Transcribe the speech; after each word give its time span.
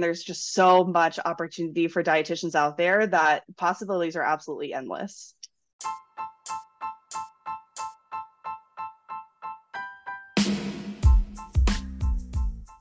There's 0.00 0.22
just 0.22 0.54
so 0.54 0.84
much 0.84 1.18
opportunity 1.24 1.86
for 1.86 2.02
dietitians 2.02 2.54
out 2.54 2.76
there 2.76 3.06
that 3.06 3.44
possibilities 3.56 4.16
are 4.16 4.22
absolutely 4.22 4.72
endless. 4.72 5.34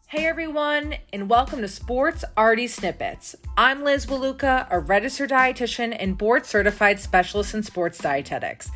Hey 0.07 0.25
everyone, 0.25 0.95
and 1.13 1.29
welcome 1.29 1.61
to 1.61 1.67
Sports 1.67 2.25
RD 2.37 2.69
Snippets. 2.69 3.35
I'm 3.57 3.83
Liz 3.83 4.05
Wyluda, 4.05 4.67
a 4.71 4.79
registered 4.79 5.29
dietitian 5.29 5.95
and 5.97 6.17
board 6.17 6.45
certified 6.45 6.99
specialist 6.99 7.53
in 7.53 7.63
sports 7.63 7.99
dietetics. 7.99 8.71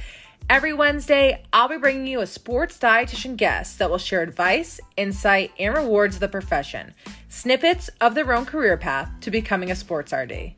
Every 0.49 0.73
Wednesday, 0.73 1.43
I'll 1.53 1.69
be 1.69 1.77
bringing 1.77 2.05
you 2.05 2.19
a 2.19 2.27
sports 2.27 2.77
dietitian 2.77 3.37
guest 3.37 3.79
that 3.79 3.89
will 3.89 3.97
share 3.97 4.21
advice, 4.21 4.79
insight, 4.97 5.51
and 5.57 5.73
rewards 5.73 6.17
of 6.17 6.19
the 6.19 6.27
profession, 6.27 6.93
snippets 7.33 7.89
of 7.99 8.13
their 8.13 8.31
own 8.31 8.45
career 8.45 8.77
path 8.77 9.09
to 9.19 9.31
becoming 9.31 9.71
a 9.71 9.75
sports 9.75 10.13
RD. 10.13 10.53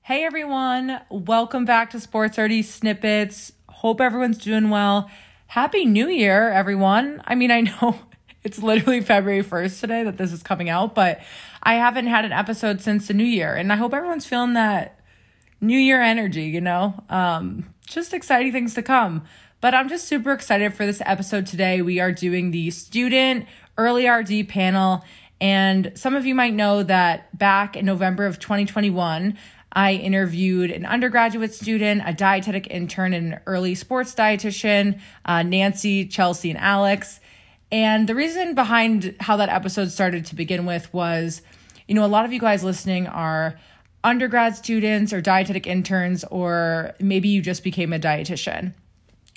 Hey 0.00 0.24
everyone, 0.24 1.00
welcome 1.10 1.66
back 1.66 1.90
to 1.90 2.00
Sports 2.00 2.38
RD 2.38 2.64
Snippets. 2.64 3.52
Hope 3.68 4.00
everyone's 4.00 4.38
doing 4.38 4.70
well. 4.70 5.10
Happy 5.46 5.84
New 5.84 6.08
Year, 6.08 6.48
everyone. 6.50 7.22
I 7.26 7.34
mean, 7.34 7.50
I 7.50 7.60
know 7.60 8.00
it's 8.42 8.62
literally 8.62 9.02
February 9.02 9.44
1st 9.44 9.80
today 9.80 10.04
that 10.04 10.16
this 10.16 10.32
is 10.32 10.42
coming 10.42 10.70
out, 10.70 10.94
but 10.94 11.20
I 11.62 11.74
haven't 11.74 12.06
had 12.06 12.24
an 12.24 12.32
episode 12.32 12.80
since 12.80 13.08
the 13.08 13.14
new 13.14 13.24
year. 13.24 13.54
And 13.54 13.70
I 13.70 13.76
hope 13.76 13.92
everyone's 13.92 14.26
feeling 14.26 14.54
that 14.54 15.00
new 15.60 15.78
year 15.78 16.00
energy, 16.00 16.44
you 16.44 16.62
know? 16.62 17.04
Um, 17.10 17.74
just 17.86 18.14
exciting 18.14 18.52
things 18.52 18.72
to 18.74 18.82
come. 18.82 19.24
But 19.64 19.72
I'm 19.72 19.88
just 19.88 20.08
super 20.08 20.32
excited 20.32 20.74
for 20.74 20.84
this 20.84 21.00
episode 21.06 21.46
today. 21.46 21.80
We 21.80 21.98
are 21.98 22.12
doing 22.12 22.50
the 22.50 22.70
student 22.70 23.46
early 23.78 24.06
RD 24.06 24.46
panel. 24.46 25.02
And 25.40 25.92
some 25.94 26.14
of 26.14 26.26
you 26.26 26.34
might 26.34 26.52
know 26.52 26.82
that 26.82 27.38
back 27.38 27.74
in 27.74 27.86
November 27.86 28.26
of 28.26 28.38
2021, 28.38 29.38
I 29.72 29.94
interviewed 29.94 30.70
an 30.70 30.84
undergraduate 30.84 31.54
student, 31.54 32.02
a 32.04 32.12
dietetic 32.12 32.66
intern, 32.66 33.14
and 33.14 33.32
an 33.32 33.40
early 33.46 33.74
sports 33.74 34.14
dietitian, 34.14 35.00
uh, 35.24 35.42
Nancy, 35.42 36.04
Chelsea, 36.08 36.50
and 36.50 36.58
Alex. 36.58 37.18
And 37.72 38.06
the 38.06 38.14
reason 38.14 38.54
behind 38.54 39.16
how 39.18 39.38
that 39.38 39.48
episode 39.48 39.90
started 39.90 40.26
to 40.26 40.34
begin 40.34 40.66
with 40.66 40.92
was, 40.92 41.40
you 41.88 41.94
know, 41.94 42.04
a 42.04 42.06
lot 42.06 42.26
of 42.26 42.34
you 42.34 42.38
guys 42.38 42.62
listening 42.62 43.06
are 43.06 43.58
undergrad 44.04 44.56
students 44.56 45.10
or 45.14 45.22
dietetic 45.22 45.66
interns, 45.66 46.22
or 46.24 46.92
maybe 47.00 47.30
you 47.30 47.40
just 47.40 47.64
became 47.64 47.94
a 47.94 47.98
dietitian. 47.98 48.74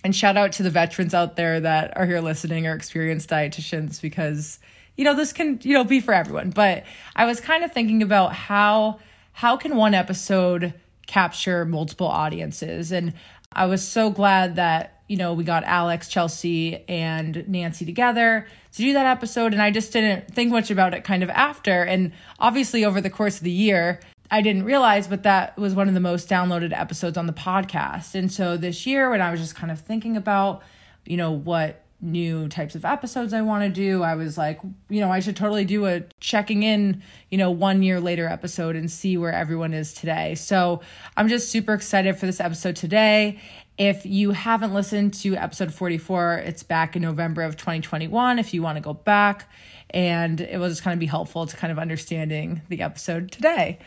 And 0.08 0.16
shout 0.16 0.38
out 0.38 0.54
to 0.54 0.64
the 0.64 0.70
veterans 0.70 1.14
out 1.14 1.36
there 1.36 1.60
that 1.60 1.98
are 1.98 2.06
here 2.06 2.22
listening 2.22 2.66
or 2.66 2.74
experienced 2.74 3.30
dietitians 3.30 4.00
because, 4.00 4.58
you 4.96 5.04
know, 5.04 5.14
this 5.14 5.34
can, 5.34 5.60
you 5.64 5.74
know, 5.74 5.84
be 5.84 6.00
for 6.00 6.14
everyone. 6.14 6.52
But 6.52 6.86
I 7.14 7.26
was 7.26 7.42
kind 7.42 7.66
of 7.66 7.74
thinking 7.74 8.02
about 8.02 8.32
how 8.32 9.02
how 9.34 9.58
can 9.58 9.76
one 9.76 9.94
episode 9.94 10.74
capture 11.08 11.66
multiple 11.66 12.08
audiences? 12.08 12.94
And 12.94 13.16
I 13.52 13.66
was 13.66 13.86
so 13.86 14.10
glad 14.10 14.56
that, 14.56 15.02
you 15.10 15.18
know, 15.18 15.34
we 15.34 15.44
got 15.44 15.66
Alex, 15.66 16.08
Chelsea, 16.08 16.86
and 16.88 17.46
Nancy 17.50 17.86
together 17.86 18.48
to 18.72 18.82
do 18.82 18.94
that 18.94 19.08
episode. 19.08 19.52
And 19.52 19.62
I 19.62 19.72
just 19.72 19.92
didn't 19.92 20.34
think 20.34 20.54
much 20.54 20.72
about 20.72 20.94
it 20.94 21.04
kind 21.04 21.22
of 21.22 21.30
after. 21.30 21.84
And 21.84 22.14
obviously, 22.40 22.86
over 22.86 23.02
the 23.02 23.10
course 23.10 23.40
of 23.40 23.44
the 23.44 23.52
year, 23.52 24.00
I 24.30 24.42
didn't 24.42 24.66
realize, 24.66 25.08
but 25.08 25.24
that 25.24 25.58
was 25.58 25.74
one 25.74 25.88
of 25.88 25.94
the 25.94 26.00
most 26.00 26.30
downloaded 26.30 26.78
episodes 26.78 27.18
on 27.18 27.28
the 27.28 27.34
podcast. 27.34 28.16
And 28.16 28.32
so 28.32 28.58
this 28.58 28.86
year, 28.86 29.10
when 29.10 29.22
I 29.22 29.32
was 29.32 29.40
just 29.40 29.56
kind 29.56 29.72
of 29.72 29.80
thinking 29.80 30.18
about, 30.18 30.64
you 31.06 31.18
know, 31.18 31.32
what 31.32 31.84
new 32.00 32.48
types 32.48 32.76
of 32.76 32.86
episodes 32.86 33.34
I 33.34 33.42
want 33.42 33.64
to 33.64 33.70
do. 33.70 34.04
I 34.04 34.16
was 34.16 34.38
like, 34.38 34.60
you 34.90 35.02
know, 35.02 35.12
I 35.12 35.20
should 35.20 35.36
totally 35.36 35.66
do 35.66 35.88
a 35.88 36.04
checking 36.20 36.64
in, 36.64 37.02
you 37.30 37.38
know, 37.38 37.50
one 37.50 37.82
year 37.82 38.00
later 38.00 38.28
episode 38.28 38.76
and 38.76 38.90
see 38.92 39.18
where 39.18 39.34
everyone 39.34 39.74
is 39.74 39.94
today. 39.94 40.36
So 40.36 40.82
I'm 41.16 41.28
just 41.28 41.50
super 41.50 41.74
excited 41.74 42.18
for 42.18 42.28
this 42.28 42.40
episode 42.40 42.76
today. 42.76 43.40
If 43.80 44.06
you 44.06 44.32
haven't 44.32 44.74
listened 44.74 45.16
to 45.16 45.36
episode 45.36 45.74
44, 45.74 46.44
it's 46.46 46.64
back 46.64 46.96
in 46.96 47.02
November 47.02 47.42
of 47.44 47.58
2021. 47.58 48.40
If 48.40 48.54
you 48.54 48.62
want 48.62 48.78
to 48.78 48.82
go 48.82 48.94
back, 48.94 49.50
and 49.92 50.42
it 50.42 50.60
will 50.60 50.70
just 50.70 50.84
kind 50.84 50.94
of 50.94 51.00
be 51.00 51.06
helpful 51.06 51.48
to 51.48 51.56
kind 51.56 51.72
of 51.72 51.80
understanding 51.80 52.62
the 52.70 52.82
episode 52.82 53.32
today. 53.32 53.80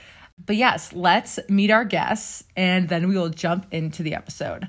But 0.47 0.57
yes, 0.57 0.93
let's 0.93 1.39
meet 1.49 1.71
our 1.71 1.85
guests 1.85 2.45
and 2.57 2.89
then 2.89 3.09
we 3.09 3.17
will 3.17 3.31
jump 3.31 3.67
into 3.71 4.03
the 4.03 4.15
episode. 4.15 4.69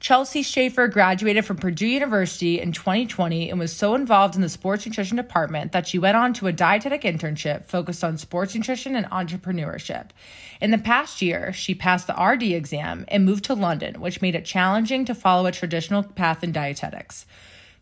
Chelsea 0.00 0.42
Shafer 0.42 0.86
graduated 0.86 1.44
from 1.44 1.56
Purdue 1.56 1.88
University 1.88 2.60
in 2.60 2.70
2020 2.70 3.50
and 3.50 3.58
was 3.58 3.74
so 3.74 3.96
involved 3.96 4.36
in 4.36 4.42
the 4.42 4.48
sports 4.48 4.86
nutrition 4.86 5.16
department 5.16 5.72
that 5.72 5.88
she 5.88 5.98
went 5.98 6.16
on 6.16 6.32
to 6.34 6.46
a 6.46 6.52
dietetic 6.52 7.02
internship 7.02 7.64
focused 7.64 8.04
on 8.04 8.16
sports 8.16 8.54
nutrition 8.54 8.94
and 8.94 9.06
entrepreneurship. 9.06 10.10
In 10.60 10.70
the 10.70 10.78
past 10.78 11.20
year, 11.20 11.52
she 11.52 11.74
passed 11.74 12.06
the 12.06 12.14
RD 12.14 12.44
exam 12.44 13.06
and 13.08 13.24
moved 13.24 13.44
to 13.46 13.54
London, 13.54 14.00
which 14.00 14.22
made 14.22 14.36
it 14.36 14.44
challenging 14.44 15.04
to 15.04 15.16
follow 15.16 15.46
a 15.46 15.52
traditional 15.52 16.04
path 16.04 16.44
in 16.44 16.52
dietetics. 16.52 17.26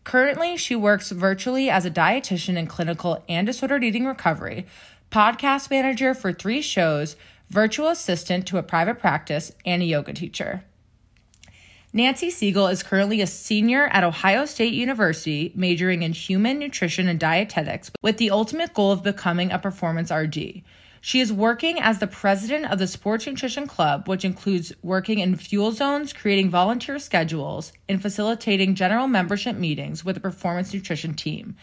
Currently, 0.03 0.57
she 0.57 0.75
works 0.75 1.11
virtually 1.11 1.69
as 1.69 1.85
a 1.85 1.91
dietitian 1.91 2.57
in 2.57 2.65
clinical 2.65 3.23
and 3.29 3.45
disordered 3.45 3.83
eating 3.83 4.05
recovery, 4.05 4.65
podcast 5.11 5.69
manager 5.69 6.13
for 6.13 6.33
three 6.33 6.61
shows, 6.61 7.15
virtual 7.49 7.87
assistant 7.87 8.45
to 8.47 8.57
a 8.57 8.63
private 8.63 8.99
practice, 8.99 9.51
and 9.65 9.81
a 9.81 9.85
yoga 9.85 10.13
teacher. 10.13 10.63
Nancy 11.93 12.29
Siegel 12.29 12.67
is 12.67 12.83
currently 12.83 13.21
a 13.21 13.27
senior 13.27 13.87
at 13.87 14.03
Ohio 14.03 14.45
State 14.45 14.73
University, 14.73 15.51
majoring 15.55 16.03
in 16.03 16.11
human 16.11 16.59
nutrition 16.59 17.07
and 17.07 17.19
dietetics, 17.19 17.89
with 18.01 18.17
the 18.17 18.29
ultimate 18.29 18.73
goal 18.73 18.91
of 18.91 19.03
becoming 19.03 19.51
a 19.51 19.57
performance 19.57 20.11
RD. 20.11 20.63
She 20.99 21.21
is 21.21 21.31
working 21.31 21.79
as 21.79 21.99
the 21.99 22.07
president 22.07 22.69
of 22.71 22.79
the 22.79 22.87
Sports 22.87 23.25
Nutrition 23.25 23.65
Club, 23.65 24.09
which 24.09 24.25
includes 24.25 24.73
working 24.81 25.19
in 25.19 25.37
fuel 25.37 25.71
zones, 25.71 26.11
creating 26.11 26.49
volunteer 26.49 26.99
schedules, 26.99 27.71
and 27.87 28.01
facilitating 28.01 28.75
general 28.75 29.07
membership 29.07 29.55
meetings 29.55 30.03
with 30.03 30.15
the 30.15 30.21
performance 30.21 30.73
nutrition 30.73 31.13
team. 31.13 31.55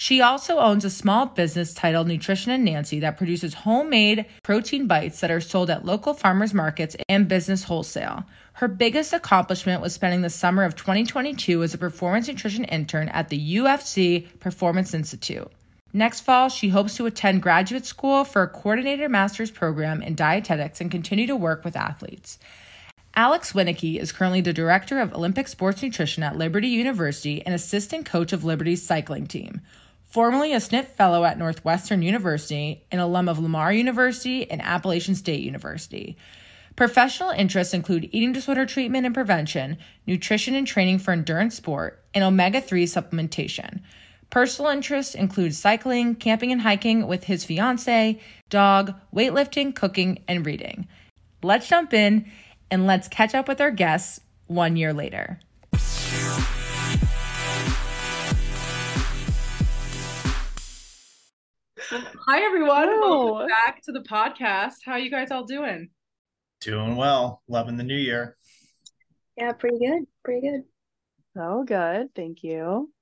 She 0.00 0.20
also 0.20 0.58
owns 0.58 0.84
a 0.84 0.90
small 0.90 1.26
business 1.26 1.74
titled 1.74 2.06
Nutrition 2.06 2.52
and 2.52 2.64
Nancy 2.64 3.00
that 3.00 3.16
produces 3.16 3.52
homemade 3.52 4.26
protein 4.44 4.86
bites 4.86 5.18
that 5.18 5.30
are 5.32 5.40
sold 5.40 5.70
at 5.70 5.84
local 5.84 6.14
farmers 6.14 6.54
markets 6.54 6.94
and 7.08 7.26
business 7.26 7.64
wholesale. 7.64 8.24
Her 8.52 8.68
biggest 8.68 9.12
accomplishment 9.12 9.82
was 9.82 9.92
spending 9.92 10.22
the 10.22 10.30
summer 10.30 10.62
of 10.62 10.76
2022 10.76 11.64
as 11.64 11.74
a 11.74 11.78
performance 11.78 12.28
nutrition 12.28 12.62
intern 12.66 13.08
at 13.08 13.28
the 13.28 13.56
UFC 13.56 14.28
Performance 14.38 14.94
Institute. 14.94 15.50
Next 15.92 16.20
fall, 16.20 16.48
she 16.48 16.68
hopes 16.68 16.94
to 16.94 17.06
attend 17.06 17.42
graduate 17.42 17.84
school 17.84 18.22
for 18.22 18.42
a 18.42 18.48
coordinated 18.48 19.10
master's 19.10 19.50
program 19.50 20.00
in 20.00 20.14
dietetics 20.14 20.80
and 20.80 20.92
continue 20.92 21.26
to 21.26 21.34
work 21.34 21.64
with 21.64 21.74
athletes. 21.74 22.38
Alex 23.16 23.52
Winicki 23.52 23.98
is 23.98 24.12
currently 24.12 24.42
the 24.42 24.52
director 24.52 25.00
of 25.00 25.12
Olympic 25.12 25.48
sports 25.48 25.82
nutrition 25.82 26.22
at 26.22 26.36
Liberty 26.36 26.68
University 26.68 27.44
and 27.44 27.52
assistant 27.52 28.06
coach 28.06 28.32
of 28.32 28.44
Liberty's 28.44 28.86
cycling 28.86 29.26
team 29.26 29.60
formerly 30.08 30.52
a 30.52 30.56
SNP 30.56 30.86
fellow 30.88 31.24
at 31.24 31.38
Northwestern 31.38 32.02
University, 32.02 32.84
an 32.90 32.98
alum 32.98 33.28
of 33.28 33.38
Lamar 33.38 33.72
University 33.72 34.50
and 34.50 34.62
Appalachian 34.62 35.14
State 35.14 35.42
University. 35.42 36.16
Professional 36.76 37.30
interests 37.30 37.74
include 37.74 38.08
eating 38.12 38.32
disorder 38.32 38.64
treatment 38.64 39.04
and 39.04 39.14
prevention, 39.14 39.78
nutrition 40.06 40.54
and 40.54 40.66
training 40.66 40.98
for 40.98 41.12
endurance 41.12 41.56
sport, 41.56 42.02
and 42.14 42.24
omega 42.24 42.60
3 42.60 42.86
supplementation. 42.86 43.80
Personal 44.30 44.70
interests 44.70 45.14
include 45.14 45.54
cycling, 45.54 46.14
camping 46.14 46.52
and 46.52 46.60
hiking 46.60 47.06
with 47.06 47.24
his 47.24 47.44
fiance, 47.44 48.20
dog, 48.50 48.94
weightlifting, 49.14 49.74
cooking, 49.74 50.22
and 50.28 50.46
reading. 50.46 50.86
Let's 51.42 51.68
jump 51.68 51.92
in 51.92 52.30
and 52.70 52.86
let's 52.86 53.08
catch 53.08 53.34
up 53.34 53.48
with 53.48 53.60
our 53.60 53.70
guests 53.70 54.20
one 54.46 54.76
year 54.76 54.92
later. 54.92 55.40
Hi 61.90 62.42
everyone. 62.42 62.86
Hello. 62.86 63.32
Welcome 63.32 63.48
back 63.48 63.80
to 63.84 63.92
the 63.92 64.00
podcast. 64.00 64.74
How 64.84 64.92
are 64.92 64.98
you 64.98 65.10
guys 65.10 65.30
all 65.30 65.44
doing? 65.44 65.88
Doing 66.60 66.96
well. 66.96 67.40
Loving 67.48 67.78
the 67.78 67.82
new 67.82 67.96
year. 67.96 68.36
Yeah, 69.38 69.52
pretty 69.52 69.78
good. 69.78 70.02
Pretty 70.22 70.46
good. 70.46 70.64
So 71.34 71.64
good. 71.66 72.08
Thank 72.14 72.42
you. 72.42 72.92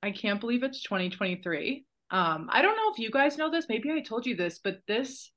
I 0.00 0.12
can't 0.12 0.40
believe 0.40 0.62
it's 0.62 0.80
2023. 0.84 1.84
Um, 2.12 2.48
I 2.52 2.62
don't 2.62 2.76
know 2.76 2.92
if 2.92 3.00
you 3.00 3.10
guys 3.10 3.36
know 3.36 3.50
this. 3.50 3.66
Maybe 3.68 3.90
I 3.90 4.00
told 4.00 4.26
you 4.26 4.36
this, 4.36 4.60
but 4.62 4.78
this 4.86 5.32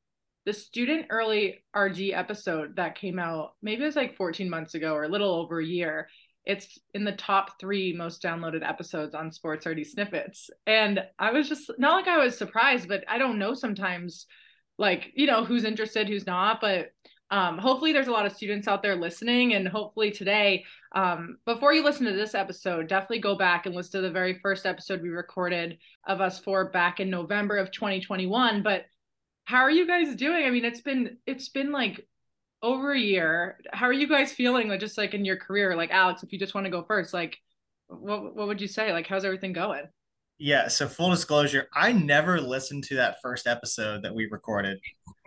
the 0.45 0.53
student 0.53 1.07
early 1.09 1.63
RD 1.75 2.11
episode 2.13 2.75
that 2.75 2.93
came 2.93 3.17
out, 3.17 3.53
maybe 3.63 3.81
it 3.81 3.87
was 3.87 3.95
like 3.95 4.17
14 4.17 4.47
months 4.47 4.75
ago 4.75 4.93
or 4.93 5.05
a 5.05 5.09
little 5.09 5.33
over 5.33 5.59
a 5.59 5.65
year. 5.65 6.09
It's 6.45 6.79
in 6.93 7.03
the 7.03 7.11
top 7.11 7.59
three 7.59 7.93
most 7.93 8.21
downloaded 8.23 8.67
episodes 8.67 9.13
on 9.13 9.31
Sports 9.31 9.65
RD 9.65 9.85
Snippets. 9.85 10.49
And 10.65 11.03
I 11.19 11.31
was 11.31 11.47
just 11.49 11.71
not 11.77 11.93
like 11.95 12.07
I 12.07 12.17
was 12.23 12.37
surprised, 12.37 12.87
but 12.87 13.03
I 13.07 13.17
don't 13.17 13.39
know 13.39 13.53
sometimes, 13.53 14.25
like, 14.77 15.11
you 15.15 15.27
know, 15.27 15.43
who's 15.45 15.63
interested, 15.65 16.07
who's 16.07 16.25
not. 16.27 16.59
But 16.61 16.91
Um, 17.31 17.59
hopefully, 17.59 17.93
there's 17.93 18.07
a 18.07 18.11
lot 18.11 18.25
of 18.25 18.31
students 18.33 18.67
out 18.67 18.81
there 18.81 18.95
listening, 18.95 19.53
and 19.53 19.67
hopefully 19.67 20.09
today, 20.09 20.65
um, 20.95 21.37
before 21.45 21.73
you 21.73 21.83
listen 21.83 22.07
to 22.07 22.13
this 22.13 22.33
episode, 22.33 22.87
definitely 22.87 23.19
go 23.19 23.35
back 23.35 23.67
and 23.67 23.75
listen 23.75 24.01
to 24.01 24.07
the 24.07 24.11
very 24.11 24.33
first 24.33 24.65
episode 24.65 25.01
we 25.03 25.09
recorded 25.09 25.77
of 26.07 26.21
us 26.21 26.39
four 26.39 26.71
back 26.71 26.99
in 26.99 27.11
November 27.11 27.57
of 27.57 27.69
2021. 27.71 28.63
But 28.63 28.85
how 29.45 29.59
are 29.61 29.69
you 29.71 29.85
guys 29.85 30.15
doing? 30.15 30.43
I 30.45 30.49
mean, 30.49 30.65
it's 30.65 30.81
been 30.81 31.17
it's 31.27 31.49
been 31.49 31.71
like 31.71 32.07
over 32.61 32.91
a 32.91 32.99
year. 32.99 33.59
How 33.71 33.87
are 33.87 33.93
you 33.93 34.07
guys 34.07 34.31
feeling? 34.31 34.69
Like 34.69 34.79
just 34.79 34.97
like 34.97 35.13
in 35.13 35.25
your 35.25 35.37
career, 35.37 35.75
like 35.75 35.91
Alex, 35.91 36.23
if 36.23 36.33
you 36.33 36.39
just 36.39 36.53
want 36.53 36.65
to 36.65 36.71
go 36.71 36.83
first, 36.83 37.13
like 37.13 37.37
what 37.87 38.35
what 38.35 38.47
would 38.47 38.61
you 38.61 38.67
say? 38.67 38.91
Like 38.91 39.07
how's 39.07 39.25
everything 39.25 39.53
going? 39.53 39.85
Yeah, 40.37 40.69
so 40.69 40.87
full 40.87 41.09
disclosure, 41.09 41.67
I 41.73 41.91
never 41.91 42.39
listened 42.39 42.85
to 42.85 42.95
that 42.95 43.17
first 43.21 43.45
episode 43.45 44.03
that 44.03 44.15
we 44.15 44.27
recorded. 44.27 44.79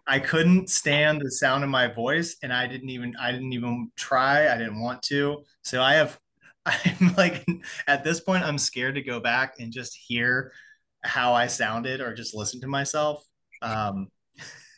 I 0.06 0.18
couldn't 0.18 0.68
stand 0.70 1.20
the 1.20 1.30
sound 1.30 1.62
of 1.62 1.70
my 1.70 1.86
voice 1.86 2.36
and 2.42 2.52
I 2.52 2.66
didn't 2.66 2.88
even 2.88 3.14
I 3.20 3.30
didn't 3.30 3.52
even 3.52 3.90
try. 3.96 4.52
I 4.52 4.58
didn't 4.58 4.80
want 4.80 5.02
to. 5.04 5.44
So 5.62 5.82
I 5.82 5.94
have 5.94 6.18
I'm 6.66 7.14
like 7.16 7.46
at 7.86 8.04
this 8.04 8.20
point 8.20 8.44
I'm 8.44 8.58
scared 8.58 8.94
to 8.96 9.02
go 9.02 9.20
back 9.20 9.54
and 9.60 9.72
just 9.72 9.96
hear 9.96 10.52
how 11.02 11.34
I 11.34 11.46
sounded 11.46 12.00
or 12.00 12.14
just 12.14 12.34
listen 12.34 12.60
to 12.62 12.68
myself. 12.68 13.24
Um 13.60 14.08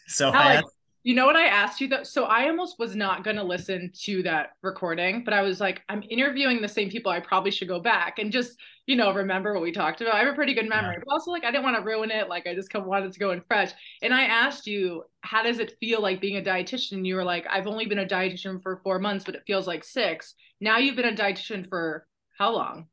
so 0.09 0.33
Alex, 0.33 0.71
you 1.05 1.15
know 1.15 1.27
what 1.27 1.37
I 1.37 1.47
asked 1.47 1.83
you 1.83 1.89
that 1.89 2.07
so 2.07 2.25
I 2.25 2.49
almost 2.49 2.79
was 2.79 2.97
not 2.97 3.25
going 3.25 3.37
to 3.37 3.45
listen 3.45 3.93
to 4.05 4.23
that 4.23 4.53
recording, 4.63 5.23
but 5.23 5.35
I 5.35 5.43
was 5.43 5.61
like 5.61 5.83
I'm 5.91 6.03
interviewing 6.09 6.63
the 6.63 6.69
same 6.69 6.89
people. 6.91 7.13
I 7.13 7.21
probably 7.21 7.51
should 7.51 7.69
go 7.69 7.79
back 7.79 8.19
and 8.19 8.33
just, 8.33 8.59
you 8.87 8.97
know, 8.97 9.13
remember 9.13 9.53
what 9.53 9.63
we 9.63 9.71
talked 9.71 10.01
about. 10.01 10.15
I 10.15 10.21
have 10.21 10.33
a 10.33 10.35
pretty 10.35 10.55
good 10.55 10.67
memory, 10.69 10.97
but 11.05 11.13
also 11.13 11.31
like 11.31 11.45
I 11.45 11.51
didn't 11.51 11.65
want 11.65 11.77
to 11.77 11.83
ruin 11.83 12.11
it. 12.11 12.31
Like 12.31 12.47
I 12.47 12.55
just 12.55 12.71
come 12.71 12.87
wanted 12.87 13.13
to 13.13 13.19
go 13.21 13.33
in 13.33 13.43
fresh. 13.47 13.71
And 14.01 14.15
I 14.15 14.25
asked 14.25 14.67
you, 14.67 15.05
how 15.21 15.43
does 15.43 15.59
it 15.59 15.77
feel 15.79 16.01
like 16.01 16.23
being 16.23 16.39
a 16.39 16.43
dietitian? 16.43 17.07
You 17.07 17.17
were 17.17 17.25
like, 17.25 17.47
I've 17.51 17.67
only 17.67 17.85
been 17.85 17.99
a 17.99 18.07
dietitian 18.07 18.63
for 18.63 18.81
4 18.83 18.99
months, 18.99 19.27
but 19.27 19.35
it 19.35 19.43
feels 19.47 19.67
like 19.67 19.85
6. 19.85 20.35
Now 20.61 20.79
you've 20.79 20.97
been 20.97 21.05
a 21.05 21.17
dietitian 21.17 21.69
for 21.69 22.07
how 22.39 22.53
long? 22.55 22.87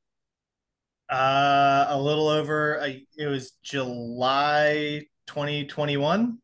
Uh 1.09 1.85
a 1.89 2.01
little 2.01 2.27
over 2.27 2.75
a, 2.75 3.05
it 3.17 3.27
was 3.27 3.51
July 3.63 5.03
2021 5.27 6.40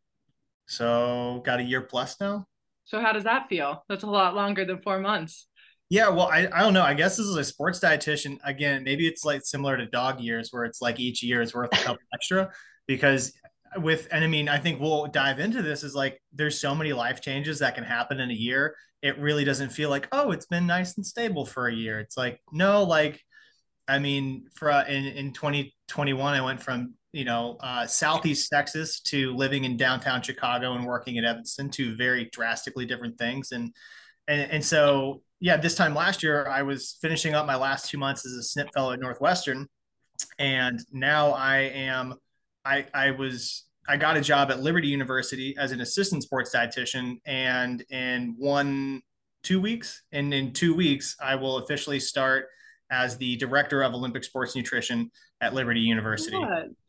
so 0.67 1.41
got 1.45 1.59
a 1.59 1.63
year 1.63 1.81
plus 1.81 2.19
now. 2.19 2.45
So 2.85 3.01
how 3.01 3.11
does 3.11 3.25
that 3.25 3.49
feel? 3.49 3.83
That's 3.89 4.03
a 4.03 4.09
lot 4.09 4.35
longer 4.35 4.63
than 4.63 4.81
four 4.81 4.99
months. 4.99 5.47
Yeah, 5.89 6.09
well, 6.09 6.27
I, 6.27 6.47
I 6.53 6.59
don't 6.59 6.73
know. 6.73 6.83
I 6.83 6.93
guess 6.93 7.15
this 7.15 7.25
is 7.25 7.35
a 7.35 7.43
sports 7.43 7.79
dietitian. 7.79 8.37
Again, 8.43 8.83
maybe 8.83 9.07
it's 9.07 9.23
like 9.23 9.45
similar 9.45 9.77
to 9.77 9.85
dog 9.85 10.19
years 10.19 10.49
where 10.51 10.65
it's 10.65 10.81
like 10.81 10.99
each 10.99 11.23
year 11.23 11.41
is 11.41 11.53
worth 11.53 11.73
a 11.73 11.77
couple 11.83 12.01
extra 12.13 12.51
because 12.87 13.33
with 13.77 14.07
and 14.11 14.23
I 14.23 14.27
mean, 14.27 14.49
I 14.49 14.57
think 14.57 14.79
we'll 14.81 15.07
dive 15.07 15.39
into 15.39 15.61
this 15.61 15.83
is 15.83 15.95
like 15.95 16.21
there's 16.33 16.59
so 16.59 16.75
many 16.75 16.93
life 16.93 17.21
changes 17.21 17.59
that 17.59 17.75
can 17.75 17.83
happen 17.83 18.19
in 18.19 18.29
a 18.31 18.33
year. 18.33 18.75
It 19.01 19.17
really 19.19 19.45
doesn't 19.45 19.69
feel 19.69 19.89
like, 19.89 20.07
oh, 20.11 20.31
it's 20.31 20.47
been 20.47 20.67
nice 20.67 20.95
and 20.97 21.05
stable 21.05 21.45
for 21.45 21.67
a 21.67 21.73
year. 21.73 21.99
It's 21.99 22.17
like, 22.17 22.41
no, 22.51 22.83
like 22.83 23.21
I 23.87 23.99
mean, 23.99 24.47
for 24.55 24.69
uh, 24.69 24.85
in 24.85 25.05
in 25.05 25.33
2021, 25.33 26.33
I 26.33 26.41
went 26.41 26.61
from 26.61 26.95
you 27.17 27.25
know, 27.25 27.57
uh, 27.61 27.87
Southeast 27.87 28.47
Texas 28.47 28.99
to 28.99 29.35
living 29.35 29.63
in 29.63 29.75
downtown 29.75 30.21
Chicago 30.21 30.73
and 30.75 30.85
working 30.85 31.17
at 31.17 31.25
Evanston, 31.25 31.67
two 31.67 31.95
very 31.95 32.25
drastically 32.25 32.85
different 32.85 33.17
things. 33.17 33.51
And, 33.51 33.73
and, 34.27 34.51
and 34.51 34.63
so, 34.63 35.23
yeah, 35.39 35.57
this 35.57 35.73
time 35.73 35.95
last 35.95 36.21
year, 36.21 36.47
I 36.47 36.61
was 36.61 36.99
finishing 37.01 37.33
up 37.33 37.47
my 37.47 37.55
last 37.55 37.89
two 37.89 37.97
months 37.97 38.23
as 38.23 38.33
a 38.33 38.59
SNP 38.59 38.71
fellow 38.71 38.91
at 38.91 38.99
Northwestern. 38.99 39.65
And 40.37 40.79
now 40.91 41.31
I 41.31 41.57
am, 41.57 42.13
I, 42.63 42.85
I 42.93 43.09
was, 43.09 43.63
I 43.87 43.97
got 43.97 44.15
a 44.15 44.21
job 44.21 44.51
at 44.51 44.61
Liberty 44.61 44.87
University 44.87 45.55
as 45.57 45.71
an 45.71 45.81
assistant 45.81 46.21
sports 46.21 46.53
dietitian. 46.53 47.15
And 47.25 47.83
in 47.89 48.35
one, 48.37 49.01
two 49.41 49.59
weeks, 49.59 50.03
and 50.11 50.31
in 50.35 50.53
two 50.53 50.75
weeks, 50.75 51.15
I 51.19 51.33
will 51.33 51.57
officially 51.57 51.99
start 51.99 52.49
as 52.89 53.17
the 53.17 53.35
director 53.37 53.83
of 53.83 53.93
Olympic 53.93 54.23
sports 54.23 54.55
nutrition 54.55 55.11
at 55.41 55.53
Liberty 55.53 55.81
University. 55.81 56.37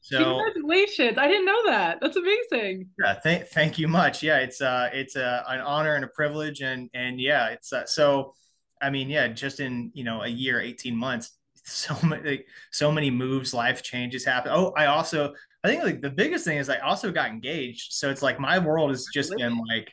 So 0.01 0.25
congratulations! 0.25 1.19
I 1.19 1.29
didn't 1.29 1.47
know 1.47 1.67
that. 1.67 1.99
That's 2.01 2.17
amazing. 2.17 2.89
Yeah, 3.03 3.15
thank 3.15 3.47
thank 3.49 3.79
you 3.79 3.89
much. 3.89 4.23
Yeah, 4.23 4.39
it's 4.39 4.61
uh 4.61 4.89
it's 4.93 5.17
a, 5.17 5.45
an 5.49 5.61
honor 5.61 5.95
and 5.95 6.05
a 6.05 6.09
privilege, 6.09 6.61
and 6.61 6.89
and 6.95 7.21
yeah, 7.21 7.49
it's 7.49 7.73
uh, 7.73 7.87
so. 7.87 8.35
I 8.81 8.91
mean, 8.91 9.11
yeah, 9.11 9.27
just 9.27 9.59
in 9.59 9.91
you 9.93 10.05
know 10.05 10.23
a 10.23 10.29
year, 10.29 10.61
eighteen 10.61 10.97
months, 10.97 11.33
so 11.65 11.97
many 12.05 12.45
so 12.71 12.93
many 12.93 13.11
moves, 13.11 13.53
life 13.53 13.83
changes 13.83 14.25
happen. 14.25 14.53
Oh, 14.55 14.73
I 14.77 14.87
also 14.87 15.35
I 15.65 15.69
think 15.69 15.83
like 15.83 16.01
the 16.01 16.11
biggest 16.11 16.45
thing 16.45 16.59
is 16.59 16.69
I 16.69 16.79
also 16.79 17.11
got 17.11 17.29
engaged. 17.31 17.93
So 17.93 18.11
it's 18.11 18.23
like 18.23 18.39
my 18.39 18.59
world 18.59 18.91
has 18.91 19.07
just 19.13 19.35
been 19.37 19.59
like 19.69 19.91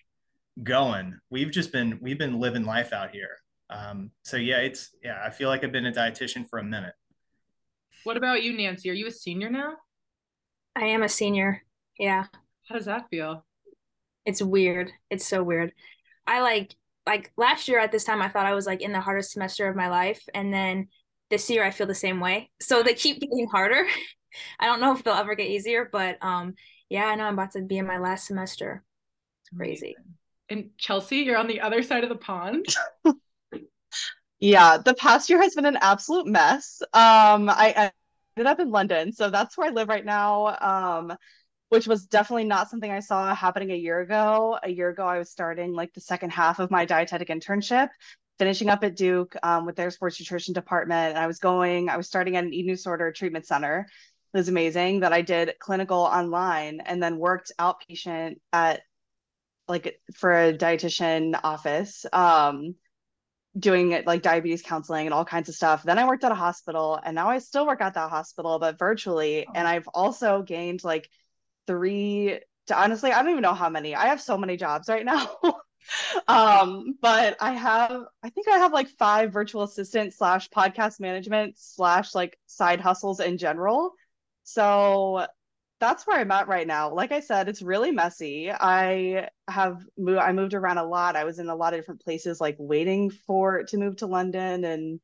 going. 0.61 1.17
We've 1.29 1.51
just 1.51 1.71
been 1.71 1.97
we've 2.01 2.19
been 2.19 2.39
living 2.39 2.63
life 2.63 2.93
out 2.93 3.11
here. 3.11 3.37
Um, 3.69 4.11
so 4.23 4.37
yeah, 4.37 4.57
it's 4.57 4.91
yeah, 5.03 5.21
I 5.23 5.29
feel 5.29 5.49
like 5.49 5.63
I've 5.63 5.71
been 5.71 5.85
a 5.85 5.91
dietitian 5.91 6.47
for 6.47 6.59
a 6.59 6.63
minute. 6.63 6.93
What 8.03 8.17
about 8.17 8.43
you, 8.43 8.55
Nancy? 8.55 8.89
Are 8.89 8.93
you 8.93 9.07
a 9.07 9.11
senior 9.11 9.49
now? 9.49 9.73
I 10.75 10.85
am 10.85 11.03
a 11.03 11.09
senior. 11.09 11.63
Yeah. 11.97 12.25
How 12.67 12.75
does 12.75 12.85
that 12.85 13.09
feel? 13.09 13.45
It's 14.25 14.41
weird. 14.41 14.91
It's 15.09 15.25
so 15.25 15.43
weird. 15.43 15.71
I 16.27 16.41
like 16.41 16.75
like 17.05 17.31
last 17.37 17.67
year 17.67 17.79
at 17.79 17.91
this 17.91 18.03
time 18.03 18.21
I 18.21 18.29
thought 18.29 18.45
I 18.45 18.55
was 18.55 18.65
like 18.65 18.81
in 18.81 18.91
the 18.91 18.99
hardest 18.99 19.31
semester 19.31 19.67
of 19.67 19.75
my 19.75 19.89
life 19.89 20.23
and 20.33 20.53
then 20.53 20.87
this 21.29 21.49
year 21.49 21.63
I 21.63 21.71
feel 21.71 21.87
the 21.87 21.95
same 21.95 22.19
way. 22.19 22.49
So 22.59 22.83
they 22.83 22.93
keep 22.93 23.21
getting 23.21 23.47
harder. 23.47 23.85
I 24.59 24.65
don't 24.65 24.81
know 24.81 24.93
if 24.93 25.03
they'll 25.03 25.13
ever 25.13 25.35
get 25.35 25.47
easier, 25.47 25.87
but 25.91 26.17
um 26.21 26.55
yeah, 26.89 27.05
I 27.05 27.15
know 27.15 27.25
I'm 27.25 27.33
about 27.33 27.51
to 27.51 27.61
be 27.61 27.77
in 27.77 27.87
my 27.87 27.97
last 27.97 28.27
semester. 28.27 28.83
It's 29.41 29.57
crazy. 29.57 29.95
And 30.49 30.69
Chelsea, 30.77 31.17
you're 31.17 31.37
on 31.37 31.47
the 31.47 31.61
other 31.61 31.81
side 31.81 32.03
of 32.03 32.09
the 32.09 32.15
pond. 32.15 32.67
Yeah, 34.39 34.77
the 34.77 34.93
past 34.93 35.29
year 35.29 35.41
has 35.41 35.55
been 35.55 35.65
an 35.65 35.77
absolute 35.77 36.27
mess. 36.27 36.81
Um, 36.93 37.49
I 37.49 37.91
ended 38.37 38.51
up 38.51 38.59
in 38.59 38.69
London, 38.69 39.13
so 39.13 39.29
that's 39.29 39.57
where 39.57 39.67
I 39.67 39.71
live 39.71 39.87
right 39.89 40.05
now. 40.05 40.57
Um, 40.59 41.17
which 41.69 41.87
was 41.87 42.05
definitely 42.05 42.45
not 42.45 42.69
something 42.69 42.91
I 42.91 42.99
saw 42.99 43.33
happening 43.33 43.71
a 43.71 43.75
year 43.75 43.99
ago. 43.99 44.59
A 44.63 44.69
year 44.69 44.89
ago, 44.89 45.05
I 45.05 45.17
was 45.17 45.31
starting 45.31 45.73
like 45.73 45.93
the 45.93 46.01
second 46.01 46.29
half 46.31 46.59
of 46.59 46.69
my 46.71 46.85
dietetic 46.85 47.29
internship, 47.29 47.89
finishing 48.37 48.69
up 48.69 48.83
at 48.83 48.95
Duke 48.95 49.35
um, 49.43 49.65
with 49.65 49.75
their 49.75 49.89
sports 49.89 50.19
nutrition 50.19 50.53
department. 50.53 51.09
And 51.15 51.17
I 51.17 51.27
was 51.27 51.39
going, 51.39 51.89
I 51.89 51.97
was 51.97 52.07
starting 52.07 52.37
at 52.37 52.43
an 52.43 52.53
eating 52.53 52.73
disorder 52.73 53.11
treatment 53.11 53.47
center. 53.47 53.87
It 54.33 54.37
was 54.37 54.47
amazing 54.47 54.99
that 54.99 55.11
I 55.11 55.21
did 55.21 55.55
clinical 55.59 55.99
online 55.99 56.81
and 56.81 57.01
then 57.01 57.17
worked 57.17 57.51
outpatient 57.59 58.35
at 58.53 58.81
like 59.67 59.99
for 60.13 60.31
a 60.31 60.53
dietitian 60.53 61.39
office. 61.43 62.05
Um, 62.13 62.75
doing 63.57 63.91
it 63.91 64.05
like 64.05 64.21
diabetes 64.21 64.61
counseling 64.61 65.07
and 65.07 65.13
all 65.13 65.25
kinds 65.25 65.49
of 65.49 65.55
stuff. 65.55 65.83
Then 65.83 65.97
I 65.97 66.07
worked 66.07 66.23
at 66.23 66.31
a 66.31 66.35
hospital 66.35 66.99
and 67.03 67.15
now 67.15 67.29
I 67.29 67.39
still 67.39 67.65
work 67.65 67.81
at 67.81 67.93
that 67.93 68.09
hospital, 68.09 68.59
but 68.59 68.77
virtually. 68.77 69.45
Oh. 69.47 69.51
And 69.55 69.67
I've 69.67 69.87
also 69.89 70.41
gained 70.41 70.83
like 70.83 71.09
three 71.67 72.39
to 72.67 72.77
honestly, 72.77 73.11
I 73.11 73.21
don't 73.21 73.31
even 73.31 73.41
know 73.41 73.53
how 73.53 73.69
many. 73.69 73.95
I 73.95 74.07
have 74.07 74.21
so 74.21 74.37
many 74.37 74.57
jobs 74.57 74.89
right 74.89 75.05
now. 75.05 75.37
um, 76.27 76.95
but 77.01 77.37
I 77.39 77.53
have 77.53 78.05
I 78.23 78.29
think 78.29 78.47
I 78.47 78.57
have 78.57 78.73
like 78.73 78.89
five 78.89 79.31
virtual 79.31 79.63
assistant 79.63 80.13
slash 80.13 80.49
podcast 80.49 80.99
management 80.99 81.55
slash 81.57 82.13
like 82.15 82.37
side 82.47 82.81
hustles 82.81 83.19
in 83.19 83.37
general. 83.37 83.93
So 84.43 85.27
that's 85.79 86.07
where 86.07 86.19
I'm 86.19 86.31
at 86.31 86.47
right 86.47 86.67
now. 86.67 86.93
Like 86.93 87.11
I 87.11 87.19
said, 87.19 87.49
it's 87.49 87.61
really 87.61 87.91
messy. 87.91 88.51
I 88.51 89.29
have 89.47 89.83
moved 89.97 90.19
I 90.19 90.31
moved 90.31 90.53
around 90.53 90.77
a 90.77 90.85
lot. 90.85 91.15
I 91.15 91.25
was 91.25 91.39
in 91.39 91.49
a 91.49 91.55
lot 91.55 91.73
of 91.73 91.79
different 91.79 92.01
places 92.01 92.39
like 92.39 92.55
waiting 92.57 93.09
for 93.11 93.63
to 93.63 93.77
move 93.77 93.97
to 93.97 94.07
London 94.07 94.63
and 94.63 94.99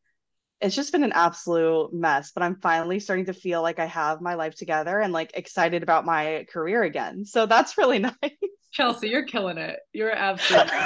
it's 0.61 0.75
just 0.75 0.91
been 0.91 1.03
an 1.03 1.11
absolute 1.13 1.91
mess, 1.91 2.31
but 2.31 2.43
I'm 2.43 2.55
finally 2.55 2.99
starting 2.99 3.25
to 3.25 3.33
feel 3.33 3.63
like 3.63 3.79
I 3.79 3.87
have 3.87 4.21
my 4.21 4.35
life 4.35 4.55
together 4.55 4.99
and 4.99 5.11
like 5.11 5.31
excited 5.33 5.81
about 5.81 6.05
my 6.05 6.45
career 6.53 6.83
again. 6.83 7.25
So 7.25 7.47
that's 7.47 7.79
really 7.79 7.97
nice. 7.99 8.13
Chelsea, 8.71 9.09
you're 9.09 9.25
killing 9.25 9.57
it. 9.57 9.79
You're 9.91 10.11
absolutely 10.11 10.71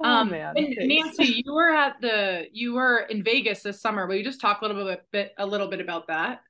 Oh, 0.00 0.08
um, 0.08 0.30
man. 0.30 0.54
Nancy, 0.56 1.42
you 1.44 1.54
were 1.54 1.70
at 1.70 2.00
the 2.00 2.46
you 2.52 2.74
were 2.74 2.98
in 2.98 3.22
Vegas 3.22 3.62
this 3.62 3.80
summer. 3.80 4.06
Will 4.06 4.16
you 4.16 4.24
just 4.24 4.40
talk 4.40 4.60
a 4.60 4.66
little 4.66 4.84
bit, 4.84 5.02
bit 5.12 5.32
a 5.38 5.46
little 5.46 5.68
bit 5.68 5.80
about 5.80 6.08
that? 6.08 6.40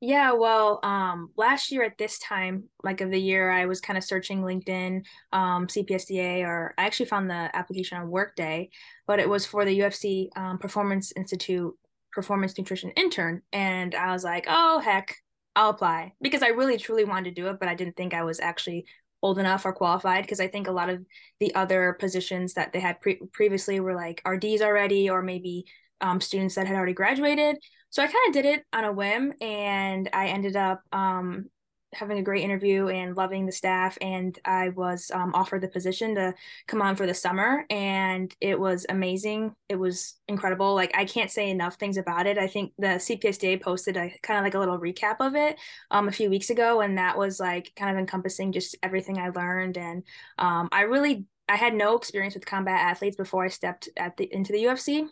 Yeah, 0.00 0.32
well, 0.32 0.78
um, 0.84 1.30
last 1.36 1.72
year 1.72 1.82
at 1.82 1.98
this 1.98 2.20
time, 2.20 2.64
like 2.84 3.00
of 3.00 3.10
the 3.10 3.20
year, 3.20 3.50
I 3.50 3.66
was 3.66 3.80
kind 3.80 3.96
of 3.98 4.04
searching 4.04 4.42
LinkedIn, 4.42 5.04
um, 5.32 5.66
CPSDA, 5.66 6.44
or 6.44 6.72
I 6.78 6.86
actually 6.86 7.06
found 7.06 7.28
the 7.28 7.50
application 7.52 7.98
on 7.98 8.08
Workday, 8.08 8.70
but 9.08 9.18
it 9.18 9.28
was 9.28 9.44
for 9.44 9.64
the 9.64 9.76
UFC 9.80 10.30
um, 10.36 10.58
Performance 10.58 11.12
Institute 11.16 11.74
Performance 12.12 12.56
Nutrition 12.56 12.90
Intern, 12.92 13.42
and 13.52 13.92
I 13.96 14.12
was 14.12 14.22
like, 14.22 14.44
oh 14.48 14.78
heck, 14.78 15.16
I'll 15.56 15.70
apply 15.70 16.12
because 16.22 16.44
I 16.44 16.48
really 16.48 16.78
truly 16.78 17.04
wanted 17.04 17.34
to 17.34 17.42
do 17.42 17.48
it, 17.48 17.58
but 17.58 17.68
I 17.68 17.74
didn't 17.74 17.96
think 17.96 18.14
I 18.14 18.22
was 18.22 18.38
actually 18.38 18.86
old 19.20 19.40
enough 19.40 19.64
or 19.66 19.72
qualified 19.72 20.22
because 20.22 20.38
I 20.38 20.46
think 20.46 20.68
a 20.68 20.72
lot 20.72 20.90
of 20.90 21.04
the 21.40 21.52
other 21.56 21.96
positions 21.98 22.54
that 22.54 22.72
they 22.72 22.78
had 22.78 23.00
pre- 23.00 23.20
previously 23.32 23.80
were 23.80 23.96
like 23.96 24.22
RDs 24.24 24.62
already, 24.62 25.10
or 25.10 25.22
maybe 25.22 25.64
um, 26.00 26.20
students 26.20 26.54
that 26.54 26.68
had 26.68 26.76
already 26.76 26.92
graduated. 26.92 27.56
So 27.90 28.02
I 28.02 28.06
kind 28.06 28.28
of 28.28 28.32
did 28.32 28.44
it 28.44 28.64
on 28.72 28.84
a 28.84 28.92
whim 28.92 29.32
and 29.40 30.08
I 30.12 30.28
ended 30.28 30.56
up 30.56 30.82
um, 30.92 31.46
having 31.92 32.18
a 32.18 32.22
great 32.22 32.44
interview 32.44 32.88
and 32.88 33.16
loving 33.16 33.46
the 33.46 33.52
staff 33.52 33.96
and 34.00 34.38
i 34.44 34.68
was 34.70 35.10
um, 35.14 35.32
offered 35.34 35.62
the 35.62 35.68
position 35.68 36.14
to 36.14 36.34
come 36.66 36.82
on 36.82 36.94
for 36.96 37.06
the 37.06 37.14
summer 37.14 37.64
and 37.70 38.34
it 38.40 38.58
was 38.58 38.84
amazing. 38.88 39.54
It 39.68 39.76
was 39.76 40.16
incredible. 40.28 40.74
Like 40.74 40.92
i 40.94 41.04
can't 41.04 41.30
say 41.30 41.50
enough 41.50 41.76
things 41.76 41.96
about 41.96 42.26
it. 42.26 42.38
I 42.38 42.46
think 42.46 42.72
the 42.78 42.98
cpsda 42.98 43.60
posted 43.62 43.96
a 43.96 44.12
kind 44.22 44.38
of 44.38 44.44
like 44.44 44.54
a 44.54 44.58
little 44.58 44.78
recap 44.78 45.16
of 45.20 45.34
it 45.34 45.56
um, 45.90 46.08
a 46.08 46.12
few 46.12 46.30
weeks 46.30 46.50
ago 46.50 46.80
and 46.80 46.98
that 46.98 47.16
was 47.16 47.40
like 47.40 47.72
kind 47.76 47.90
of 47.90 47.98
encompassing 47.98 48.52
just 48.52 48.76
everything 48.82 49.18
i 49.18 49.30
learned 49.30 49.78
and 49.78 50.02
um, 50.38 50.68
i 50.72 50.82
really 50.82 51.24
i 51.48 51.56
had 51.56 51.74
no 51.74 51.96
experience 51.96 52.34
with 52.34 52.44
combat 52.44 52.80
athletes 52.80 53.16
before 53.16 53.44
i 53.44 53.48
stepped 53.48 53.88
at 53.96 54.16
the 54.16 54.32
into 54.32 54.52
the 54.52 54.64
ufc 54.64 55.06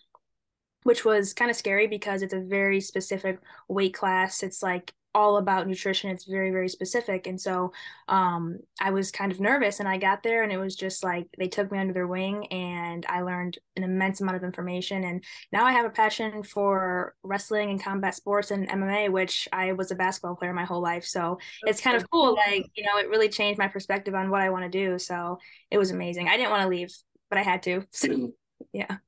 which 0.87 1.05
was 1.05 1.35
kind 1.35 1.51
of 1.51 1.57
scary 1.57 1.89
because 1.89 2.23
it's 2.23 2.33
a 2.33 2.41
very 2.41 2.81
specific 2.81 3.41
weight 3.67 3.93
class. 3.93 4.45
It's 4.45 4.63
like 4.63 4.95
all 5.17 5.39
about 5.39 5.67
nutrition. 5.67 6.11
It's 6.11 6.27
very, 6.27 6.53
very 6.53 6.69
specific. 6.69 7.27
And 7.27 7.41
so 7.41 7.73
um, 8.07 8.59
I 8.81 8.91
was 8.91 9.11
kind 9.11 9.33
of 9.33 9.41
nervous 9.41 9.81
and 9.81 9.89
I 9.89 9.97
got 9.97 10.23
there 10.23 10.45
and 10.45 10.53
it 10.53 10.59
was 10.59 10.77
just 10.77 11.03
like 11.03 11.27
they 11.39 11.49
took 11.49 11.73
me 11.73 11.79
under 11.81 11.93
their 11.93 12.07
wing 12.07 12.47
and 12.53 13.05
I 13.09 13.23
learned 13.23 13.59
an 13.75 13.83
immense 13.83 14.21
amount 14.21 14.37
of 14.37 14.45
information. 14.45 15.03
And 15.03 15.25
now 15.53 15.65
I 15.65 15.73
have 15.73 15.87
a 15.87 15.91
passion 15.91 16.45
for 16.45 17.17
wrestling 17.25 17.71
and 17.71 17.83
combat 17.83 18.15
sports 18.15 18.53
and 18.53 18.69
MMA, 18.69 19.11
which 19.11 19.49
I 19.53 19.73
was 19.73 19.91
a 19.91 19.97
basketball 19.97 20.37
player 20.37 20.53
my 20.53 20.67
whole 20.67 20.83
life. 20.83 21.05
So 21.05 21.39
That's 21.65 21.79
it's 21.79 21.85
kind 21.85 21.99
so 21.99 22.05
of 22.05 22.11
cool. 22.13 22.35
Like, 22.35 22.67
you 22.77 22.85
know, 22.85 22.97
it 22.99 23.09
really 23.09 23.29
changed 23.29 23.59
my 23.59 23.67
perspective 23.67 24.15
on 24.15 24.31
what 24.31 24.43
I 24.43 24.51
want 24.51 24.71
to 24.71 24.79
do. 24.79 25.01
So 25.01 25.41
it 25.69 25.79
was 25.79 25.91
amazing. 25.91 26.29
I 26.29 26.37
didn't 26.37 26.51
want 26.51 26.63
to 26.63 26.69
leave, 26.69 26.95
but 27.29 27.39
I 27.39 27.43
had 27.43 27.65
to. 27.65 27.83
So 27.93 28.33
yeah. 28.73 28.99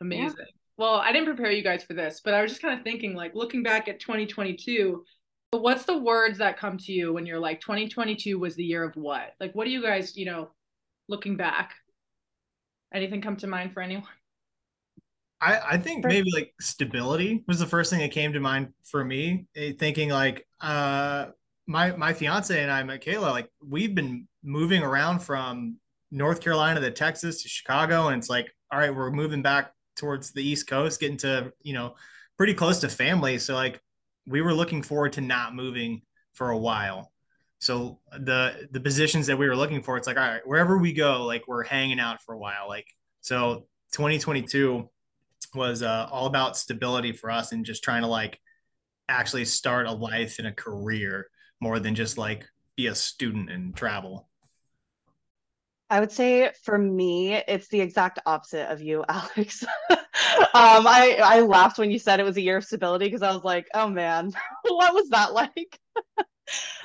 Amazing. 0.00 0.34
Yeah 0.38 0.59
well, 0.80 0.94
I 0.94 1.12
didn't 1.12 1.26
prepare 1.26 1.50
you 1.50 1.62
guys 1.62 1.84
for 1.84 1.92
this, 1.92 2.22
but 2.24 2.32
I 2.32 2.40
was 2.40 2.52
just 2.52 2.62
kind 2.62 2.72
of 2.72 2.82
thinking, 2.82 3.14
like, 3.14 3.34
looking 3.34 3.62
back 3.62 3.86
at 3.86 4.00
2022, 4.00 5.04
what's 5.50 5.84
the 5.84 5.98
words 5.98 6.38
that 6.38 6.58
come 6.58 6.78
to 6.78 6.90
you 6.90 7.12
when 7.12 7.26
you're 7.26 7.38
like, 7.38 7.60
2022 7.60 8.38
was 8.38 8.56
the 8.56 8.64
year 8.64 8.82
of 8.82 8.96
what? 8.96 9.34
Like, 9.38 9.54
what 9.54 9.66
do 9.66 9.70
you 9.72 9.82
guys, 9.82 10.16
you 10.16 10.24
know, 10.24 10.48
looking 11.06 11.36
back? 11.36 11.74
Anything 12.94 13.20
come 13.20 13.36
to 13.36 13.46
mind 13.46 13.74
for 13.74 13.82
anyone? 13.82 14.08
I, 15.42 15.60
I 15.72 15.76
think 15.76 16.06
maybe 16.06 16.30
like 16.32 16.54
stability 16.62 17.44
was 17.46 17.58
the 17.58 17.66
first 17.66 17.90
thing 17.90 18.00
that 18.00 18.12
came 18.12 18.32
to 18.32 18.40
mind 18.40 18.72
for 18.82 19.04
me. 19.04 19.48
Eh, 19.56 19.72
thinking 19.78 20.08
like, 20.08 20.46
uh, 20.62 21.26
my 21.66 21.94
my 21.94 22.14
fiance 22.14 22.58
and 22.58 22.70
I, 22.70 22.82
Michaela, 22.84 23.30
like 23.30 23.50
we've 23.66 23.94
been 23.94 24.26
moving 24.42 24.82
around 24.82 25.18
from 25.18 25.76
North 26.10 26.40
Carolina 26.40 26.80
to 26.80 26.90
Texas 26.90 27.42
to 27.42 27.50
Chicago, 27.50 28.08
and 28.08 28.18
it's 28.18 28.30
like, 28.30 28.50
all 28.72 28.78
right, 28.78 28.94
we're 28.94 29.10
moving 29.10 29.42
back 29.42 29.72
towards 30.00 30.32
the 30.32 30.42
East 30.42 30.66
Coast, 30.66 30.98
getting 30.98 31.18
to, 31.18 31.52
you 31.62 31.74
know, 31.74 31.94
pretty 32.36 32.54
close 32.54 32.80
to 32.80 32.88
family. 32.88 33.38
So 33.38 33.54
like 33.54 33.80
we 34.26 34.40
were 34.40 34.54
looking 34.54 34.82
forward 34.82 35.12
to 35.12 35.20
not 35.20 35.54
moving 35.54 36.02
for 36.32 36.50
a 36.50 36.58
while. 36.58 37.12
So 37.58 38.00
the 38.18 38.68
the 38.72 38.80
positions 38.80 39.26
that 39.26 39.38
we 39.38 39.46
were 39.46 39.56
looking 39.56 39.82
for, 39.82 39.98
it's 39.98 40.06
like, 40.06 40.16
all 40.16 40.26
right, 40.26 40.46
wherever 40.46 40.78
we 40.78 40.94
go, 40.94 41.24
like 41.24 41.46
we're 41.46 41.64
hanging 41.64 42.00
out 42.00 42.22
for 42.22 42.34
a 42.34 42.38
while. 42.38 42.66
Like 42.66 42.86
so 43.20 43.66
2022 43.92 44.88
was 45.54 45.82
uh, 45.82 46.08
all 46.10 46.26
about 46.26 46.56
stability 46.56 47.12
for 47.12 47.30
us 47.30 47.52
and 47.52 47.66
just 47.66 47.84
trying 47.84 48.02
to 48.02 48.08
like 48.08 48.40
actually 49.08 49.44
start 49.44 49.86
a 49.86 49.92
life 49.92 50.38
and 50.38 50.48
a 50.48 50.52
career 50.52 51.28
more 51.60 51.78
than 51.78 51.94
just 51.94 52.16
like 52.16 52.46
be 52.76 52.86
a 52.86 52.94
student 52.94 53.50
and 53.50 53.76
travel. 53.76 54.29
I 55.90 55.98
would 55.98 56.12
say 56.12 56.52
for 56.62 56.78
me, 56.78 57.34
it's 57.34 57.66
the 57.68 57.80
exact 57.80 58.20
opposite 58.24 58.70
of 58.70 58.80
you, 58.80 59.04
Alex. 59.08 59.64
um, 59.90 59.98
I 60.54 61.18
I 61.22 61.40
laughed 61.40 61.78
when 61.78 61.90
you 61.90 61.98
said 61.98 62.20
it 62.20 62.24
was 62.24 62.36
a 62.36 62.40
year 62.42 62.58
of 62.58 62.64
stability 62.64 63.06
because 63.06 63.22
I 63.22 63.32
was 63.34 63.44
like, 63.44 63.66
oh 63.74 63.88
man, 63.88 64.32
what 64.68 64.94
was 64.94 65.08
that 65.10 65.32
like? 65.34 65.78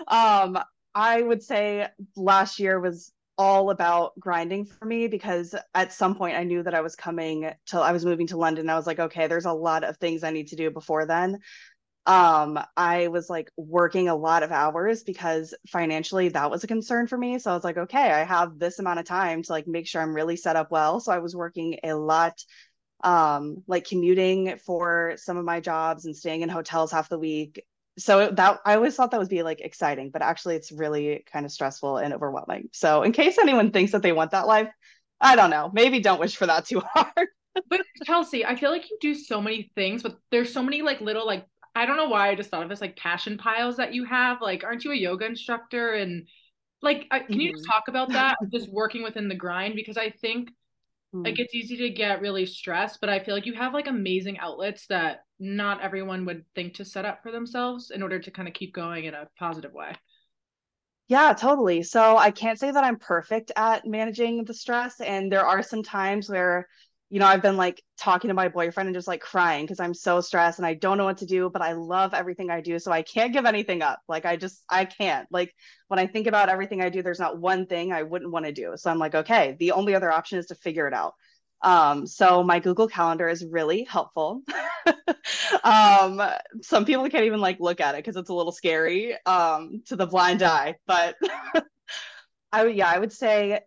um, 0.07 0.57
I 0.95 1.21
would 1.21 1.43
say 1.43 1.87
last 2.15 2.59
year 2.59 2.79
was 2.79 3.11
all 3.37 3.69
about 3.69 4.17
grinding 4.17 4.65
for 4.65 4.85
me 4.85 5.07
because 5.07 5.53
at 5.73 5.91
some 5.91 6.15
point 6.15 6.37
I 6.37 6.43
knew 6.45 6.63
that 6.63 6.73
I 6.73 6.79
was 6.79 6.95
coming 6.95 7.51
to 7.67 7.79
I 7.79 7.91
was 7.91 8.05
moving 8.05 8.27
to 8.27 8.37
London. 8.37 8.69
I 8.69 8.75
was 8.75 8.87
like, 8.87 8.99
okay, 8.99 9.27
there's 9.27 9.45
a 9.45 9.51
lot 9.51 9.83
of 9.83 9.97
things 9.97 10.23
I 10.23 10.31
need 10.31 10.47
to 10.47 10.55
do 10.55 10.71
before 10.71 11.05
then 11.05 11.39
um 12.07 12.59
i 12.77 13.07
was 13.07 13.29
like 13.29 13.51
working 13.57 14.09
a 14.09 14.15
lot 14.15 14.43
of 14.43 14.51
hours 14.51 15.03
because 15.03 15.55
financially 15.67 16.29
that 16.29 16.51
was 16.51 16.63
a 16.63 16.67
concern 16.67 17.07
for 17.07 17.17
me. 17.17 17.39
So 17.39 17.51
i 17.51 17.55
was 17.55 17.63
like 17.63 17.77
okay 17.77 18.11
i 18.11 18.23
have 18.23 18.59
this 18.59 18.79
amount 18.79 18.99
of 18.99 19.05
time 19.05 19.41
to 19.41 19.51
like 19.51 19.67
make 19.67 19.87
sure 19.87 20.01
i'm 20.01 20.13
really 20.13 20.35
set 20.35 20.55
up 20.55 20.71
well. 20.71 20.99
So 20.99 21.11
i 21.11 21.19
was 21.19 21.35
working 21.35 21.79
a 21.83 21.93
lot 21.93 22.43
um 23.03 23.63
like 23.67 23.87
commuting 23.87 24.57
for 24.65 25.13
some 25.17 25.37
of 25.37 25.45
my 25.45 25.59
jobs 25.59 26.05
and 26.05 26.15
staying 26.15 26.41
in 26.41 26.49
hotels 26.49 26.91
half 26.91 27.09
the 27.09 27.19
week. 27.19 27.63
So 27.97 28.29
that 28.31 28.59
i 28.65 28.75
always 28.75 28.95
thought 28.95 29.11
that 29.11 29.19
would 29.19 29.29
be 29.29 29.43
like 29.43 29.61
exciting 29.61 30.11
but 30.11 30.21
actually 30.21 30.55
it's 30.55 30.71
really 30.71 31.23
kind 31.31 31.45
of 31.45 31.51
stressful 31.51 31.97
and 31.97 32.13
overwhelming. 32.13 32.69
So 32.71 33.01
in 33.03 33.13
case 33.13 33.37
anyone 33.37 33.71
thinks 33.71 33.93
that 33.93 34.03
they 34.03 34.11
want 34.11 34.31
that 34.31 34.47
life 34.47 34.69
i 35.21 35.35
don't 35.35 35.49
know. 35.49 35.71
Maybe 35.73 36.01
don't 36.01 36.19
wish 36.19 36.35
for 36.35 36.45
that 36.45 36.65
too 36.65 36.81
hard. 36.93 37.29
But 37.69 37.81
Chelsea, 38.05 38.45
I 38.45 38.55
feel 38.55 38.69
like 38.69 38.89
you 38.89 38.97
do 38.99 39.13
so 39.15 39.41
many 39.41 39.71
things, 39.75 40.03
but 40.03 40.17
there's 40.29 40.51
so 40.53 40.61
many 40.61 40.81
like 40.81 40.99
little 41.01 41.25
like 41.25 41.45
I 41.75 41.85
don't 41.85 41.97
know 41.97 42.07
why 42.07 42.29
I 42.29 42.35
just 42.35 42.49
thought 42.49 42.63
of 42.63 42.69
this 42.69 42.81
like 42.81 42.95
passion 42.95 43.37
piles 43.37 43.77
that 43.77 43.93
you 43.93 44.05
have. 44.05 44.41
Like, 44.41 44.63
aren't 44.63 44.85
you 44.85 44.91
a 44.91 44.95
yoga 44.95 45.25
instructor? 45.25 45.93
And 45.93 46.27
like, 46.81 47.09
can 47.09 47.21
mm-hmm. 47.21 47.39
you 47.39 47.51
just 47.51 47.63
mm-hmm. 47.63 47.71
talk 47.71 47.87
about 47.89 48.09
that? 48.09 48.37
just 48.53 48.71
working 48.71 49.03
within 49.03 49.27
the 49.27 49.35
grind 49.35 49.75
because 49.75 49.97
I 49.97 50.09
think 50.09 50.49
mm-hmm. 50.49 51.23
like 51.23 51.39
it's 51.39 51.53
easy 51.53 51.77
to 51.77 51.89
get 51.89 52.21
really 52.21 52.45
stressed, 52.45 53.01
but 53.01 53.09
I 53.09 53.19
feel 53.19 53.35
like 53.35 53.45
you 53.45 53.53
have 53.53 53.73
like 53.73 53.87
amazing 53.87 54.39
outlets 54.39 54.87
that 54.87 55.25
not 55.39 55.81
everyone 55.81 56.25
would 56.25 56.45
think 56.55 56.75
to 56.75 56.85
set 56.85 57.03
up 57.03 57.21
for 57.21 57.31
themselves 57.31 57.91
in 57.91 58.01
order 58.01 58.19
to 58.19 58.31
kind 58.31 58.47
of 58.47 58.53
keep 58.53 58.73
going 58.73 59.05
in 59.05 59.13
a 59.13 59.27
positive 59.37 59.73
way. 59.73 59.93
Yeah, 61.07 61.33
totally. 61.33 61.83
So 61.83 62.17
I 62.17 62.31
can't 62.31 62.59
say 62.59 62.71
that 62.71 62.83
I'm 62.83 62.97
perfect 62.97 63.51
at 63.55 63.85
managing 63.85 64.43
the 64.43 64.53
stress. 64.53 65.01
And 65.01 65.31
there 65.31 65.45
are 65.45 65.61
some 65.61 65.83
times 65.83 66.29
where 66.29 66.67
you 67.09 67.19
know, 67.19 67.27
I've 67.27 67.41
been 67.41 67.57
like 67.57 67.83
talking 67.97 68.29
to 68.29 68.33
my 68.33 68.47
boyfriend 68.47 68.87
and 68.87 68.95
just 68.95 69.07
like 69.07 69.21
crying 69.21 69.63
because 69.63 69.79
I'm 69.79 69.93
so 69.93 70.21
stressed 70.21 70.57
and 70.59 70.65
I 70.65 70.73
don't 70.73 70.97
know 70.97 71.05
what 71.05 71.19
to 71.19 71.25
do, 71.25 71.49
but 71.49 71.61
I 71.61 71.73
love 71.73 72.13
everything 72.13 72.49
I 72.49 72.61
do. 72.61 72.79
So 72.79 72.91
I 72.91 73.03
can't 73.03 73.31
give 73.31 73.45
anything 73.45 73.81
up. 73.83 73.99
Like 74.07 74.25
I 74.25 74.37
just, 74.37 74.63
I 74.69 74.85
can't. 74.85 75.27
Like 75.31 75.53
when 75.87 75.99
I 75.99 76.07
think 76.07 76.25
about 76.27 76.49
everything 76.49 76.81
I 76.81 76.89
do, 76.89 77.03
there's 77.03 77.19
not 77.19 77.39
one 77.39 77.67
thing 77.67 77.93
I 77.93 78.03
wouldn't 78.03 78.31
want 78.31 78.45
to 78.45 78.51
do. 78.51 78.73
So 78.75 78.89
I'm 78.89 78.97
like, 78.97 79.13
okay, 79.13 79.55
the 79.59 79.73
only 79.73 79.93
other 79.93 80.11
option 80.11 80.39
is 80.39 80.47
to 80.47 80.55
figure 80.55 80.87
it 80.87 80.93
out. 80.93 81.13
Um, 81.61 82.05
so 82.07 82.43
my 82.43 82.59
Google 82.59 82.87
Calendar 82.87 83.29
is 83.29 83.45
really 83.45 83.83
helpful. 83.83 84.41
um, 85.63 86.21
some 86.61 86.85
people 86.85 87.09
can't 87.09 87.25
even 87.25 87.39
like 87.39 87.59
look 87.59 87.81
at 87.81 87.95
it 87.95 87.99
because 87.99 88.15
it's 88.17 88.29
a 88.29 88.33
little 88.33 88.51
scary 88.51 89.15
um, 89.25 89.81
to 89.87 89.95
the 89.95 90.07
blind 90.07 90.43
eye. 90.43 90.75
But 90.85 91.15
I 92.51 92.67
yeah, 92.67 92.89
I 92.89 92.99
would 92.99 93.13
say 93.13 93.61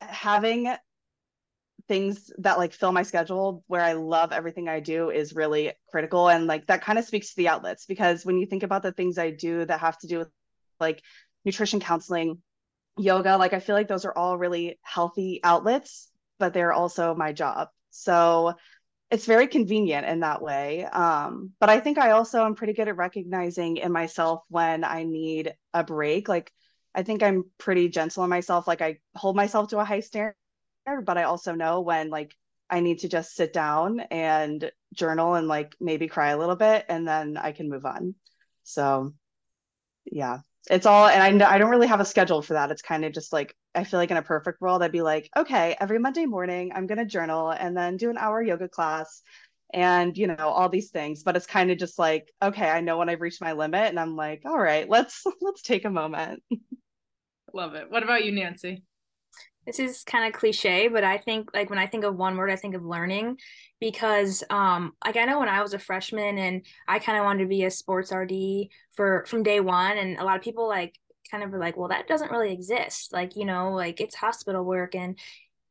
having 0.00 0.74
things 1.88 2.32
that 2.38 2.58
like 2.58 2.72
fill 2.72 2.92
my 2.92 3.02
schedule 3.02 3.62
where 3.66 3.82
I 3.82 3.92
love 3.92 4.32
everything 4.32 4.68
I 4.68 4.80
do 4.80 5.10
is 5.10 5.34
really 5.34 5.72
critical. 5.90 6.28
And 6.28 6.46
like 6.46 6.66
that 6.66 6.82
kind 6.82 6.98
of 6.98 7.04
speaks 7.04 7.30
to 7.30 7.36
the 7.36 7.48
outlets 7.48 7.86
because 7.86 8.24
when 8.24 8.38
you 8.38 8.46
think 8.46 8.62
about 8.62 8.82
the 8.82 8.92
things 8.92 9.18
I 9.18 9.30
do 9.30 9.64
that 9.64 9.80
have 9.80 9.98
to 9.98 10.06
do 10.06 10.18
with 10.18 10.28
like 10.80 11.02
nutrition 11.44 11.80
counseling, 11.80 12.42
yoga, 12.98 13.36
like 13.36 13.52
I 13.52 13.60
feel 13.60 13.76
like 13.76 13.88
those 13.88 14.04
are 14.04 14.16
all 14.16 14.38
really 14.38 14.78
healthy 14.82 15.40
outlets, 15.44 16.10
but 16.38 16.52
they're 16.52 16.72
also 16.72 17.14
my 17.14 17.32
job. 17.32 17.68
So 17.90 18.54
it's 19.10 19.26
very 19.26 19.46
convenient 19.46 20.06
in 20.06 20.20
that 20.20 20.42
way. 20.42 20.84
Um, 20.84 21.52
but 21.60 21.70
I 21.70 21.78
think 21.78 21.98
I 21.98 22.10
also 22.10 22.44
am 22.44 22.56
pretty 22.56 22.72
good 22.72 22.88
at 22.88 22.96
recognizing 22.96 23.76
in 23.76 23.92
myself 23.92 24.42
when 24.48 24.82
I 24.82 25.04
need 25.04 25.54
a 25.72 25.84
break. 25.84 26.28
Like 26.28 26.52
I 26.94 27.04
think 27.04 27.22
I'm 27.22 27.44
pretty 27.58 27.88
gentle 27.88 28.24
on 28.24 28.30
myself. 28.30 28.66
Like 28.66 28.82
I 28.82 28.98
hold 29.14 29.36
myself 29.36 29.68
to 29.68 29.78
a 29.78 29.84
high 29.84 30.00
standard 30.00 30.34
but 31.04 31.18
I 31.18 31.24
also 31.24 31.54
know 31.54 31.80
when 31.80 32.10
like 32.10 32.34
I 32.68 32.80
need 32.80 33.00
to 33.00 33.08
just 33.08 33.34
sit 33.34 33.52
down 33.52 34.00
and 34.00 34.70
journal 34.94 35.34
and 35.34 35.48
like 35.48 35.74
maybe 35.80 36.08
cry 36.08 36.30
a 36.30 36.38
little 36.38 36.56
bit 36.56 36.84
and 36.88 37.06
then 37.06 37.36
I 37.36 37.52
can 37.52 37.68
move 37.68 37.84
on. 37.84 38.14
So 38.64 39.12
yeah, 40.04 40.38
it's 40.70 40.86
all 40.86 41.06
and 41.06 41.42
I 41.42 41.54
I 41.54 41.58
don't 41.58 41.70
really 41.70 41.86
have 41.86 42.00
a 42.00 42.04
schedule 42.04 42.42
for 42.42 42.54
that. 42.54 42.70
It's 42.70 42.82
kind 42.82 43.04
of 43.04 43.12
just 43.12 43.32
like 43.32 43.54
I 43.74 43.84
feel 43.84 44.00
like 44.00 44.10
in 44.10 44.16
a 44.16 44.22
perfect 44.22 44.60
world 44.60 44.82
I'd 44.82 44.92
be 44.92 45.02
like, 45.02 45.28
okay, 45.36 45.76
every 45.80 45.98
Monday 45.98 46.26
morning 46.26 46.72
I'm 46.74 46.86
going 46.86 46.98
to 46.98 47.04
journal 47.04 47.50
and 47.50 47.76
then 47.76 47.96
do 47.96 48.10
an 48.10 48.18
hour 48.18 48.42
yoga 48.42 48.68
class 48.68 49.22
and 49.74 50.16
you 50.16 50.28
know 50.28 50.48
all 50.48 50.68
these 50.68 50.90
things. 50.90 51.22
But 51.22 51.36
it's 51.36 51.46
kind 51.46 51.70
of 51.70 51.78
just 51.78 51.98
like 51.98 52.32
okay 52.42 52.68
i 52.68 52.80
know 52.80 52.98
when 52.98 53.08
i've 53.08 53.20
reached 53.20 53.40
my 53.40 53.52
limit 53.52 53.88
and 53.88 53.98
i'm 53.98 54.16
like 54.16 54.42
all 54.44 54.58
right 54.58 54.88
let's 54.88 55.24
let's 55.40 55.62
take 55.62 55.84
a 55.84 55.90
moment. 55.90 56.42
Love 57.52 57.74
it. 57.74 57.90
What 57.90 58.02
about 58.02 58.24
you 58.24 58.32
nancy 58.32 58.82
this 59.66 59.78
is 59.78 60.04
kind 60.04 60.26
of 60.26 60.38
cliche, 60.38 60.88
but 60.88 61.04
I 61.04 61.18
think 61.18 61.50
like 61.52 61.70
when 61.70 61.78
I 61.78 61.86
think 61.86 62.04
of 62.04 62.16
one 62.16 62.36
word, 62.36 62.50
I 62.50 62.56
think 62.56 62.74
of 62.74 62.84
learning 62.84 63.38
because 63.80 64.42
um 64.48 64.92
like 65.04 65.16
I 65.16 65.24
know 65.24 65.38
when 65.40 65.48
I 65.48 65.62
was 65.62 65.74
a 65.74 65.78
freshman 65.78 66.38
and 66.38 66.64
I 66.88 66.98
kind 66.98 67.18
of 67.18 67.24
wanted 67.24 67.42
to 67.44 67.48
be 67.48 67.64
a 67.64 67.70
sports 67.70 68.12
RD 68.12 68.68
for 68.94 69.24
from 69.26 69.42
day 69.42 69.60
one 69.60 69.98
and 69.98 70.18
a 70.18 70.24
lot 70.24 70.36
of 70.36 70.42
people 70.42 70.68
like 70.68 70.94
kind 71.30 71.42
of 71.42 71.50
were 71.50 71.58
like, 71.58 71.76
well, 71.76 71.88
that 71.88 72.06
doesn't 72.08 72.30
really 72.30 72.52
exist. 72.52 73.12
Like, 73.12 73.36
you 73.36 73.44
know, 73.44 73.72
like 73.72 74.00
it's 74.00 74.14
hospital 74.14 74.64
work 74.64 74.94
and 74.94 75.18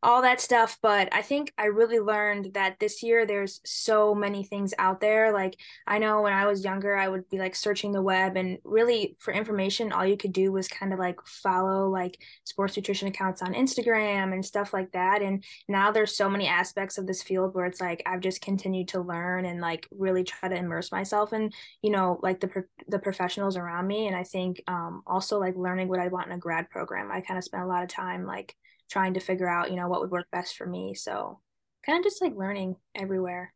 all 0.06 0.22
that 0.22 0.40
stuff. 0.40 0.78
But 0.82 1.10
I 1.12 1.22
think 1.24 1.52
I 1.58 1.66
really 1.66 2.00
learned 2.00 2.54
that 2.54 2.80
this 2.80 3.02
year 3.02 3.26
there's 3.26 3.60
so 3.66 4.14
many 4.14 4.44
things 4.44 4.74
out 4.78 5.02
there. 5.02 5.34
Like 5.34 5.58
I 5.88 5.98
know 5.98 6.22
when 6.22 6.32
I 6.32 6.46
was 6.46 6.64
younger, 6.64 6.96
I 6.96 7.08
would 7.08 7.28
be 7.30 7.40
like 7.40 7.56
searching 7.56 7.92
the 7.92 8.02
web 8.02 8.38
and 8.38 8.60
really 8.64 9.16
for 9.20 9.34
information, 9.34 9.92
all 9.92 10.06
you 10.06 10.16
could 10.16 10.32
do 10.32 10.52
was 10.52 10.68
kind 10.68 10.94
of 10.94 11.00
like 11.00 11.20
follow 11.26 11.90
like 11.90 12.20
sports 12.44 12.78
nutrition 12.78 13.08
accounts 13.08 13.42
on 13.42 13.56
Instagram 13.56 14.32
and 14.32 14.46
stuff 14.46 14.74
like 14.74 14.92
that. 14.92 15.24
And 15.24 15.44
now 15.68 15.92
there's 15.92 16.16
so 16.16 16.30
many 16.30 16.48
aspects 16.48 16.98
of 17.00 17.08
this 17.08 17.24
field 17.24 17.56
where 17.56 17.66
it's 17.66 17.82
like 17.82 18.04
I've 18.06 18.22
just 18.22 18.42
continued 18.42 18.90
to 18.90 19.02
learn 19.02 19.46
and 19.46 19.60
like 19.60 19.88
really 19.92 20.24
try 20.24 20.50
to 20.50 20.56
immerse 20.56 20.92
myself 20.92 21.34
in, 21.34 21.52
you 21.82 21.90
know, 21.90 22.20
like 22.22 22.40
the 22.40 22.66
the 22.88 23.00
professionals 23.00 23.58
around 23.58 23.88
me. 23.88 24.06
And 24.06 24.16
I 24.16 24.24
think 24.24 24.62
um, 24.68 25.02
also 25.08 25.40
like 25.40 25.56
learning 25.56 25.88
what 25.88 26.00
I 26.00 26.10
want 26.10 26.28
in 26.28 26.34
a 26.34 26.38
grad 26.38 26.70
program. 26.70 27.12
I 27.12 27.22
kind 27.22 27.40
of 27.40 27.44
spent 27.44 27.64
a 27.64 27.68
lot 27.68 27.84
of 27.84 27.90
time 27.90 28.26
like 28.26 28.56
trying 28.90 29.14
to 29.16 29.20
figure 29.20 29.50
out, 29.50 29.70
you 29.70 29.78
know, 29.78 29.88
what 29.88 30.02
would 30.02 30.12
work 30.12 30.28
best 30.32 30.56
for 30.56 30.66
me. 30.66 30.94
So 30.94 31.40
kind 31.86 32.00
of 32.00 32.04
just 32.04 32.22
like 32.22 32.36
learning 32.36 32.76
everywhere. 32.96 33.54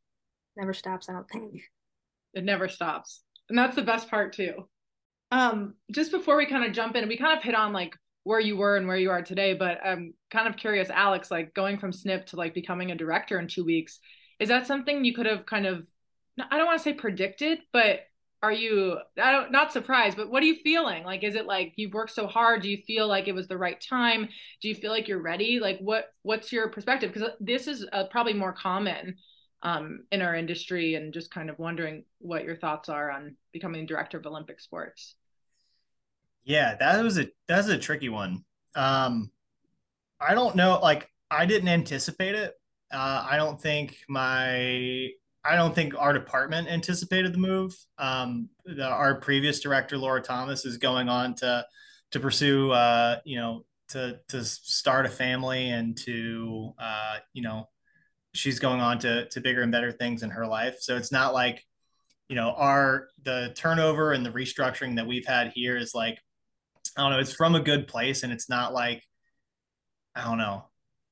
Never 0.56 0.74
stops, 0.74 1.10
I 1.10 1.14
don't 1.14 1.30
think. 1.30 1.62
It 2.34 2.44
never 2.44 2.68
stops. 2.68 3.24
And 3.50 3.58
that's 3.58 3.76
the 3.76 3.82
best 3.82 4.10
part 4.10 4.34
too. 4.34 4.68
Um, 5.32 5.76
just 5.92 6.12
before 6.12 6.38
we 6.38 6.46
kind 6.46 6.66
of 6.66 6.74
jump 6.74 6.96
in, 6.96 7.08
we 7.08 7.18
kind 7.18 7.38
of 7.38 7.44
hit 7.44 7.56
on 7.56 7.74
like 7.74 7.96
where 8.24 8.40
you 8.40 8.58
were 8.58 8.78
and 8.78 8.88
where 8.88 8.98
you 8.98 9.12
are 9.12 9.22
today, 9.22 9.54
but 9.54 9.80
I'm 9.84 10.14
kind 10.30 10.48
of 10.48 10.58
curious, 10.58 10.90
Alex, 10.90 11.32
like 11.32 11.54
going 11.54 11.78
from 11.78 11.92
SNP 11.92 12.28
to 12.28 12.36
like 12.36 12.54
becoming 12.54 12.92
a 12.92 12.96
director 12.96 13.40
in 13.40 13.48
two 13.48 13.64
weeks, 13.64 14.00
is 14.40 14.50
that 14.50 14.68
something 14.68 15.06
you 15.06 15.14
could 15.14 15.26
have 15.26 15.46
kind 15.46 15.66
of 15.66 15.88
I 16.50 16.58
don't 16.58 16.68
want 16.68 16.80
to 16.80 16.84
say 16.84 16.94
predicted, 16.94 17.60
but 17.74 18.02
are 18.42 18.52
you 18.52 18.98
I 19.22 19.32
don't 19.32 19.52
not 19.52 19.74
surprised, 19.74 20.16
but 20.16 20.30
what 20.30 20.42
are 20.44 20.46
you 20.46 20.56
feeling? 20.56 21.04
Like 21.04 21.24
is 21.24 21.36
it 21.36 21.46
like 21.46 21.74
you've 21.76 21.94
worked 21.94 22.12
so 22.12 22.28
hard? 22.28 22.62
Do 22.62 22.70
you 22.70 22.78
feel 22.88 23.08
like 23.08 23.28
it 23.28 23.36
was 23.36 23.48
the 23.48 23.58
right 23.58 23.80
time? 23.82 24.30
Do 24.62 24.70
you 24.70 24.76
feel 24.76 24.92
like 24.92 25.08
you're 25.08 25.22
ready? 25.22 25.60
Like 25.60 25.80
what 25.80 26.14
what's 26.22 26.52
your 26.52 26.70
perspective? 26.70 27.12
Because 27.14 27.30
this 27.40 27.68
is 27.68 27.86
uh, 27.92 28.06
probably 28.06 28.34
more 28.34 28.54
common 28.54 29.18
um, 29.62 30.06
in 30.12 30.22
our 30.22 30.36
industry, 30.36 30.96
and 30.96 31.14
just 31.14 31.32
kind 31.32 31.50
of 31.50 31.60
wondering 31.60 32.06
what 32.20 32.46
your 32.46 32.56
thoughts 32.56 32.88
are 32.88 33.12
on 33.12 33.36
becoming 33.52 33.86
director 33.86 34.18
of 34.18 34.26
Olympic 34.26 34.62
sports. 34.62 35.16
Yeah, 36.46 36.76
that 36.80 37.04
was 37.04 37.18
a 37.18 37.28
that's 37.48 37.68
a 37.68 37.78
tricky 37.78 38.10
one. 38.10 38.46
Um, 38.76 39.32
I 40.20 40.34
don't 40.34 40.56
know. 40.56 40.80
Like 40.82 41.10
I 41.30 41.46
didn't 41.46 41.70
anticipate 41.70 42.36
it. 42.36 42.54
Uh, 42.92 43.28
I 43.30 43.38
don't 43.38 43.62
think 43.62 43.98
my 44.08 45.10
I 45.44 45.56
don't 45.56 45.74
think 45.74 45.94
our 45.98 46.14
department 46.14 46.68
anticipated 46.68 47.34
the 47.34 47.38
move. 47.38 47.76
Um, 47.98 48.50
the, 48.66 48.86
our 48.86 49.16
previous 49.16 49.60
director, 49.62 49.98
Laura 49.98 50.22
Thomas, 50.22 50.66
is 50.66 50.78
going 50.78 51.10
on 51.10 51.36
to 51.36 51.66
to 52.12 52.20
pursue, 52.20 52.72
uh, 52.72 53.20
you 53.24 53.38
know, 53.38 53.66
to 53.90 54.20
to 54.30 54.44
start 54.44 55.06
a 55.06 55.10
family 55.10 55.70
and 55.70 55.98
to, 56.00 56.74
uh, 56.78 57.18
you 57.34 57.42
know, 57.42 57.70
she's 58.34 58.60
going 58.60 58.82
on 58.82 59.00
to 59.00 59.30
to 59.30 59.42
bigger 59.42 59.62
and 59.62 59.72
better 59.72 59.92
things 59.92 60.24
in 60.24 60.30
her 60.32 60.46
life. 60.46 60.78
So 60.80 60.98
it's 60.98 61.12
not 61.12 61.34
like, 61.34 61.64
you 62.28 62.36
know, 62.36 62.54
our 62.58 63.08
the 63.24 63.54
turnover 63.56 64.12
and 64.12 64.26
the 64.26 64.32
restructuring 64.32 64.98
that 64.98 65.08
we've 65.08 65.26
had 65.26 65.52
here 65.56 65.78
is 65.78 65.96
like, 65.96 66.20
I 66.98 67.02
don't 67.02 67.12
know, 67.12 67.20
it's 67.20 67.34
from 67.34 67.56
a 67.56 67.62
good 67.62 67.88
place, 67.88 68.24
and 68.24 68.34
it's 68.34 68.50
not 68.50 68.74
like, 68.74 69.04
I 70.16 70.26
don't 70.26 70.38
know, 70.38 70.66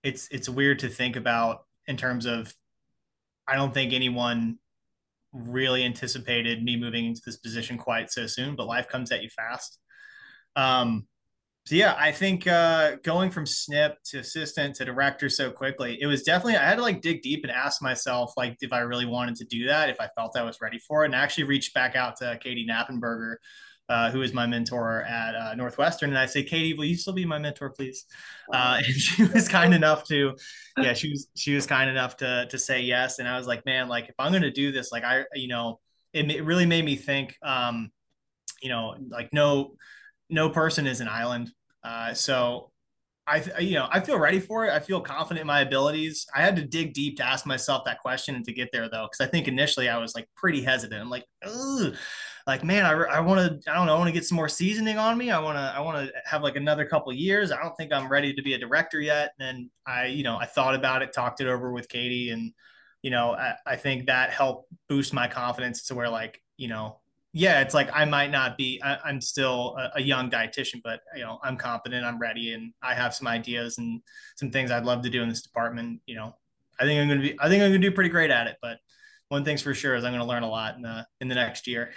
it's 0.04 0.28
it's 0.32 0.50
weird 0.50 0.80
to 0.80 0.90
think 0.90 1.16
about 1.16 1.64
in 1.86 1.96
terms 1.96 2.26
of 2.26 2.54
I 3.48 3.56
don't 3.56 3.74
think 3.74 3.94
anyone 3.94 4.58
really 5.34 5.84
anticipated 5.84 6.63
me 6.63 6.75
moving 6.77 7.06
into 7.06 7.22
this 7.25 7.38
position 7.38 7.77
quite 7.77 8.12
so 8.12 8.27
soon, 8.27 8.56
but 8.56 8.68
life 8.68 8.88
comes 8.88 9.12
at 9.12 9.24
you 9.24 9.30
fast. 9.30 9.80
Um, 10.56 11.08
so 11.66 11.75
yeah, 11.75 11.96
I 12.00 12.13
think 12.13 12.48
uh, 12.48 12.96
going 13.04 13.30
from 13.30 13.44
SNP 13.44 13.96
to 14.12 14.20
assistant 14.20 14.75
to 14.75 14.86
director 14.86 15.27
so 15.27 15.51
quickly, 15.51 15.98
it 16.01 16.06
was 16.06 16.24
definitely 16.24 16.56
I 16.56 16.63
had 16.63 16.77
to 16.77 16.82
like 16.82 17.01
dig 17.01 17.22
deep 17.22 17.44
and 17.44 17.51
ask 17.51 17.82
myself 17.82 18.32
like 18.38 18.56
if 18.62 18.72
I 18.72 18.80
really 18.80 19.06
wanted 19.06 19.36
to 19.36 19.46
do 19.46 19.68
that, 19.68 19.89
if 19.89 20.00
I 20.00 20.08
felt 20.18 20.38
I 20.38 20.44
was 20.44 20.62
ready 20.62 20.80
for 20.80 21.04
it, 21.04 21.08
and 21.08 21.16
I 21.16 21.20
actually 21.20 21.44
reached 21.44 21.74
back 21.74 21.98
out 21.98 22.16
to 22.18 22.39
Katie 22.42 22.66
Knappenberger, 22.66 23.36
uh, 23.89 24.12
who 24.12 24.22
is 24.22 24.34
my 24.34 24.46
mentor 24.46 25.03
at 25.03 25.36
uh, 25.36 25.56
Northwestern. 25.56 26.10
And 26.10 26.20
I 26.20 26.25
say, 26.25 26.44
Katie, 26.44 26.74
will 26.74 26.86
you 26.86 26.96
still 26.96 27.13
be 27.13 27.25
my 27.25 27.39
mentor, 27.39 27.70
please? 27.70 28.06
Uh, 28.51 28.82
and 28.86 28.96
she 28.96 29.24
was 29.25 29.48
kind 29.48 29.74
enough 29.74 30.03
to, 30.06 30.36
yeah, 30.77 30.94
she 30.94 31.10
was, 31.12 31.27
she 31.36 31.53
was 31.56 31.65
kind 31.65 31.89
enough 31.89 32.17
to, 32.17 32.48
to 32.50 32.58
say 32.58 32.82
yes. 32.82 33.20
And 33.20 33.27
I 33.27 33.38
was 33.38 33.48
like, 33.48 33.65
man, 33.65 33.88
like 33.88 34.10
if 34.10 34.15
I'm 34.20 34.32
going 34.32 34.44
to 34.44 34.51
do 34.51 34.72
this, 34.72 34.91
like 34.91 35.03
I, 35.03 35.24
you 35.34 35.48
know, 35.48 35.79
it, 36.13 36.29
it 36.29 36.44
really 36.44 36.65
made 36.65 36.84
me 36.84 36.96
think, 36.96 37.36
um, 37.41 37.89
you 38.62 38.69
know, 38.69 38.95
like 39.10 39.32
no, 39.34 39.76
no 40.30 40.50
person 40.50 40.88
is 40.88 41.00
an 41.00 41.08
island. 41.08 41.52
Uh, 41.84 42.13
so 42.13 42.71
I, 43.26 43.43
you 43.60 43.76
know, 43.76 43.88
I 43.89 44.00
feel 44.00 44.17
ready 44.17 44.39
for 44.39 44.65
it. 44.65 44.71
I 44.71 44.80
feel 44.80 45.00
confident 45.00 45.41
in 45.41 45.47
my 45.47 45.62
abilities. 45.62 46.26
I 46.34 46.41
had 46.41 46.56
to 46.56 46.65
dig 46.65 46.93
deep 46.93 47.17
to 47.17 47.26
ask 47.26 47.45
myself 47.45 47.84
that 47.86 48.00
question 48.00 48.36
and 48.36 48.43
to 48.45 48.54
get 48.54 48.69
there 48.71 48.89
though, 48.89 49.08
because 49.10 49.26
I 49.26 49.30
think 49.30 49.47
initially 49.47 49.89
I 49.89 49.97
was 49.97 50.15
like 50.15 50.28
pretty 50.36 50.62
hesitant. 50.62 51.02
I'm 51.02 51.10
like, 51.10 51.26
Ugh 51.45 51.93
like 52.48 52.64
man 52.64 52.86
i, 52.86 52.92
I 52.92 53.20
want 53.20 53.40
to 53.40 53.72
i 53.72 53.76
don't 53.76 53.86
know 53.86 53.94
i 53.94 53.98
want 53.98 54.08
to 54.08 54.14
get 54.14 54.26
some 54.26 54.38
more 54.38 54.50
seasoning 54.50 54.98
on 54.98 55.18
me. 55.18 55.30
I 55.30 55.40
want 55.40 55.58
to 55.58 55.74
i 55.76 55.80
want 55.80 56.08
to 56.08 56.14
have 56.26 56.42
like 56.42 56.56
another 56.56 56.86
couple 56.86 57.14
years. 57.14 57.52
I 57.52 57.62
don't 57.62 57.76
think 57.76 57.94
i'm 57.94 58.10
ready 58.10 58.34
to 58.34 58.42
be 58.42 58.54
a 58.54 58.58
director 58.58 59.00
yet. 59.00 59.34
And 59.40 59.70
i 59.86 60.06
you 60.06 60.24
know 60.24 60.38
i 60.38 60.46
thought 60.46 60.74
about 60.74 61.02
it 61.02 61.14
talked 61.14 61.42
it 61.42 61.48
over 61.48 61.72
with 61.72 61.90
katie. 61.90 62.32
And 62.32 62.54
you 63.02 63.12
know 63.12 63.32
i, 63.34 63.56
I 63.66 63.76
think 63.76 64.08
that 64.08 64.32
helped 64.32 64.72
boost 64.90 65.14
my 65.14 65.28
confidence 65.28 65.84
to 65.88 65.96
where 65.96 66.10
like 66.10 66.42
you 66.58 66.68
know 66.68 66.98
yeah 67.34 67.62
it's 67.62 67.74
like 67.74 67.90
i 67.94 68.06
might 68.06 68.32
not 68.32 68.58
be 68.58 68.82
I, 68.84 69.10
am 69.10 69.22
still 69.22 69.78
a, 69.78 70.00
a, 70.00 70.02
young 70.02 70.30
dietitian 70.30 70.82
but 70.84 71.02
you 71.16 71.22
know 71.22 71.40
i'm 71.44 71.58
confident 71.58 72.06
i'm 72.06 72.20
ready 72.20 72.54
and 72.54 72.74
i 72.82 72.94
have 72.94 73.14
some 73.14 73.28
ideas 73.28 73.78
and 73.78 74.02
some 74.36 74.52
things 74.52 74.72
i'd 74.72 74.86
love 74.86 75.04
to 75.04 75.10
do 75.10 75.22
in 75.22 75.30
this 75.30 75.42
department 75.42 76.02
you 76.06 76.16
know. 76.16 76.36
I 76.80 76.84
think 76.84 77.02
i'm 77.02 77.08
going 77.08 77.22
to 77.22 77.30
be 77.30 77.40
i 77.40 77.48
think 77.48 77.64
i'm 77.64 77.72
to 77.72 77.78
do 77.78 77.92
pretty 77.92 78.10
great 78.10 78.30
at 78.30 78.48
it 78.48 78.58
but 78.62 78.80
one 79.30 79.44
thing's 79.44 79.62
for 79.62 79.74
sure 79.74 79.96
is 79.96 80.04
i'm 80.04 80.12
going 80.12 80.22
to 80.22 80.28
learn 80.28 80.44
a 80.44 80.50
lot 80.50 80.76
in 80.76 80.82
the 80.82 81.08
in 81.22 81.28
the 81.28 81.36
next 81.36 81.66
year 81.66 81.92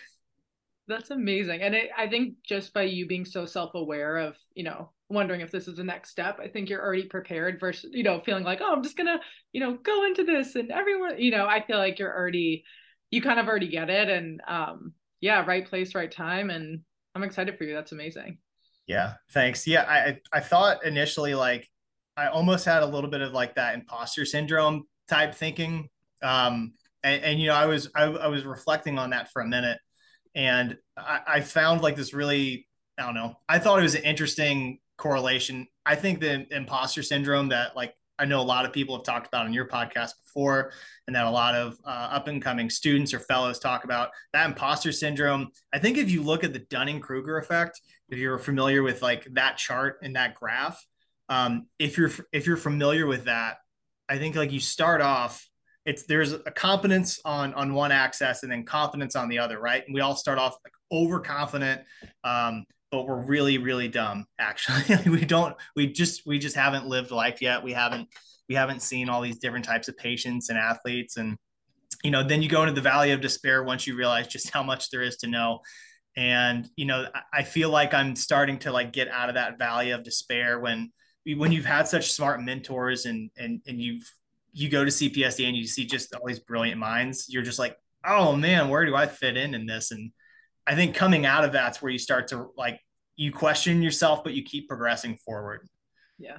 that's 0.91 1.11
amazing. 1.11 1.63
And 1.63 1.75
it, 1.75 1.91
I 1.97 2.09
think 2.09 2.35
just 2.45 2.75
by 2.75 2.83
you 2.83 3.07
being 3.07 3.25
so 3.25 3.47
self 3.47 3.75
aware 3.75 4.19
of, 4.19 4.37
you 4.55 4.65
know, 4.65 4.91
wondering 5.09 5.41
if 5.41 5.51
this 5.51 5.69
is 5.69 5.77
the 5.77 5.85
next 5.85 6.11
step, 6.11 6.39
I 6.43 6.49
think 6.49 6.69
you're 6.69 6.83
already 6.83 7.05
prepared 7.05 7.59
versus, 7.59 7.91
you 7.93 8.03
know, 8.03 8.21
feeling 8.21 8.45
like, 8.45 8.61
oh, 8.61 8.73
I'm 8.73 8.83
just 8.83 8.97
going 8.97 9.07
to, 9.07 9.21
you 9.53 9.61
know, 9.61 9.79
go 9.83 10.05
into 10.05 10.25
this 10.25 10.55
and 10.55 10.71
everyone, 10.71 11.19
you 11.19 11.31
know, 11.31 11.47
I 11.47 11.65
feel 11.65 11.79
like 11.79 11.99
you're 11.99 12.15
already, 12.15 12.65
you 13.11 13.23
kind 13.23 13.41
of 13.41 13.49
already 13.49 13.69
get 13.69 13.89
it. 13.91 14.09
And 14.09 14.41
um, 14.47 14.93
yeah, 15.21 15.45
right 15.47 15.67
place, 15.67 15.95
right 15.95 16.11
time. 16.11 16.51
And 16.51 16.81
I'm 17.15 17.23
excited 17.23 17.57
for 17.57 17.65
you. 17.65 17.75
That's 17.75 17.93
amazing. 17.93 18.39
Yeah. 18.87 19.15
Thanks. 19.33 19.67
Yeah. 19.67 19.85
I, 19.89 20.19
I 20.33 20.41
thought 20.41 20.85
initially, 20.85 21.35
like, 21.35 21.69
I 22.17 22.29
almost 22.29 22.65
had 22.65 22.83
a 22.83 22.87
little 22.87 23.11
bit 23.11 23.21
of 23.21 23.33
like 23.33 23.55
that 23.55 23.75
imposter 23.75 24.25
syndrome 24.25 24.85
type 25.09 25.35
thinking. 25.35 25.89
Um, 26.23 26.75
and, 27.03 27.23
and 27.23 27.41
you 27.41 27.49
know, 27.49 27.55
I 27.55 27.67
was, 27.67 27.91
I, 27.95 28.05
I 28.05 28.27
was 28.27 28.45
reflecting 28.45 28.99
on 28.99 29.11
that 29.11 29.33
for 29.33 29.43
a 29.43 29.47
minute 29.47 29.79
and 30.35 30.77
I, 30.97 31.21
I 31.27 31.41
found 31.41 31.83
like 31.83 31.97
this 31.97 32.15
really 32.15 32.67
I 32.99 33.05
don't 33.05 33.15
know. 33.15 33.35
I 33.49 33.59
thought 33.59 33.79
it 33.79 33.83
was 33.83 33.95
an 33.95 34.03
interesting 34.03 34.79
correlation. 34.99 35.67
I 35.87 35.95
think 35.95 36.21
the 36.21 36.47
imposter 36.55 37.03
syndrome 37.03 37.49
that 37.49 37.75
like 37.75 37.95
I 38.19 38.27
know 38.27 38.41
a 38.41 38.43
lot 38.43 38.67
of 38.67 38.73
people 38.75 38.95
have 38.97 39.05
talked 39.05 39.27
about 39.27 39.47
on 39.47 39.55
your 39.55 39.67
podcast 39.67 40.11
before, 40.23 40.73
and 41.07 41.17
that 41.17 41.25
a 41.25 41.31
lot 41.31 41.55
of 41.55 41.79
uh, 41.85 42.09
up 42.13 42.29
and 42.29 42.43
coming 42.43 42.69
students 42.69 43.15
or 43.15 43.19
fellows 43.19 43.59
talk 43.59 43.85
about 43.85 44.11
that 44.35 44.47
imposter 44.47 44.93
syndrome. 44.93 45.49
I 45.73 45.79
think 45.79 45.97
if 45.97 46.11
you 46.11 46.23
look 46.23 46.45
at 46.45 46.53
the 46.53 46.59
Dunning 46.59 47.01
Kruger 47.01 47.39
effect, 47.39 47.81
if 48.11 48.19
you're 48.19 48.39
familiar 48.39 48.83
with 48.83 49.01
like 49.01 49.27
that 49.33 49.57
chart 49.57 50.01
and 50.03 50.17
that 50.17 50.35
graph, 50.35 50.85
um, 51.31 51.67
if 51.79 51.97
you're 51.97 52.11
if 52.33 52.47
you're 52.47 52.59
familiar 52.59 53.07
with 53.07 53.25
that, 53.25 53.57
I 54.07 54.19
think 54.19 54.37
like 54.37 54.53
you 54.53 54.61
start 54.61 55.01
off 55.01 55.49
it's 55.87 56.05
there's 56.05 56.33
a 56.33 56.51
competence 56.51 57.21
on 57.25 57.55
on 57.55 57.75
one 57.75 57.93
axis 57.93 58.43
and 58.43 58.53
then 58.53 58.65
confidence 58.65 59.17
on 59.17 59.29
the 59.29 59.39
other, 59.39 59.59
right? 59.59 59.83
And 59.87 59.95
we 59.95 60.01
all 60.01 60.15
start 60.15 60.39
off 60.39 60.57
like 60.65 60.75
overconfident, 60.93 61.83
um, 62.25 62.65
but 62.91 63.07
we're 63.07 63.25
really 63.25 63.59
really 63.59 63.89
dumb. 63.89 64.27
Actually, 64.39 65.11
we 65.11 65.25
don't 65.25 65.57
we 65.77 65.87
just 65.87 66.27
we 66.27 66.39
just 66.39 66.57
haven't 66.57 66.87
lived 66.87 67.11
life 67.11 67.41
yet. 67.41 67.63
We 67.63 67.73
haven't 67.73 68.09
we 68.49 68.55
haven't 68.55 68.83
seen 68.83 69.09
all 69.09 69.23
these 69.23 69.39
different 69.39 69.65
types 69.65 69.89
of 69.89 69.97
patients 69.97 70.51
and 70.51 70.59
athletes 70.59 71.17
and 71.17 71.37
you 72.03 72.11
know 72.11 72.23
then 72.23 72.43
you 72.43 72.49
go 72.49 72.63
into 72.63 72.75
the 72.75 72.81
valley 72.81 73.13
of 73.13 73.21
despair 73.21 73.63
once 73.63 73.87
you 73.87 73.97
realize 73.97 74.27
just 74.27 74.51
how 74.51 74.63
much 74.63 74.91
there 74.91 75.03
is 75.03 75.17
to 75.19 75.29
know 75.29 75.61
and 76.17 76.69
you 76.77 76.85
know 76.85 77.07
i 77.33 77.43
feel 77.43 77.71
like 77.71 77.95
i'm 77.95 78.17
starting 78.17 78.59
to 78.59 78.73
like 78.73 78.93
get 78.93 79.09
out 79.09 79.29
of 79.29 79.37
that 79.37 79.59
valley 79.59 79.91
of 79.91 80.03
despair 80.03 80.59
when 80.59 80.91
when 81.37 81.53
you've 81.53 81.65
had 81.65 81.87
such 81.87 82.11
smart 82.11 82.43
mentors 82.43 83.07
and 83.07 83.31
and 83.37 83.61
and 83.67 83.81
you've 83.81 84.11
you 84.53 84.69
go 84.69 84.85
to 84.85 84.91
CPSD 84.91 85.47
and 85.47 85.57
you 85.57 85.67
see 85.67 85.85
just 85.85 86.15
all 86.15 86.27
these 86.27 86.41
brilliant 86.41 86.79
minds, 86.79 87.27
you're 87.29 87.43
just 87.43 87.59
like, 87.59 87.77
oh 88.05 88.35
man, 88.35 88.69
where 88.69 88.87
do 88.87 88.95
I 88.95 89.07
fit 89.07 89.37
in 89.37 89.55
in 89.55 89.67
this? 89.67 89.91
And 89.91 90.13
I 90.67 90.75
think 90.75 90.95
coming 90.95 91.27
out 91.27 91.45
of 91.45 91.53
that's 91.53 91.81
where 91.83 91.93
you 91.93 91.99
start 91.99 92.29
to 92.29 92.49
like 92.57 92.81
you 93.17 93.33
question 93.33 93.83
yourself, 93.83 94.25
but 94.25 94.35
you 94.35 94.43
keep 94.43 94.69
progressing 94.69 95.17
forward. 95.19 95.69
Yeah. 96.19 96.39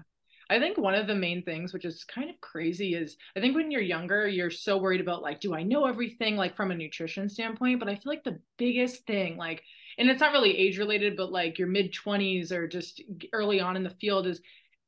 I 0.50 0.60
think 0.60 0.78
one 0.78 0.95
of 0.95 1.08
the 1.08 1.15
main 1.15 1.43
things, 1.43 1.71
which 1.71 1.86
is 1.86 2.04
kind 2.04 2.30
of 2.30 2.41
crazy, 2.41 2.93
is 2.93 3.15
I 3.38 3.39
think 3.39 3.56
when 3.56 3.71
you're 3.71 3.82
younger, 3.82 4.28
you're 4.28 4.52
so 4.52 4.78
worried 4.78 5.00
about 5.00 5.21
like, 5.21 5.39
do 5.39 5.56
I 5.56 5.63
know 5.63 5.86
everything, 5.86 6.36
like 6.36 6.58
from 6.58 6.71
a 6.71 6.76
nutrition 6.76 7.30
standpoint? 7.30 7.80
But 7.80 7.88
I 7.88 7.95
feel 7.95 8.12
like 8.12 8.26
the 8.26 8.39
biggest 8.58 9.08
thing, 9.08 9.38
like, 9.38 9.63
and 9.97 10.10
it's 10.10 10.19
not 10.19 10.34
really 10.34 10.58
age 10.58 10.78
related, 10.78 11.15
but 11.15 11.32
like 11.32 11.58
your 11.58 11.69
mid 11.69 11.93
20s 11.93 12.52
or 12.52 12.67
just 12.67 13.02
early 13.32 13.62
on 13.62 13.78
in 13.78 13.84
the 13.84 13.89
field 13.91 14.28
is 14.28 14.41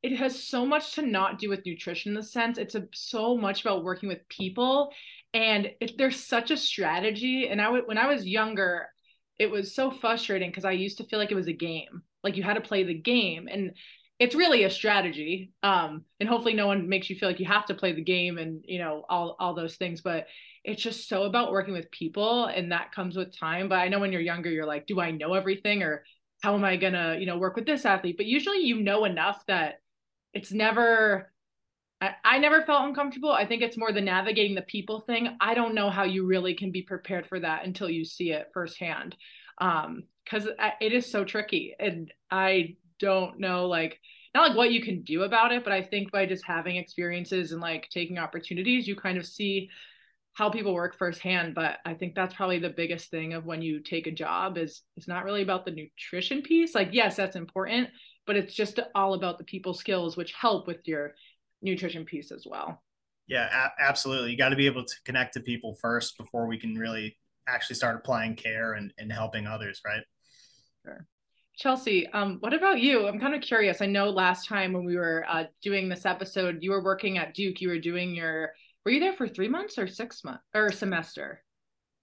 it 0.04 0.18
has 0.18 0.44
so 0.44 0.66
much 0.66 0.96
to 0.96 1.02
not 1.02 1.39
do 1.39 1.50
with 1.50 1.66
nutrition 1.66 2.12
in 2.12 2.16
the 2.16 2.24
sense 2.24 2.58
it's 2.58 2.76
a, 2.76 2.88
so 2.94 3.38
much 3.38 3.62
about 3.62 3.84
working 3.84 4.10
with 4.10 4.28
people 4.30 4.92
and 5.34 5.72
it, 5.80 5.98
there's 5.98 6.24
such 6.24 6.52
a 6.52 6.58
strategy 6.58 7.48
and 7.48 7.62
I 7.62 7.70
when 7.70 7.98
I 7.98 8.08
was 8.08 8.28
younger 8.28 8.88
it 9.39 9.50
was 9.50 9.74
so 9.74 9.89
frustrating 9.89 10.50
because 10.50 10.66
I 10.66 10.72
used 10.72 10.98
to 10.98 11.06
feel 11.06 11.18
like 11.18 11.32
it 11.32 11.36
was 11.36 11.48
a 11.48 11.54
game 11.54 12.04
like 12.24 12.36
you 12.38 12.44
had 12.44 12.56
to 12.56 12.62
play 12.62 12.84
the 12.84 12.94
game 12.94 13.48
and 13.50 13.72
it's 14.20 14.36
really 14.36 14.63
a 14.63 14.70
strategy 14.70 15.52
um 15.63 16.04
and 16.20 16.30
hopefully 16.30 16.54
no 16.54 16.68
one 16.68 16.88
makes 16.88 17.10
you 17.10 17.16
feel 17.16 17.30
like 17.30 17.39
you 17.39 17.48
have 17.48 17.66
to 17.66 17.74
play 17.74 17.94
the 17.94 18.04
game 18.04 18.38
and 18.38 18.63
you 18.68 18.80
know 18.80 19.06
all 19.10 19.36
all 19.39 19.56
those 19.56 19.78
things 19.78 20.02
but 20.02 20.28
it's 20.63 20.82
just 20.82 21.10
so 21.10 21.24
about 21.24 21.52
working 21.52 21.74
with 21.74 21.92
people 21.92 22.46
and 22.46 22.72
that 22.72 22.92
comes 22.92 23.18
with 23.18 23.38
time 23.38 23.68
but 23.68 23.80
i 23.80 23.88
know 23.88 24.00
when 24.00 24.12
you're 24.12 24.22
younger 24.22 24.52
you're 24.52 24.66
like 24.66 24.86
do 24.86 25.00
i 25.00 25.12
know 25.12 25.34
everything? 25.34 25.82
or 25.82 26.04
how 26.42 26.54
am 26.56 26.63
i 26.63 26.76
going 26.76 26.94
to 26.94 27.18
you 27.20 27.26
know 27.26 27.38
work 27.38 27.56
with 27.56 27.66
this 27.66 27.86
athlete? 27.86 28.18
But 28.18 28.26
usually 28.26 28.60
you 28.60 28.82
know 28.82 29.06
enough 29.06 29.42
that 29.48 29.76
it's 30.34 30.52
never 30.52 31.32
I, 32.02 32.12
I 32.24 32.39
never 32.39 32.62
felt 32.62 32.88
uncomfortable 32.88 33.32
i 33.32 33.46
think 33.46 33.62
it's 33.62 33.78
more 33.78 33.91
the 33.91 34.02
navigating 34.02 34.56
the 34.56 34.62
people 34.63 35.00
thing 35.02 35.38
i 35.39 35.54
don't 35.54 35.76
know 35.76 35.89
how 35.89 36.04
you 36.04 36.26
really 36.26 36.56
can 36.56 36.72
be 36.72 36.82
prepared 36.82 37.28
for 37.28 37.39
that 37.39 37.65
until 37.65 37.89
you 37.89 38.06
see 38.06 38.32
it 38.32 38.50
firsthand 38.54 39.15
um 39.60 40.04
because 40.24 40.48
it 40.80 40.93
is 40.93 41.12
so 41.12 41.24
tricky 41.24 41.76
and 41.80 42.12
i 42.32 42.76
don't 43.00 43.39
know 43.39 43.67
like 43.67 44.00
not 44.34 44.50
like 44.50 44.58
what 44.58 44.72
you 44.72 44.82
can 44.82 45.04
do 45.04 45.24
about 45.24 45.52
it, 45.52 45.63
but 45.63 45.74
I 45.74 45.82
think 45.82 46.12
by 46.12 46.26
just 46.26 46.46
having 46.46 46.78
experiences 46.78 47.52
and 47.52 47.62
like 47.62 47.88
taking 47.89 48.17
opportunities, 48.17 48.88
you 48.88 48.96
kind 48.96 49.17
of 49.17 49.26
see 49.26 49.69
how 50.34 50.50
people 50.50 50.74
work 50.74 50.98
firsthand. 50.98 51.54
But 51.54 51.78
I 51.86 51.93
think 51.93 52.15
that's 52.15 52.34
probably 52.34 52.58
the 52.58 52.69
biggest 52.69 53.12
thing 53.12 53.34
of 53.34 53.46
when 53.46 53.62
you 53.62 53.82
take 53.82 54.08
a 54.08 54.12
job 54.12 54.58
is 54.58 54.82
it's 54.98 55.08
not 55.08 55.24
really 55.24 55.43
about 55.43 55.65
the 55.65 55.72
nutrition 55.72 56.41
piece. 56.41 56.74
Like, 56.74 56.89
yes, 56.93 57.15
that's 57.15 57.36
important, 57.36 57.89
but 58.26 58.36
it's 58.36 58.54
just 58.54 58.80
all 58.96 59.14
about 59.14 59.38
the 59.38 59.44
people 59.44 59.74
skills, 59.74 60.18
which 60.18 60.34
help 60.34 60.68
with 60.68 60.88
your 60.88 61.14
nutrition 61.62 62.06
piece 62.06 62.32
as 62.32 62.46
well. 62.50 62.82
Yeah, 63.28 63.48
a- 63.52 63.82
absolutely. 63.82 64.32
You 64.32 64.38
got 64.38 64.50
to 64.50 64.56
be 64.56 64.66
able 64.66 64.84
to 64.84 64.96
connect 65.06 65.34
to 65.34 65.40
people 65.40 65.78
first 65.82 66.18
before 66.18 66.48
we 66.48 66.58
can 66.58 66.76
really 66.76 67.18
actually 67.48 67.76
start 67.76 67.96
applying 67.96 68.36
care 68.36 68.74
and, 68.74 68.94
and 68.98 69.12
helping 69.12 69.48
others, 69.48 69.82
right? 69.86 70.04
Sure. 70.86 71.06
Chelsea, 71.56 72.08
um, 72.08 72.38
what 72.40 72.54
about 72.54 72.80
you? 72.80 73.08
I'm 73.08 73.20
kind 73.20 73.36
of 73.36 73.42
curious. 73.42 73.82
I 73.82 73.86
know 73.86 74.10
last 74.10 74.48
time 74.48 74.74
when 74.74 74.86
we 74.86 74.96
were 74.96 75.24
uh, 75.30 75.44
doing 75.62 75.88
this 75.88 76.06
episode, 76.06 76.60
you 76.62 76.72
were 76.72 76.84
working 76.84 77.18
at 77.18 77.34
Duke. 77.36 77.62
You 77.62 77.70
were 77.70 77.80
doing 77.80 78.16
your. 78.16 78.54
Were 78.84 78.92
you 78.92 79.00
there 79.00 79.14
for 79.14 79.28
three 79.28 79.48
months 79.48 79.78
or 79.78 79.88
six 79.88 80.24
months 80.24 80.44
or 80.54 80.72
semester? 80.72 81.44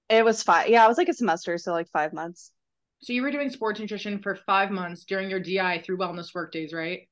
It 0.09 0.25
was 0.25 0.43
five. 0.43 0.69
Yeah, 0.69 0.85
it 0.85 0.89
was 0.89 0.99
like 0.99 1.09
a 1.09 1.15
semester, 1.15 1.59
so 1.59 1.73
like 1.73 1.89
five 1.91 2.13
months. 2.13 2.53
So 3.03 3.13
you 3.13 3.23
were 3.23 3.31
doing 3.31 3.51
sports 3.51 3.81
nutrition 3.81 4.21
for 4.21 4.35
five 4.35 4.71
months 4.71 5.05
during 5.05 5.31
your 5.31 5.41
DI 5.41 5.83
through 5.85 5.99
Wellness 5.99 6.35
Workdays, 6.35 6.73
right? 6.73 7.09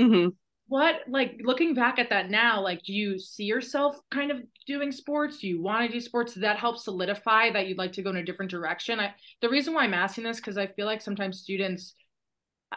Mm-hmm. 0.00 0.30
What 0.68 1.00
like 1.06 1.40
looking 1.42 1.74
back 1.74 1.98
at 1.98 2.10
that 2.10 2.30
now 2.30 2.62
like 2.62 2.82
do 2.82 2.94
you 2.94 3.18
see 3.18 3.44
yourself 3.44 3.96
kind 4.10 4.30
of 4.30 4.38
doing 4.66 4.90
sports? 4.90 5.38
Do 5.38 5.48
you 5.48 5.60
want 5.60 5.86
to 5.86 5.92
do 5.92 6.00
sports? 6.00 6.34
Does 6.34 6.42
that 6.42 6.58
help 6.58 6.78
solidify 6.78 7.50
that 7.52 7.66
you'd 7.66 7.78
like 7.78 7.92
to 7.92 8.02
go 8.02 8.10
in 8.10 8.16
a 8.16 8.24
different 8.24 8.50
direction? 8.50 8.98
I 8.98 9.14
the 9.42 9.50
reason 9.50 9.74
why 9.74 9.84
i'm 9.84 9.92
asking 9.92 10.24
this 10.24 10.38
because 10.38 10.56
i 10.56 10.66
feel 10.66 10.86
like 10.86 11.02
sometimes 11.02 11.40
students 11.40 11.94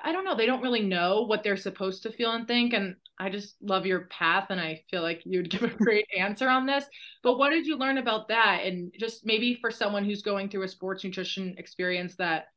i 0.03 0.11
don't 0.11 0.25
know 0.25 0.35
they 0.35 0.45
don't 0.45 0.61
really 0.61 0.81
know 0.81 1.23
what 1.23 1.43
they're 1.43 1.57
supposed 1.57 2.03
to 2.03 2.11
feel 2.11 2.31
and 2.31 2.47
think 2.47 2.73
and 2.73 2.95
i 3.19 3.29
just 3.29 3.55
love 3.61 3.85
your 3.85 4.01
path 4.05 4.47
and 4.49 4.59
i 4.59 4.81
feel 4.89 5.01
like 5.01 5.21
you'd 5.25 5.49
give 5.49 5.63
a 5.63 5.67
great 5.67 6.05
answer 6.17 6.49
on 6.49 6.65
this. 6.65 6.85
But 7.23 7.37
what 7.37 7.49
did 7.49 7.65
you 7.65 7.77
learn 7.77 7.97
about 7.97 8.27
that? 8.27 8.61
And 8.65 8.93
just 8.99 9.25
maybe 9.25 9.57
for 9.59 9.71
someone 9.71 10.05
who's 10.05 10.21
going 10.21 10.49
through 10.49 10.63
a 10.63 10.67
sports 10.67 11.03
nutrition 11.03 11.55
experience 11.57 12.15
that 12.17 12.47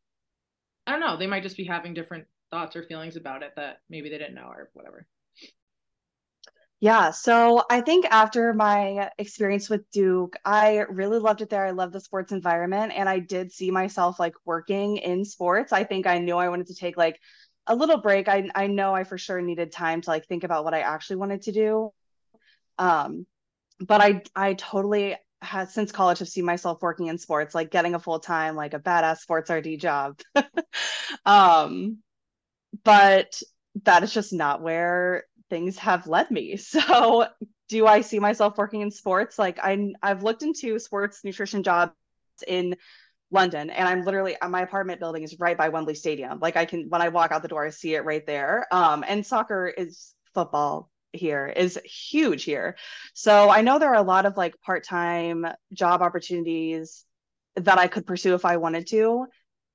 i 0.86 0.92
don't 0.92 1.00
know 1.00 1.16
they 1.16 1.26
might 1.26 1.42
just 1.42 1.56
be 1.56 1.64
having 1.64 1.94
different 1.94 2.26
thoughts 2.50 2.74
or 2.74 2.82
feelings 2.82 3.16
about 3.16 3.42
it 3.42 3.52
that 3.56 3.80
maybe 3.90 4.08
they 4.08 4.18
didn't 4.18 4.34
know 4.34 4.48
or 4.48 4.70
whatever 4.72 5.06
yeah, 6.80 7.10
so 7.10 7.64
I 7.68 7.80
think 7.80 8.06
after 8.06 8.52
my 8.54 9.10
experience 9.18 9.68
with 9.68 9.90
Duke, 9.90 10.36
I 10.44 10.84
really 10.88 11.18
loved 11.18 11.40
it 11.40 11.50
there. 11.50 11.66
I 11.66 11.72
love 11.72 11.90
the 11.92 12.00
sports 12.00 12.30
environment 12.30 12.92
and 12.94 13.08
I 13.08 13.18
did 13.18 13.50
see 13.50 13.72
myself 13.72 14.20
like 14.20 14.34
working 14.44 14.98
in 14.98 15.24
sports. 15.24 15.72
I 15.72 15.82
think 15.82 16.06
I 16.06 16.18
knew 16.18 16.36
I 16.36 16.48
wanted 16.48 16.68
to 16.68 16.76
take 16.76 16.96
like 16.96 17.18
a 17.66 17.74
little 17.74 17.98
break. 18.00 18.28
I 18.28 18.48
I 18.54 18.68
know 18.68 18.94
I 18.94 19.02
for 19.04 19.18
sure 19.18 19.40
needed 19.42 19.72
time 19.72 20.02
to 20.02 20.10
like 20.10 20.26
think 20.26 20.44
about 20.44 20.64
what 20.64 20.72
I 20.74 20.80
actually 20.80 21.16
wanted 21.16 21.42
to 21.42 21.52
do. 21.52 21.92
Um 22.78 23.26
but 23.80 24.00
I 24.00 24.22
I 24.36 24.54
totally 24.54 25.16
had 25.42 25.70
since 25.70 25.92
college 25.92 26.20
have 26.20 26.28
seen 26.28 26.44
myself 26.44 26.82
working 26.82 27.08
in 27.08 27.18
sports, 27.18 27.54
like 27.54 27.70
getting 27.70 27.94
a 27.94 28.00
full-time 28.00 28.56
like 28.56 28.74
a 28.74 28.80
badass 28.80 29.18
sports 29.18 29.50
RD 29.50 29.78
job. 29.78 30.20
um 31.26 31.98
but 32.84 33.40
that 33.84 34.02
is 34.02 34.12
just 34.12 34.32
not 34.32 34.62
where 34.62 35.24
things 35.50 35.78
have 35.78 36.06
led 36.06 36.30
me. 36.30 36.56
So, 36.68 37.26
do 37.68 37.86
I 37.86 38.00
see 38.00 38.18
myself 38.18 38.56
working 38.56 38.80
in 38.80 38.90
sports? 38.90 39.38
Like 39.38 39.58
I 39.62 39.92
I've 40.02 40.22
looked 40.22 40.42
into 40.42 40.78
sports 40.78 41.20
nutrition 41.24 41.62
jobs 41.62 41.92
in 42.46 42.76
London 43.30 43.68
and 43.70 43.86
I'm 43.86 44.04
literally 44.04 44.36
my 44.48 44.62
apartment 44.62 45.00
building 45.00 45.22
is 45.22 45.38
right 45.38 45.56
by 45.56 45.68
Wembley 45.68 45.94
Stadium. 45.94 46.38
Like 46.40 46.56
I 46.56 46.64
can 46.64 46.88
when 46.88 47.02
I 47.02 47.08
walk 47.10 47.30
out 47.30 47.42
the 47.42 47.48
door 47.48 47.66
I 47.66 47.70
see 47.70 47.94
it 47.94 48.04
right 48.04 48.26
there. 48.26 48.66
Um 48.72 49.04
and 49.06 49.26
soccer 49.26 49.66
is 49.66 50.14
football 50.34 50.90
here 51.12 51.46
is 51.46 51.78
huge 51.84 52.44
here. 52.44 52.76
So 53.14 53.50
I 53.50 53.60
know 53.62 53.78
there 53.78 53.90
are 53.90 53.94
a 53.94 54.02
lot 54.02 54.26
of 54.26 54.36
like 54.36 54.60
part-time 54.62 55.46
job 55.72 56.00
opportunities 56.02 57.04
that 57.56 57.78
I 57.78 57.86
could 57.88 58.06
pursue 58.06 58.34
if 58.34 58.44
I 58.44 58.56
wanted 58.56 58.86
to. 58.88 59.26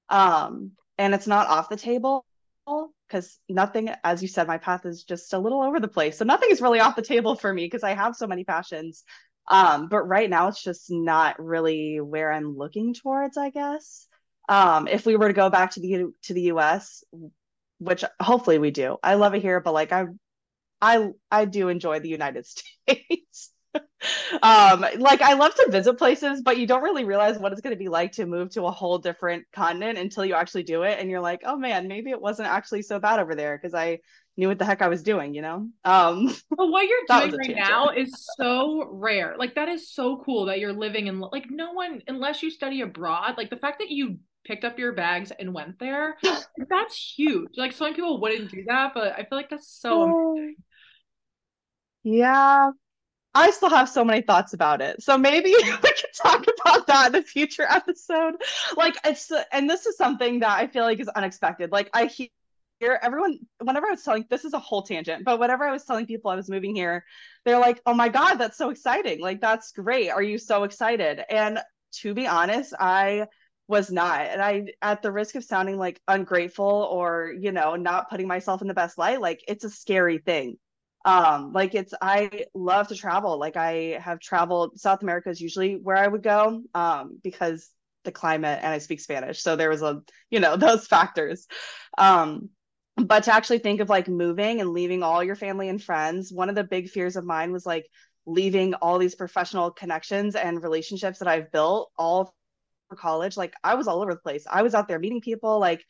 Um 0.09 0.71
and 0.97 1.13
it's 1.13 1.27
not 1.27 1.47
off 1.47 1.69
the 1.69 1.77
table 1.77 2.25
because 2.65 3.39
nothing, 3.49 3.89
as 4.03 4.21
you 4.21 4.27
said, 4.27 4.47
my 4.47 4.57
path 4.57 4.85
is 4.85 5.03
just 5.03 5.33
a 5.33 5.39
little 5.39 5.61
over 5.61 5.79
the 5.79 5.87
place. 5.87 6.17
So 6.17 6.25
nothing 6.25 6.49
is 6.51 6.61
really 6.61 6.79
off 6.79 6.95
the 6.95 7.01
table 7.01 7.35
for 7.35 7.53
me 7.53 7.65
because 7.65 7.83
I 7.83 7.91
have 7.91 8.15
so 8.15 8.27
many 8.27 8.43
passions. 8.43 9.03
Um, 9.49 9.87
but 9.89 10.03
right 10.07 10.29
now 10.29 10.47
it's 10.47 10.63
just 10.63 10.89
not 10.89 11.41
really 11.43 11.99
where 11.99 12.31
I'm 12.31 12.57
looking 12.57 12.93
towards, 12.93 13.37
I 13.37 13.49
guess. 13.49 14.07
Um, 14.49 14.87
if 14.87 15.05
we 15.05 15.15
were 15.15 15.27
to 15.27 15.33
go 15.33 15.49
back 15.49 15.71
to 15.71 15.79
the 15.79 16.11
to 16.23 16.33
the 16.33 16.43
US, 16.43 17.03
which 17.79 18.03
hopefully 18.21 18.59
we 18.59 18.71
do. 18.71 18.97
I 19.03 19.15
love 19.15 19.35
it 19.35 19.41
here, 19.41 19.59
but 19.59 19.73
like 19.73 19.91
I 19.91 20.05
I 20.81 21.09
I 21.31 21.45
do 21.45 21.69
enjoy 21.69 21.99
the 21.99 22.09
United 22.09 22.45
States 22.87 23.52
um 24.41 24.85
like 24.99 25.21
i 25.21 25.33
love 25.33 25.53
to 25.55 25.67
visit 25.69 25.97
places 25.97 26.41
but 26.41 26.57
you 26.57 26.67
don't 26.67 26.83
really 26.83 27.03
realize 27.03 27.37
what 27.37 27.51
it's 27.51 27.61
going 27.61 27.75
to 27.75 27.79
be 27.79 27.89
like 27.89 28.11
to 28.11 28.25
move 28.25 28.49
to 28.49 28.65
a 28.65 28.71
whole 28.71 28.97
different 28.97 29.45
continent 29.51 29.97
until 29.97 30.25
you 30.25 30.33
actually 30.33 30.63
do 30.63 30.83
it 30.83 30.99
and 30.99 31.09
you're 31.09 31.21
like 31.21 31.41
oh 31.45 31.57
man 31.57 31.87
maybe 31.87 32.09
it 32.11 32.21
wasn't 32.21 32.47
actually 32.47 32.81
so 32.81 32.99
bad 32.99 33.19
over 33.19 33.35
there 33.35 33.57
because 33.57 33.73
i 33.73 33.99
knew 34.35 34.47
what 34.47 34.57
the 34.57 34.65
heck 34.65 34.81
i 34.81 34.87
was 34.87 35.03
doing 35.03 35.33
you 35.33 35.41
know? 35.41 35.67
Um 35.85 36.27
but 36.49 36.67
what 36.67 36.87
you're 36.87 37.19
doing 37.19 37.37
right 37.37 37.55
now 37.55 37.89
is 37.89 38.11
so 38.37 38.87
rare. 38.91 39.35
Like 39.37 39.55
that 39.55 39.69
is 39.69 39.91
so 39.91 40.21
cool 40.25 40.45
that 40.45 40.59
you're 40.59 40.73
living 40.73 41.07
in 41.07 41.19
like 41.19 41.45
no 41.49 41.71
one 41.71 42.01
unless 42.07 42.43
you 42.43 42.49
study 42.49 42.81
abroad 42.81 43.35
like 43.37 43.49
the 43.49 43.57
fact 43.57 43.79
that 43.79 43.89
you 43.89 44.19
picked 44.45 44.65
up 44.65 44.77
your 44.77 44.91
bags 44.91 45.31
and 45.37 45.53
went 45.53 45.79
there 45.79 46.17
that's 46.69 47.13
huge. 47.17 47.51
Like 47.57 47.71
so 47.71 47.85
many 47.85 47.95
people 47.95 48.19
wouldn't 48.19 48.51
do 48.51 48.63
that 48.67 48.93
but 48.93 49.13
i 49.13 49.23
feel 49.23 49.37
like 49.37 49.49
that's 49.49 49.69
so 49.69 50.01
oh. 50.01 50.31
amazing. 50.33 50.55
Yeah 52.03 52.71
I 53.35 53.51
still 53.51 53.69
have 53.69 53.89
so 53.89 54.05
many 54.05 54.21
thoughts 54.21 54.53
about 54.53 54.81
it. 54.81 55.01
So 55.01 55.17
maybe 55.17 55.55
we 55.57 55.63
could 55.63 55.95
talk 56.21 56.45
about 56.61 56.87
that 56.87 57.09
in 57.09 57.15
a 57.15 57.23
future 57.23 57.65
episode. 57.67 58.35
Like 58.77 58.95
it's 59.05 59.31
and 59.51 59.69
this 59.69 59.85
is 59.85 59.97
something 59.97 60.39
that 60.39 60.59
I 60.59 60.67
feel 60.67 60.83
like 60.83 60.99
is 60.99 61.07
unexpected. 61.09 61.71
Like 61.71 61.89
I 61.93 62.05
hear 62.05 62.29
everyone 63.01 63.39
whenever 63.59 63.87
I 63.87 63.91
was 63.91 64.03
telling 64.03 64.25
this 64.29 64.45
is 64.45 64.53
a 64.53 64.59
whole 64.59 64.83
tangent, 64.83 65.25
but 65.25 65.39
whenever 65.39 65.63
I 65.63 65.71
was 65.71 65.83
telling 65.85 66.05
people 66.05 66.29
I 66.31 66.35
was 66.35 66.49
moving 66.49 66.75
here, 66.75 67.05
they're 67.45 67.59
like, 67.59 67.81
"Oh 67.85 67.93
my 67.93 68.09
god, 68.09 68.35
that's 68.35 68.57
so 68.57 68.69
exciting. 68.69 69.21
Like 69.21 69.41
that's 69.41 69.71
great. 69.71 70.09
Are 70.09 70.23
you 70.23 70.37
so 70.37 70.63
excited?" 70.63 71.23
And 71.29 71.59
to 72.01 72.13
be 72.13 72.27
honest, 72.27 72.73
I 72.79 73.27
was 73.67 73.91
not. 73.91 74.21
And 74.21 74.41
I 74.41 74.65
at 74.81 75.01
the 75.01 75.11
risk 75.11 75.35
of 75.35 75.43
sounding 75.43 75.77
like 75.77 76.01
ungrateful 76.07 76.65
or, 76.91 77.33
you 77.39 77.51
know, 77.51 77.75
not 77.75 78.09
putting 78.09 78.27
myself 78.27 78.61
in 78.61 78.67
the 78.67 78.73
best 78.73 78.97
light, 78.97 79.21
like 79.21 79.43
it's 79.47 79.63
a 79.63 79.69
scary 79.69 80.17
thing 80.19 80.57
um 81.05 81.51
like 81.51 81.75
it's 81.75 81.93
i 82.01 82.45
love 82.53 82.87
to 82.87 82.95
travel. 82.95 83.37
Like 83.39 83.57
i 83.57 83.99
have 84.01 84.19
traveled 84.19 84.79
south 84.79 85.01
america 85.03 85.29
is 85.29 85.41
usually 85.41 85.75
where 85.75 85.97
i 85.97 86.07
would 86.07 86.23
go 86.23 86.61
um 86.73 87.19
because 87.23 87.69
the 88.03 88.11
climate 88.11 88.59
and 88.61 88.73
i 88.73 88.77
speak 88.79 88.99
spanish 88.99 89.41
so 89.41 89.55
there 89.55 89.69
was 89.69 89.81
a 89.81 90.01
you 90.29 90.39
know 90.39 90.55
those 90.57 90.87
factors. 90.87 91.47
Um 91.97 92.49
but 92.95 93.23
to 93.23 93.33
actually 93.33 93.57
think 93.57 93.81
of 93.81 93.89
like 93.89 94.07
moving 94.07 94.61
and 94.61 94.69
leaving 94.69 95.01
all 95.01 95.23
your 95.23 95.35
family 95.35 95.67
and 95.69 95.81
friends 95.81 96.31
one 96.31 96.49
of 96.49 96.55
the 96.55 96.63
big 96.63 96.89
fears 96.89 97.15
of 97.15 97.25
mine 97.25 97.51
was 97.51 97.65
like 97.65 97.87
leaving 98.25 98.73
all 98.75 98.99
these 98.99 99.15
professional 99.15 99.71
connections 99.71 100.35
and 100.35 100.63
relationships 100.63 101.19
that 101.19 101.27
i've 101.27 101.51
built 101.51 101.91
all 101.97 102.33
for 102.89 102.95
college. 102.95 103.37
Like 103.37 103.53
i 103.63 103.75
was 103.75 103.87
all 103.87 104.01
over 104.01 104.13
the 104.13 104.19
place. 104.19 104.45
I 104.49 104.61
was 104.61 104.73
out 104.75 104.87
there 104.87 104.99
meeting 104.99 105.21
people 105.21 105.59
like 105.59 105.83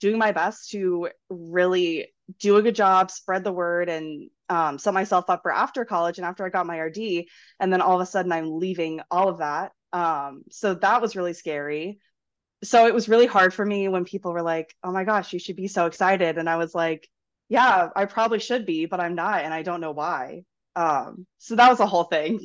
doing 0.00 0.18
my 0.18 0.32
best 0.32 0.70
to 0.70 1.08
really 1.28 2.08
do 2.38 2.56
a 2.56 2.62
good 2.62 2.74
job, 2.74 3.10
spread 3.10 3.44
the 3.44 3.52
word, 3.52 3.88
and 3.88 4.30
um, 4.48 4.78
set 4.78 4.94
myself 4.94 5.28
up 5.28 5.42
for 5.42 5.52
after 5.52 5.84
college 5.84 6.18
and 6.18 6.26
after 6.26 6.44
I 6.44 6.50
got 6.50 6.66
my 6.66 6.78
RD. 6.78 7.26
And 7.60 7.72
then 7.72 7.80
all 7.80 7.94
of 7.94 8.00
a 8.00 8.06
sudden, 8.06 8.32
I'm 8.32 8.58
leaving 8.58 9.00
all 9.10 9.28
of 9.28 9.38
that. 9.38 9.72
Um, 9.92 10.44
so 10.50 10.74
that 10.74 11.02
was 11.02 11.16
really 11.16 11.34
scary. 11.34 11.98
So 12.64 12.86
it 12.86 12.94
was 12.94 13.08
really 13.08 13.26
hard 13.26 13.54
for 13.54 13.64
me 13.64 13.88
when 13.88 14.04
people 14.04 14.32
were 14.32 14.42
like, 14.42 14.74
"Oh 14.82 14.90
my 14.90 15.04
gosh, 15.04 15.32
you 15.32 15.38
should 15.38 15.56
be 15.56 15.68
so 15.68 15.86
excited," 15.86 16.38
and 16.38 16.50
I 16.50 16.56
was 16.56 16.74
like, 16.74 17.08
yeah, 17.48 17.88
I 17.96 18.04
probably 18.04 18.40
should 18.40 18.66
be, 18.66 18.86
but 18.86 19.00
I'm 19.00 19.14
not, 19.14 19.44
and 19.44 19.54
I 19.54 19.62
don't 19.62 19.80
know 19.80 19.92
why. 19.92 20.44
Um, 20.76 21.26
so 21.38 21.56
that 21.56 21.70
was 21.70 21.80
a 21.80 21.86
whole 21.86 22.04
thing. 22.04 22.40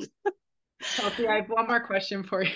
Chelsea, 0.81 1.27
I 1.27 1.37
have 1.37 1.49
one 1.49 1.67
more 1.67 1.85
question 1.85 2.23
for 2.23 2.43
you. 2.43 2.51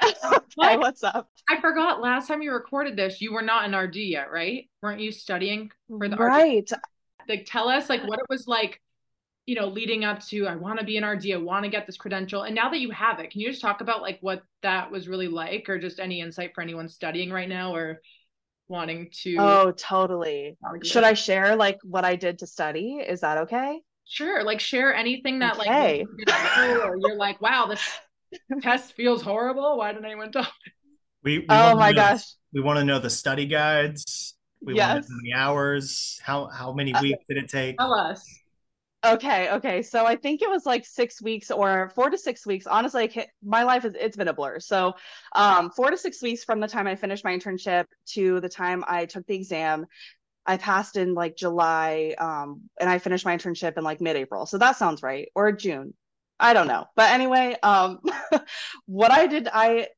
okay, 0.04 0.76
what's 0.76 1.02
up? 1.02 1.28
I 1.48 1.60
forgot 1.60 2.00
last 2.00 2.28
time 2.28 2.42
you 2.42 2.52
recorded 2.52 2.96
this, 2.96 3.20
you 3.20 3.32
were 3.32 3.42
not 3.42 3.64
an 3.64 3.74
RD 3.74 3.96
yet, 3.96 4.30
right? 4.30 4.68
Weren't 4.82 5.00
you 5.00 5.10
studying 5.10 5.70
for 5.88 6.08
the 6.08 6.16
right? 6.16 6.70
RD? 6.70 6.78
Like, 7.30 7.46
tell 7.46 7.68
us 7.68 7.88
like 7.88 8.06
what 8.06 8.18
it 8.18 8.26
was 8.28 8.46
like, 8.46 8.80
you 9.46 9.54
know, 9.54 9.66
leading 9.66 10.04
up 10.04 10.20
to 10.26 10.46
I 10.46 10.56
want 10.56 10.78
to 10.78 10.84
be 10.84 10.98
an 10.98 11.04
RD, 11.04 11.32
I 11.32 11.36
want 11.38 11.64
to 11.64 11.70
get 11.70 11.86
this 11.86 11.96
credential, 11.96 12.42
and 12.42 12.54
now 12.54 12.68
that 12.68 12.80
you 12.80 12.90
have 12.90 13.20
it, 13.20 13.30
can 13.30 13.40
you 13.40 13.48
just 13.48 13.62
talk 13.62 13.80
about 13.80 14.02
like 14.02 14.18
what 14.20 14.42
that 14.62 14.90
was 14.90 15.08
really 15.08 15.28
like, 15.28 15.68
or 15.68 15.78
just 15.78 15.98
any 15.98 16.20
insight 16.20 16.52
for 16.54 16.60
anyone 16.60 16.88
studying 16.88 17.30
right 17.30 17.48
now, 17.48 17.74
or 17.74 18.02
wanting 18.68 19.10
to? 19.22 19.36
Oh, 19.38 19.72
totally. 19.72 20.58
Should 20.82 21.04
I 21.04 21.14
share 21.14 21.56
like 21.56 21.78
what 21.82 22.04
I 22.04 22.16
did 22.16 22.38
to 22.40 22.46
study? 22.46 23.02
Is 23.06 23.20
that 23.20 23.38
okay? 23.38 23.80
Sure. 24.10 24.42
Like 24.42 24.60
share 24.60 24.94
anything 24.94 25.38
that 25.38 25.58
okay. 25.58 26.04
like 26.26 26.58
or 26.84 26.96
you're 26.98 27.16
like, 27.16 27.40
wow, 27.40 27.66
this 27.66 27.80
test 28.62 28.94
feels 28.94 29.22
horrible. 29.22 29.78
Why 29.78 29.92
didn't 29.92 30.06
anyone 30.06 30.32
tell 30.32 30.42
me? 30.42 30.72
We, 31.22 31.38
we 31.40 31.46
oh 31.48 31.76
my 31.76 31.92
gosh. 31.92 32.22
we 32.52 32.60
want 32.60 32.78
to 32.78 32.84
know 32.84 32.98
the 32.98 33.10
study 33.10 33.46
guides. 33.46 34.34
We 34.62 34.74
yes. 34.74 35.06
to 35.06 35.12
know 35.22 35.36
hours. 35.36 36.20
How 36.22 36.46
how 36.46 36.72
many 36.72 36.92
uh, 36.92 37.02
weeks 37.02 37.24
did 37.28 37.38
it 37.38 37.48
take? 37.48 37.78
Tell 37.78 37.94
us. 37.94 38.40
Okay, 39.02 39.50
okay. 39.52 39.80
So 39.82 40.04
I 40.04 40.16
think 40.16 40.42
it 40.42 40.50
was 40.50 40.66
like 40.66 40.84
six 40.84 41.22
weeks 41.22 41.50
or 41.50 41.90
four 41.94 42.10
to 42.10 42.18
six 42.18 42.44
weeks. 42.44 42.66
Honestly, 42.66 43.10
my 43.42 43.62
life 43.62 43.86
is 43.86 43.94
it's 43.98 44.16
been 44.16 44.28
a 44.28 44.34
blur. 44.34 44.60
So 44.60 44.94
um, 45.34 45.70
four 45.70 45.90
to 45.90 45.96
six 45.96 46.20
weeks 46.20 46.44
from 46.44 46.60
the 46.60 46.68
time 46.68 46.86
I 46.86 46.96
finished 46.96 47.24
my 47.24 47.32
internship 47.32 47.86
to 48.08 48.40
the 48.40 48.48
time 48.48 48.84
I 48.86 49.06
took 49.06 49.26
the 49.26 49.34
exam. 49.34 49.86
I 50.44 50.58
passed 50.58 50.96
in 50.96 51.14
like 51.14 51.36
July, 51.36 52.14
um, 52.18 52.62
and 52.78 52.90
I 52.90 52.98
finished 52.98 53.24
my 53.24 53.36
internship 53.36 53.78
in 53.78 53.84
like 53.84 54.00
mid-April. 54.00 54.44
So 54.44 54.58
that 54.58 54.76
sounds 54.76 55.02
right, 55.02 55.28
or 55.34 55.52
June. 55.52 55.94
I 56.38 56.52
don't 56.52 56.66
know. 56.66 56.86
But 56.96 57.12
anyway, 57.12 57.56
um, 57.62 58.00
what 58.86 59.10
I 59.10 59.26
did, 59.26 59.48
I 59.52 59.88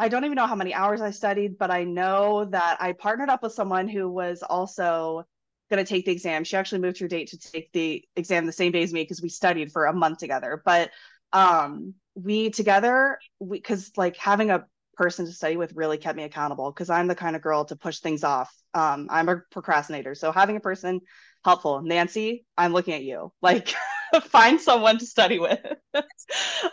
I 0.00 0.08
don't 0.08 0.24
even 0.24 0.36
know 0.36 0.46
how 0.46 0.54
many 0.54 0.72
hours 0.72 1.02
I 1.02 1.10
studied, 1.10 1.58
but 1.58 1.70
I 1.70 1.84
know 1.84 2.46
that 2.46 2.78
I 2.80 2.92
partnered 2.92 3.28
up 3.28 3.42
with 3.42 3.52
someone 3.52 3.86
who 3.86 4.08
was 4.08 4.42
also 4.42 5.26
going 5.68 5.84
to 5.84 5.88
take 5.88 6.06
the 6.06 6.12
exam. 6.12 6.42
She 6.42 6.56
actually 6.56 6.80
moved 6.80 6.98
her 7.00 7.06
date 7.06 7.28
to 7.28 7.38
take 7.38 7.70
the 7.72 8.02
exam 8.16 8.46
the 8.46 8.52
same 8.52 8.72
day 8.72 8.82
as 8.82 8.94
me 8.94 9.02
because 9.02 9.20
we 9.20 9.28
studied 9.28 9.72
for 9.72 9.84
a 9.84 9.92
month 9.92 10.16
together. 10.16 10.62
But 10.64 10.90
um, 11.34 11.92
we 12.14 12.48
together, 12.48 13.18
because 13.46 13.92
like 13.98 14.16
having 14.16 14.50
a 14.50 14.64
person 14.96 15.26
to 15.26 15.32
study 15.32 15.58
with 15.58 15.74
really 15.74 15.98
kept 15.98 16.16
me 16.16 16.22
accountable 16.22 16.72
because 16.72 16.88
I'm 16.88 17.06
the 17.06 17.14
kind 17.14 17.36
of 17.36 17.42
girl 17.42 17.66
to 17.66 17.76
push 17.76 17.98
things 17.98 18.24
off. 18.24 18.50
Um, 18.72 19.06
I'm 19.10 19.28
a 19.28 19.42
procrastinator, 19.50 20.14
so 20.14 20.32
having 20.32 20.56
a 20.56 20.60
person 20.60 21.02
helpful. 21.44 21.82
Nancy, 21.82 22.46
I'm 22.56 22.72
looking 22.72 22.94
at 22.94 23.04
you. 23.04 23.32
Like 23.42 23.74
find 24.24 24.58
someone 24.58 24.96
to 24.96 25.04
study 25.04 25.38
with. 25.38 25.60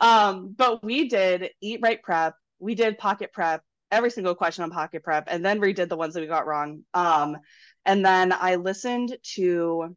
um, 0.02 0.56
but 0.58 0.82
we 0.82 1.10
did 1.10 1.50
eat 1.62 1.82
right 1.84 2.02
prep. 2.02 2.34
We 2.60 2.76
did 2.76 2.98
pocket 2.98 3.32
prep, 3.34 3.64
every 3.92 4.10
single 4.10 4.36
question 4.36 4.64
on 4.64 4.72
pocket 4.72 5.04
prep, 5.04 5.26
and 5.28 5.46
then 5.46 5.62
redid 5.62 5.90
the 5.90 5.98
ones 5.98 6.14
that 6.14 6.22
we 6.22 6.28
got 6.28 6.48
wrong. 6.48 6.84
Um, 6.94 7.38
and 7.86 8.06
then 8.06 8.34
I 8.34 8.56
listened 8.56 9.18
to 9.36 9.96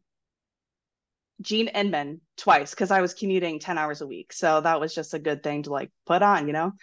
Jean 1.41 1.67
Inman 1.67 2.21
twice 2.37 2.71
because 2.71 2.91
I 2.91 3.01
was 3.01 3.13
commuting 3.13 3.59
10 3.59 3.77
hours 3.77 4.01
a 4.01 4.07
week. 4.07 4.31
So 4.33 4.61
that 4.61 4.79
was 4.79 4.93
just 4.93 5.13
a 5.13 5.19
good 5.19 5.43
thing 5.43 5.63
to 5.63 5.71
like 5.71 5.91
put 6.05 6.21
on, 6.21 6.47
you 6.47 6.53
know? 6.53 6.73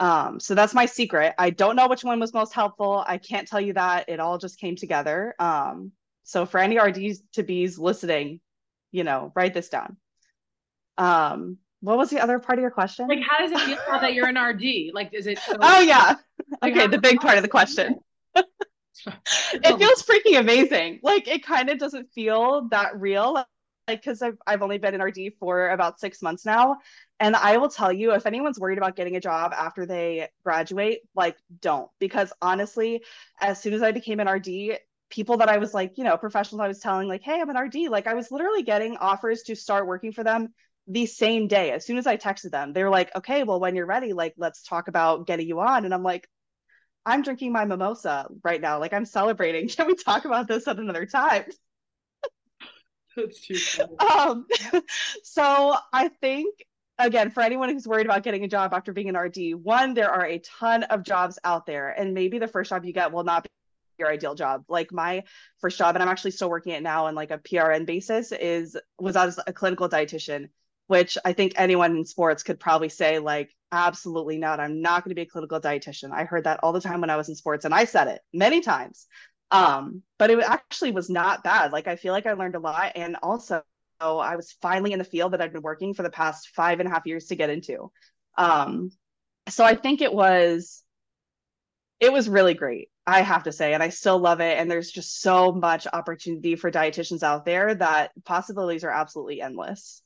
Um, 0.00 0.40
so 0.40 0.54
that's 0.54 0.74
my 0.74 0.86
secret. 0.86 1.34
I 1.38 1.50
don't 1.50 1.76
know 1.76 1.88
which 1.88 2.04
one 2.04 2.18
was 2.20 2.34
most 2.34 2.52
helpful. 2.52 3.04
I 3.06 3.18
can't 3.18 3.46
tell 3.46 3.60
you 3.60 3.74
that. 3.74 4.08
It 4.08 4.20
all 4.20 4.38
just 4.38 4.58
came 4.58 4.76
together. 4.76 5.34
Um, 5.38 5.92
so 6.24 6.46
for 6.46 6.58
any 6.58 6.78
RDs 6.78 7.22
to 7.34 7.44
Bs 7.44 7.78
listening, 7.78 8.40
you 8.90 9.04
know, 9.04 9.32
write 9.36 9.54
this 9.54 9.68
down. 9.68 9.96
Um, 10.98 11.58
what 11.84 11.98
was 11.98 12.08
the 12.08 12.18
other 12.18 12.38
part 12.38 12.58
of 12.58 12.62
your 12.62 12.70
question? 12.70 13.06
Like, 13.08 13.22
how 13.28 13.38
does 13.38 13.52
it 13.52 13.58
feel 13.60 13.76
now 13.90 13.98
that 13.98 14.14
you're 14.14 14.26
an 14.26 14.38
RD? 14.38 14.94
Like, 14.94 15.12
is 15.12 15.26
it? 15.26 15.38
So- 15.38 15.56
oh 15.60 15.80
yeah. 15.80 16.16
Okay, 16.62 16.86
the 16.86 16.98
big 16.98 17.20
part 17.20 17.36
of 17.36 17.42
the 17.42 17.48
question. 17.48 18.00
it 18.34 19.78
feels 19.78 20.02
freaking 20.02 20.38
amazing. 20.40 21.00
Like, 21.02 21.28
it 21.28 21.44
kind 21.44 21.68
of 21.68 21.78
doesn't 21.78 22.10
feel 22.12 22.68
that 22.70 22.98
real. 22.98 23.34
Like, 23.86 24.00
because 24.00 24.22
I've 24.22 24.38
I've 24.46 24.62
only 24.62 24.78
been 24.78 24.94
in 24.94 25.02
RD 25.02 25.34
for 25.38 25.68
about 25.68 26.00
six 26.00 26.22
months 26.22 26.46
now, 26.46 26.78
and 27.20 27.36
I 27.36 27.58
will 27.58 27.68
tell 27.68 27.92
you, 27.92 28.14
if 28.14 28.24
anyone's 28.24 28.58
worried 28.58 28.78
about 28.78 28.96
getting 28.96 29.16
a 29.16 29.20
job 29.20 29.52
after 29.54 29.84
they 29.84 30.28
graduate, 30.42 31.00
like, 31.14 31.36
don't. 31.60 31.90
Because 32.00 32.32
honestly, 32.40 33.02
as 33.40 33.60
soon 33.60 33.74
as 33.74 33.82
I 33.82 33.92
became 33.92 34.20
an 34.20 34.28
RD, 34.28 34.78
people 35.10 35.36
that 35.36 35.50
I 35.50 35.58
was 35.58 35.74
like, 35.74 35.98
you 35.98 36.04
know, 36.04 36.16
professionals 36.16 36.60
I 36.62 36.68
was 36.68 36.80
telling, 36.80 37.08
like, 37.08 37.20
hey, 37.20 37.38
I'm 37.38 37.50
an 37.50 37.58
RD. 37.58 37.90
Like, 37.90 38.06
I 38.06 38.14
was 38.14 38.30
literally 38.30 38.62
getting 38.62 38.96
offers 38.96 39.42
to 39.42 39.54
start 39.54 39.86
working 39.86 40.12
for 40.12 40.24
them 40.24 40.54
the 40.86 41.06
same 41.06 41.48
day. 41.48 41.70
As 41.70 41.86
soon 41.86 41.98
as 41.98 42.06
I 42.06 42.16
texted 42.16 42.50
them, 42.50 42.72
they 42.72 42.84
were 42.84 42.90
like, 42.90 43.14
okay, 43.16 43.42
well, 43.42 43.60
when 43.60 43.74
you're 43.74 43.86
ready, 43.86 44.12
like, 44.12 44.34
let's 44.36 44.62
talk 44.62 44.88
about 44.88 45.26
getting 45.26 45.48
you 45.48 45.60
on. 45.60 45.84
And 45.84 45.94
I'm 45.94 46.02
like, 46.02 46.28
I'm 47.06 47.22
drinking 47.22 47.52
my 47.52 47.64
mimosa 47.64 48.26
right 48.42 48.60
now. 48.60 48.78
Like, 48.78 48.92
I'm 48.92 49.04
celebrating. 49.04 49.68
Can 49.70 49.86
we 49.86 49.94
talk 49.94 50.24
about 50.24 50.48
this 50.48 50.68
at 50.68 50.78
another 50.78 51.06
time? 51.06 51.44
That's 53.16 53.40
too 53.40 53.56
funny. 53.56 53.96
Um, 54.00 54.46
so 55.22 55.76
I 55.92 56.08
think 56.08 56.64
again, 56.98 57.30
for 57.30 57.42
anyone 57.42 57.70
who's 57.70 57.86
worried 57.86 58.06
about 58.06 58.22
getting 58.22 58.44
a 58.44 58.48
job 58.48 58.72
after 58.72 58.92
being 58.92 59.08
an 59.08 59.16
RD, 59.16 59.54
one, 59.62 59.94
there 59.94 60.10
are 60.10 60.26
a 60.26 60.38
ton 60.38 60.84
of 60.84 61.02
jobs 61.02 61.38
out 61.44 61.66
there, 61.66 61.90
and 61.90 62.14
maybe 62.14 62.38
the 62.38 62.48
first 62.48 62.70
job 62.70 62.84
you 62.84 62.92
get 62.92 63.12
will 63.12 63.24
not 63.24 63.44
be 63.44 63.48
your 63.98 64.10
ideal 64.10 64.34
job. 64.34 64.64
Like 64.68 64.92
my 64.92 65.24
first 65.60 65.78
job, 65.78 65.94
and 65.94 66.02
I'm 66.02 66.08
actually 66.08 66.32
still 66.32 66.50
working 66.50 66.72
it 66.72 66.82
now 66.82 67.06
on 67.06 67.14
like 67.14 67.30
a 67.30 67.38
PRN 67.38 67.86
basis, 67.86 68.32
is 68.32 68.76
was 68.98 69.16
as 69.16 69.38
a 69.46 69.52
clinical 69.52 69.88
dietitian, 69.88 70.48
which 70.86 71.16
I 71.24 71.32
think 71.32 71.54
anyone 71.56 71.96
in 71.96 72.04
sports 72.04 72.42
could 72.42 72.60
probably 72.60 72.88
say 72.88 73.18
like 73.18 73.50
absolutely 73.72 74.38
not. 74.38 74.60
I'm 74.60 74.80
not 74.82 75.04
going 75.04 75.10
to 75.10 75.14
be 75.14 75.22
a 75.22 75.26
clinical 75.26 75.60
dietitian. 75.60 76.12
I 76.12 76.24
heard 76.24 76.44
that 76.44 76.60
all 76.62 76.72
the 76.72 76.80
time 76.80 77.00
when 77.00 77.10
I 77.10 77.16
was 77.16 77.28
in 77.28 77.34
sports, 77.34 77.64
and 77.64 77.74
I 77.74 77.84
said 77.84 78.08
it 78.08 78.20
many 78.32 78.60
times. 78.60 79.06
Um, 79.50 80.02
but 80.18 80.30
it 80.30 80.38
actually 80.40 80.92
was 80.92 81.10
not 81.10 81.44
bad. 81.44 81.72
Like 81.72 81.86
I 81.86 81.96
feel 81.96 82.12
like 82.12 82.26
I 82.26 82.32
learned 82.32 82.56
a 82.56 82.60
lot, 82.60 82.92
and 82.96 83.16
also 83.22 83.62
I 84.00 84.36
was 84.36 84.56
finally 84.60 84.92
in 84.92 84.98
the 84.98 85.04
field 85.04 85.32
that 85.32 85.40
I've 85.40 85.52
been 85.52 85.62
working 85.62 85.94
for 85.94 86.02
the 86.02 86.10
past 86.10 86.48
five 86.48 86.80
and 86.80 86.88
a 86.88 86.92
half 86.92 87.06
years 87.06 87.26
to 87.26 87.36
get 87.36 87.50
into. 87.50 87.90
Um, 88.36 88.90
so 89.48 89.64
I 89.64 89.74
think 89.74 90.00
it 90.02 90.12
was 90.12 90.82
it 92.00 92.12
was 92.12 92.28
really 92.28 92.54
great. 92.54 92.88
I 93.06 93.20
have 93.20 93.44
to 93.44 93.52
say, 93.52 93.74
and 93.74 93.82
I 93.82 93.90
still 93.90 94.18
love 94.18 94.40
it. 94.40 94.58
And 94.58 94.70
there's 94.70 94.90
just 94.90 95.20
so 95.20 95.52
much 95.52 95.86
opportunity 95.92 96.56
for 96.56 96.70
dietitians 96.70 97.22
out 97.22 97.44
there 97.44 97.74
that 97.74 98.12
possibilities 98.24 98.84
are 98.84 98.90
absolutely 98.90 99.40
endless. 99.42 100.02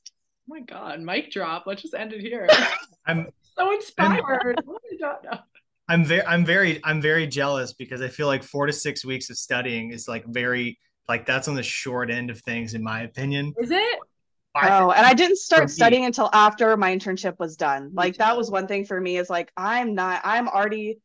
Oh 0.49 0.55
my 0.55 0.61
God, 0.61 0.99
mic 0.99 1.31
drop. 1.31 1.67
Let's 1.67 1.83
just 1.83 1.93
end 1.93 2.11
it 2.11 2.21
here. 2.21 2.47
I'm 3.05 3.27
so 3.55 3.71
inspired. 3.71 4.59
Oh 4.67 4.77
I'm, 5.87 5.99
I'm 5.99 6.05
very, 6.05 6.25
I'm 6.25 6.43
very, 6.45 6.81
I'm 6.83 7.01
very 7.01 7.27
jealous 7.27 7.73
because 7.73 8.01
I 8.01 8.07
feel 8.07 8.25
like 8.25 8.41
four 8.41 8.65
to 8.65 8.73
six 8.73 9.05
weeks 9.05 9.29
of 9.29 9.37
studying 9.37 9.91
is 9.91 10.07
like 10.07 10.25
very, 10.25 10.79
like 11.07 11.27
that's 11.27 11.47
on 11.47 11.53
the 11.53 11.61
short 11.61 12.09
end 12.09 12.31
of 12.31 12.39
things, 12.41 12.73
in 12.73 12.81
my 12.81 13.03
opinion. 13.03 13.53
Is 13.59 13.69
it? 13.69 13.99
oh, 14.55 14.91
and 14.91 15.05
I 15.05 15.13
didn't 15.13 15.37
start 15.37 15.69
studying 15.69 16.05
until 16.05 16.31
after 16.33 16.75
my 16.77 16.95
internship 16.95 17.37
was 17.37 17.55
done. 17.55 17.91
Like 17.93 18.17
that 18.17 18.35
was 18.35 18.49
one 18.49 18.65
thing 18.65 18.85
for 18.85 18.99
me 18.99 19.17
is 19.17 19.29
like 19.29 19.51
I'm 19.55 19.93
not 19.93 20.21
I'm 20.23 20.47
already 20.47 20.99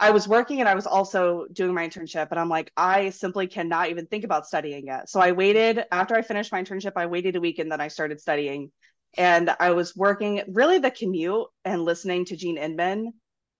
I 0.00 0.10
was 0.10 0.28
working 0.28 0.60
and 0.60 0.68
I 0.68 0.74
was 0.74 0.86
also 0.86 1.46
doing 1.52 1.74
my 1.74 1.88
internship. 1.88 2.28
And 2.30 2.38
I'm 2.38 2.48
like, 2.48 2.70
I 2.76 3.10
simply 3.10 3.48
cannot 3.48 3.90
even 3.90 4.06
think 4.06 4.24
about 4.24 4.46
studying 4.46 4.86
yet. 4.86 5.08
So 5.08 5.20
I 5.20 5.32
waited 5.32 5.84
after 5.90 6.14
I 6.14 6.22
finished 6.22 6.52
my 6.52 6.62
internship, 6.62 6.92
I 6.94 7.06
waited 7.06 7.34
a 7.34 7.40
week 7.40 7.58
and 7.58 7.70
then 7.70 7.80
I 7.80 7.88
started 7.88 8.20
studying. 8.20 8.70
And 9.18 9.50
I 9.58 9.72
was 9.72 9.96
working 9.96 10.42
really 10.46 10.78
the 10.78 10.92
commute 10.92 11.48
and 11.64 11.84
listening 11.84 12.24
to 12.26 12.36
Jean 12.36 12.56
Inman, 12.56 13.12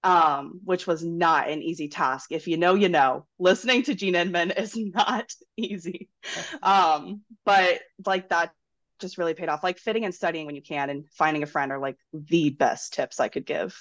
um, 0.04 0.60
which 0.64 0.86
was 0.86 1.04
not 1.04 1.50
an 1.50 1.62
easy 1.62 1.88
task. 1.88 2.30
If 2.30 2.46
you 2.46 2.56
know, 2.56 2.74
you 2.74 2.88
know, 2.88 3.26
listening 3.40 3.82
to 3.82 3.94
Jean 3.94 4.14
Inman 4.14 4.52
is 4.52 4.76
not 4.76 5.32
easy. 5.56 6.08
Um, 6.62 7.22
but 7.44 7.80
like 8.06 8.28
that 8.28 8.52
just 9.00 9.18
really 9.18 9.34
paid 9.34 9.48
off. 9.48 9.64
Like 9.64 9.78
fitting 9.78 10.04
and 10.04 10.14
studying 10.14 10.46
when 10.46 10.54
you 10.54 10.62
can 10.62 10.90
and 10.90 11.04
finding 11.10 11.42
a 11.42 11.46
friend 11.46 11.72
are 11.72 11.80
like 11.80 11.96
the 12.12 12.50
best 12.50 12.94
tips 12.94 13.18
I 13.18 13.28
could 13.28 13.44
give. 13.44 13.76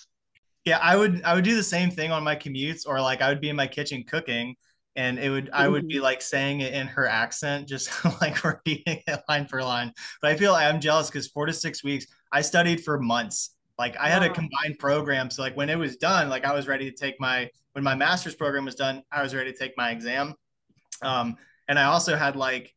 Yeah, 0.65 0.79
I 0.81 0.97
would 0.97 1.21
I 1.23 1.35
would 1.35 1.45
do 1.45 1.55
the 1.55 1.63
same 1.63 1.91
thing 1.91 2.11
on 2.11 2.23
my 2.23 2.35
commutes 2.35 2.87
or 2.87 2.99
like 2.99 3.21
I 3.21 3.29
would 3.29 3.39
be 3.39 3.49
in 3.49 3.55
my 3.55 3.67
kitchen 3.67 4.03
cooking 4.03 4.55
and 4.97 5.19
it 5.19 5.29
would. 5.29 5.49
I 5.53 5.67
would 5.67 5.87
be 5.87 5.95
mm-hmm. 5.95 6.03
like 6.03 6.21
saying 6.21 6.61
it 6.61 6.73
in 6.73 6.87
her 6.87 7.07
accent, 7.07 7.67
just 7.67 7.91
like 8.21 8.43
repeating 8.43 9.01
it 9.07 9.19
line 9.29 9.47
for 9.47 9.61
line. 9.61 9.93
But 10.21 10.31
I 10.31 10.35
feel 10.35 10.53
I'm 10.53 10.81
jealous 10.81 11.07
because 11.07 11.27
four 11.27 11.45
to 11.45 11.53
six 11.53 11.83
weeks, 11.83 12.07
I 12.33 12.41
studied 12.41 12.83
for 12.83 12.99
months. 12.99 13.51
Like 13.77 13.95
I 13.97 14.09
had 14.09 14.23
a 14.23 14.29
combined 14.29 14.79
program. 14.79 15.29
So 15.29 15.43
like 15.43 15.55
when 15.55 15.69
it 15.69 15.77
was 15.77 15.97
done, 15.97 16.29
like 16.29 16.45
I 16.45 16.53
was 16.53 16.67
ready 16.67 16.89
to 16.89 16.97
take 16.97 17.21
my 17.21 17.49
when 17.73 17.83
my 17.83 17.93
master's 17.93 18.33
program 18.33 18.65
was 18.65 18.73
done, 18.73 19.03
I 19.11 19.21
was 19.21 19.35
ready 19.35 19.53
to 19.53 19.57
take 19.57 19.77
my 19.77 19.91
exam. 19.91 20.33
Um, 21.03 21.37
and 21.67 21.77
I 21.77 21.85
also 21.85 22.15
had 22.15 22.35
like 22.35 22.73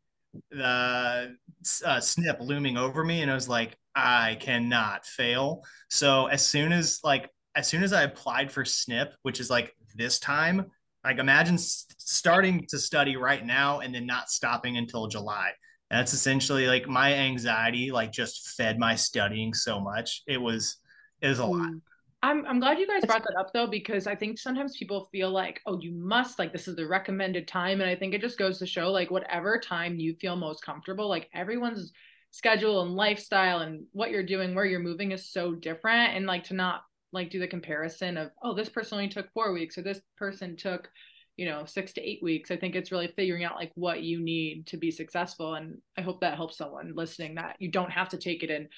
the 0.51 0.65
uh, 0.65 1.27
SNP 1.65 2.41
looming 2.41 2.77
over 2.77 3.03
me, 3.03 3.23
and 3.23 3.31
I 3.31 3.35
was 3.35 3.49
like, 3.49 3.79
I 3.95 4.37
cannot 4.41 5.07
fail. 5.07 5.65
So 5.89 6.27
as 6.27 6.45
soon 6.45 6.73
as 6.73 7.01
like 7.03 7.31
as 7.57 7.67
soon 7.67 7.83
as 7.83 7.95
I 7.95 8.03
applied 8.03 8.53
for 8.53 8.65
SNP, 8.65 9.13
which 9.23 9.41
is 9.41 9.49
like 9.49 9.75
this 9.95 10.19
time, 10.19 10.71
Like 11.05 11.19
imagine 11.19 11.57
starting 11.59 12.67
to 12.69 12.79
study 12.79 13.17
right 13.17 13.45
now 13.45 13.81
and 13.81 13.95
then 13.95 14.07
not 14.07 14.31
stopping 14.31 14.77
until 14.77 15.07
July. 15.07 15.53
That's 15.91 16.13
essentially 16.13 16.67
like 16.67 16.89
my 16.89 17.15
anxiety, 17.15 17.91
like 17.91 18.13
just 18.13 18.51
fed 18.51 18.79
my 18.79 18.95
studying 18.95 19.55
so 19.55 19.81
much. 19.81 20.23
It 20.27 20.41
was, 20.41 20.77
it 21.21 21.29
was 21.29 21.39
a 21.39 21.47
lot. 21.47 21.71
Mm. 21.71 21.81
I'm 22.23 22.45
I'm 22.45 22.61
glad 22.61 22.79
you 22.79 22.87
guys 22.87 23.05
brought 23.07 23.23
that 23.23 23.39
up 23.39 23.53
though 23.53 23.67
because 23.67 24.07
I 24.07 24.15
think 24.15 24.39
sometimes 24.39 24.77
people 24.77 25.09
feel 25.11 25.31
like 25.31 25.61
oh 25.65 25.81
you 25.81 25.93
must 25.93 26.39
like 26.39 26.53
this 26.53 26.69
is 26.69 26.77
the 26.77 26.87
recommended 26.87 27.49
time 27.49 27.81
and 27.81 27.89
I 27.89 27.97
think 27.97 28.13
it 28.13 28.21
just 28.21 28.39
goes 28.39 28.59
to 28.59 28.67
show 28.67 28.91
like 28.91 29.11
whatever 29.11 29.59
time 29.59 29.99
you 29.99 30.15
feel 30.15 30.37
most 30.37 30.63
comfortable 30.63 31.09
like 31.09 31.31
everyone's 31.33 31.93
schedule 32.31 32.83
and 32.83 32.95
lifestyle 32.95 33.61
and 33.61 33.85
what 33.93 34.11
you're 34.11 34.23
doing 34.23 34.55
where 34.55 34.67
you're 34.67 34.81
moving 34.81 35.13
is 35.13 35.33
so 35.33 35.55
different 35.55 36.15
and 36.15 36.27
like 36.27 36.45
to 36.45 36.55
not 36.55 36.83
like 37.12 37.31
do 37.31 37.38
the 37.38 37.46
comparison 37.46 38.16
of 38.16 38.31
oh 38.42 38.55
this 38.55 38.68
person 38.68 38.96
only 38.96 39.09
took 39.09 39.31
4 39.33 39.53
weeks 39.53 39.77
or 39.77 39.83
this 39.83 40.01
person 40.16 40.57
took 40.57 40.88
you 41.37 41.46
know 41.46 41.64
6 41.64 41.92
to 41.94 42.01
8 42.03 42.23
weeks. 42.23 42.51
I 42.51 42.57
think 42.57 42.75
it's 42.75 42.92
really 42.92 43.12
figuring 43.16 43.44
out 43.44 43.57
like 43.57 43.73
what 43.75 44.03
you 44.03 44.20
need 44.20 44.66
to 44.68 44.77
be 44.77 44.90
successful 44.90 45.55
and 45.55 45.79
I 45.96 46.03
hope 46.03 46.20
that 46.20 46.37
helps 46.37 46.57
someone 46.59 46.92
listening 46.94 47.37
that 47.37 47.57
you 47.59 47.70
don't 47.70 47.90
have 47.90 48.11
to 48.11 48.18
take 48.18 48.42
it 48.42 48.51
in 48.51 48.68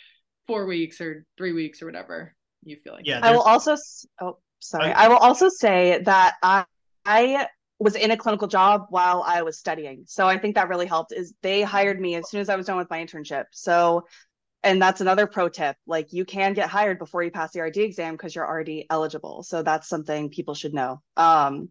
4 0.47 0.67
weeks 0.67 1.01
or 1.01 1.27
3 1.37 1.53
weeks 1.53 1.83
or 1.83 1.87
whatever 1.87 2.35
you 2.65 2.77
feel 2.77 2.95
like. 2.95 3.07
Yeah 3.07 3.21
i 3.23 3.33
will 3.33 3.43
also 3.43 3.77
oh 4.21 4.39
sorry. 4.61 4.93
I, 4.93 5.07
I 5.07 5.09
will 5.09 5.17
also 5.17 5.49
say 5.49 6.01
that 6.05 6.35
i 6.43 6.65
i 7.05 7.49
was 7.81 7.97
in 7.97 8.13
a 8.13 8.17
clinical 8.17 8.47
job 8.47 8.87
while 8.91 9.25
i 9.27 9.43
was 9.43 9.59
studying. 9.59 10.05
So 10.07 10.29
i 10.29 10.39
think 10.39 10.55
that 10.55 10.69
really 10.69 10.87
helped 10.87 11.13
is 11.13 11.35
they 11.43 11.63
hired 11.63 12.01
me 12.01 12.15
as 12.15 12.31
soon 12.31 12.41
as 12.41 12.49
i 12.49 12.57
was 12.57 12.67
done 12.67 12.77
with 12.77 12.91
my 12.91 13.05
internship. 13.05 13.47
So 13.51 14.07
and 14.65 14.81
that's 14.81 15.01
another 15.01 15.27
pro 15.27 15.49
tip 15.49 15.77
like 15.87 16.13
you 16.13 16.25
can 16.25 16.55
get 16.55 16.69
hired 16.69 16.99
before 16.99 17.23
you 17.23 17.31
pass 17.31 17.53
the 17.53 17.61
rd 17.61 17.77
exam 17.77 18.15
because 18.15 18.35
you're 18.35 18.47
already 18.47 18.87
eligible. 18.91 19.43
So 19.43 19.63
that's 19.63 19.89
something 19.89 20.31
people 20.31 20.55
should 20.55 20.75
know. 20.75 21.03
Um 21.17 21.69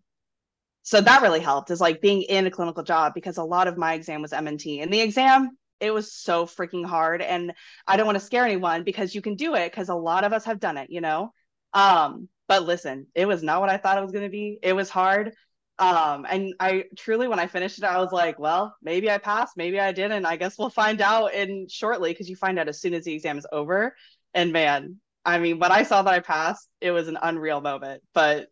so 0.83 0.99
that 0.99 1.21
really 1.21 1.39
helped 1.39 1.69
is 1.71 1.79
like 1.79 2.01
being 2.01 2.23
in 2.23 2.47
a 2.47 2.51
clinical 2.51 2.83
job 2.83 3.13
because 3.13 3.37
a 3.37 3.43
lot 3.43 3.67
of 3.67 3.77
my 3.77 3.93
exam 3.93 4.21
was 4.21 4.31
mnt 4.31 4.81
and 4.81 4.91
the 4.91 5.01
exam 5.01 5.57
it 5.79 5.91
was 5.93 6.13
so 6.13 6.45
freaking 6.45 6.85
hard. 6.85 7.21
And 7.21 7.53
i 7.87 7.97
don't 7.97 8.05
want 8.05 8.19
to 8.19 8.25
scare 8.25 8.45
anyone 8.45 8.83
because 8.83 9.15
you 9.15 9.21
can 9.21 9.35
do 9.35 9.55
it 9.55 9.71
because 9.71 9.89
a 9.89 9.95
lot 9.95 10.23
of 10.23 10.33
us 10.33 10.45
have 10.45 10.59
done 10.59 10.77
it 10.77 10.89
you 10.89 11.01
know? 11.01 11.33
Um 11.73 12.27
but 12.47 12.63
listen 12.63 13.07
it 13.15 13.25
was 13.27 13.43
not 13.43 13.61
what 13.61 13.69
i 13.69 13.77
thought 13.77 13.97
it 13.97 14.01
was 14.01 14.11
going 14.11 14.25
to 14.25 14.29
be. 14.29 14.59
It 14.61 14.73
was 14.73 14.89
hard 14.89 15.33
um 15.81 16.25
and 16.29 16.53
i 16.59 16.85
truly 16.97 17.27
when 17.27 17.39
i 17.39 17.47
finished 17.47 17.77
it 17.77 17.83
i 17.83 17.97
was 17.97 18.11
like 18.11 18.39
well 18.39 18.75
maybe 18.81 19.09
i 19.11 19.17
passed 19.17 19.57
maybe 19.57 19.79
i 19.79 19.91
didn't 19.91 20.25
i 20.25 20.37
guess 20.37 20.57
we'll 20.57 20.69
find 20.69 21.01
out 21.01 21.33
in 21.33 21.67
shortly 21.69 22.11
because 22.11 22.29
you 22.29 22.35
find 22.35 22.57
out 22.57 22.69
as 22.69 22.79
soon 22.79 22.93
as 22.93 23.03
the 23.03 23.13
exam 23.13 23.37
is 23.37 23.47
over 23.51 23.93
and 24.33 24.53
man 24.53 24.97
i 25.25 25.37
mean 25.37 25.59
when 25.59 25.71
i 25.71 25.83
saw 25.83 26.01
that 26.01 26.13
i 26.13 26.19
passed 26.19 26.69
it 26.79 26.91
was 26.91 27.07
an 27.09 27.17
unreal 27.21 27.59
moment 27.59 28.01
but 28.13 28.47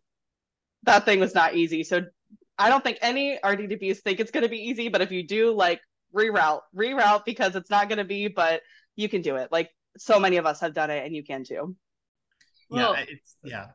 that 0.82 1.04
thing 1.04 1.20
was 1.20 1.34
not 1.34 1.54
easy 1.54 1.84
so 1.84 2.02
i 2.58 2.68
don't 2.68 2.84
think 2.84 2.98
any 3.00 3.38
rdws 3.42 3.98
think 3.98 4.20
it's 4.20 4.30
going 4.30 4.42
to 4.42 4.50
be 4.50 4.68
easy 4.68 4.88
but 4.88 5.00
if 5.00 5.10
you 5.10 5.26
do 5.26 5.52
like 5.52 5.80
reroute, 6.14 6.62
reroute 6.76 7.24
because 7.24 7.56
it's 7.56 7.70
not 7.70 7.88
going 7.88 7.98
to 7.98 8.04
be, 8.04 8.28
but 8.28 8.62
you 8.96 9.08
can 9.08 9.22
do 9.22 9.36
it. 9.36 9.50
Like 9.50 9.70
so 9.96 10.18
many 10.18 10.36
of 10.36 10.46
us 10.46 10.60
have 10.60 10.74
done 10.74 10.90
it 10.90 11.04
and 11.04 11.14
you 11.14 11.24
can 11.24 11.44
too. 11.44 11.76
Yeah, 12.70 13.04
it's 13.08 13.36
yeah. 13.42 13.66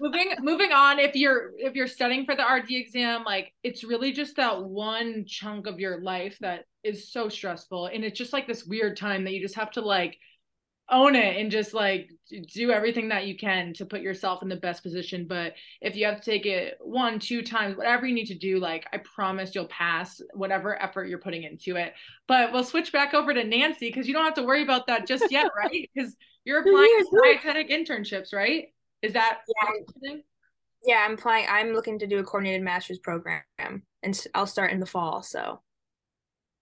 Moving 0.00 0.32
moving 0.40 0.72
on 0.72 0.98
if 0.98 1.14
you're 1.14 1.52
if 1.56 1.74
you're 1.74 1.86
studying 1.86 2.24
for 2.24 2.34
the 2.34 2.42
RD 2.42 2.70
exam 2.70 3.24
like 3.24 3.52
it's 3.62 3.84
really 3.84 4.12
just 4.12 4.36
that 4.36 4.62
one 4.62 5.24
chunk 5.26 5.66
of 5.66 5.80
your 5.80 6.00
life 6.00 6.38
that 6.40 6.64
is 6.86 7.10
so 7.10 7.28
stressful. 7.28 7.86
And 7.86 8.04
it's 8.04 8.18
just 8.18 8.32
like 8.32 8.46
this 8.46 8.64
weird 8.64 8.96
time 8.96 9.24
that 9.24 9.32
you 9.32 9.40
just 9.40 9.56
have 9.56 9.72
to 9.72 9.80
like 9.80 10.16
own 10.88 11.16
it 11.16 11.36
and 11.36 11.50
just 11.50 11.74
like 11.74 12.08
do 12.54 12.70
everything 12.70 13.08
that 13.08 13.26
you 13.26 13.36
can 13.36 13.74
to 13.74 13.84
put 13.84 14.02
yourself 14.02 14.40
in 14.42 14.48
the 14.48 14.54
best 14.54 14.84
position. 14.84 15.26
But 15.28 15.54
if 15.80 15.96
you 15.96 16.06
have 16.06 16.20
to 16.20 16.30
take 16.30 16.46
it 16.46 16.78
one 16.80 17.18
two 17.18 17.42
times 17.42 17.76
whatever 17.76 18.06
you 18.06 18.14
need 18.14 18.26
to 18.26 18.38
do 18.38 18.60
like 18.60 18.86
i 18.92 18.98
promise 18.98 19.52
you'll 19.52 19.66
pass 19.66 20.20
whatever 20.32 20.80
effort 20.80 21.08
you're 21.08 21.18
putting 21.18 21.42
into 21.42 21.74
it. 21.74 21.92
But 22.28 22.52
we'll 22.52 22.64
switch 22.64 22.92
back 22.92 23.14
over 23.14 23.34
to 23.34 23.42
nancy 23.42 23.88
because 23.88 24.06
you 24.06 24.14
don't 24.14 24.24
have 24.24 24.34
to 24.34 24.44
worry 24.44 24.62
about 24.62 24.86
that 24.86 25.08
just 25.08 25.30
yet 25.30 25.50
right? 25.56 25.90
Because 25.92 26.14
you're 26.44 26.60
applying 26.60 26.88
to 27.00 27.20
dietetic 27.24 27.68
internships 27.68 28.32
right 28.32 28.68
is 29.02 29.12
that 29.12 29.40
yeah. 29.62 30.14
yeah 30.84 31.04
i'm 31.06 31.14
applying 31.14 31.46
i'm 31.48 31.72
looking 31.72 31.98
to 31.98 32.06
do 32.06 32.18
a 32.18 32.24
coordinated 32.24 32.62
master's 32.62 32.98
program 32.98 33.42
and 34.02 34.26
i'll 34.34 34.46
start 34.46 34.72
in 34.72 34.80
the 34.80 34.86
fall 34.86 35.22
so 35.22 35.60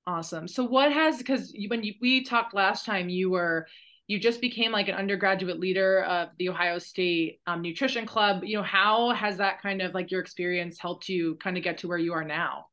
awesome 0.07 0.47
so 0.47 0.65
what 0.65 0.93
has 0.93 1.19
because 1.19 1.55
when 1.69 1.83
you, 1.83 1.95
we 2.01 2.25
talked 2.25 2.55
last 2.55 2.85
time 2.85 3.09
you 3.09 3.31
were 3.31 3.67
you 4.07 4.19
just 4.19 4.41
became 4.41 4.71
like 4.71 4.89
an 4.89 4.95
undergraduate 4.95 5.59
leader 5.59 6.03
of 6.03 6.29
the 6.39 6.51
Ohio 6.51 6.79
State 6.79 7.41
um, 7.47 7.63
Nutrition 7.63 8.05
Club. 8.05 8.45
You 8.45 8.59
know, 8.59 8.63
how 8.63 9.13
has 9.13 9.39
that 9.39 9.63
kind 9.63 9.81
of 9.81 9.95
like 9.95 10.11
your 10.11 10.21
experience 10.21 10.79
helped 10.79 11.09
you 11.09 11.37
kind 11.37 11.57
of 11.57 11.63
get 11.63 11.79
to 11.79 11.89
where 11.89 11.97
you 11.97 12.13
are 12.13 12.23
now? 12.23 12.67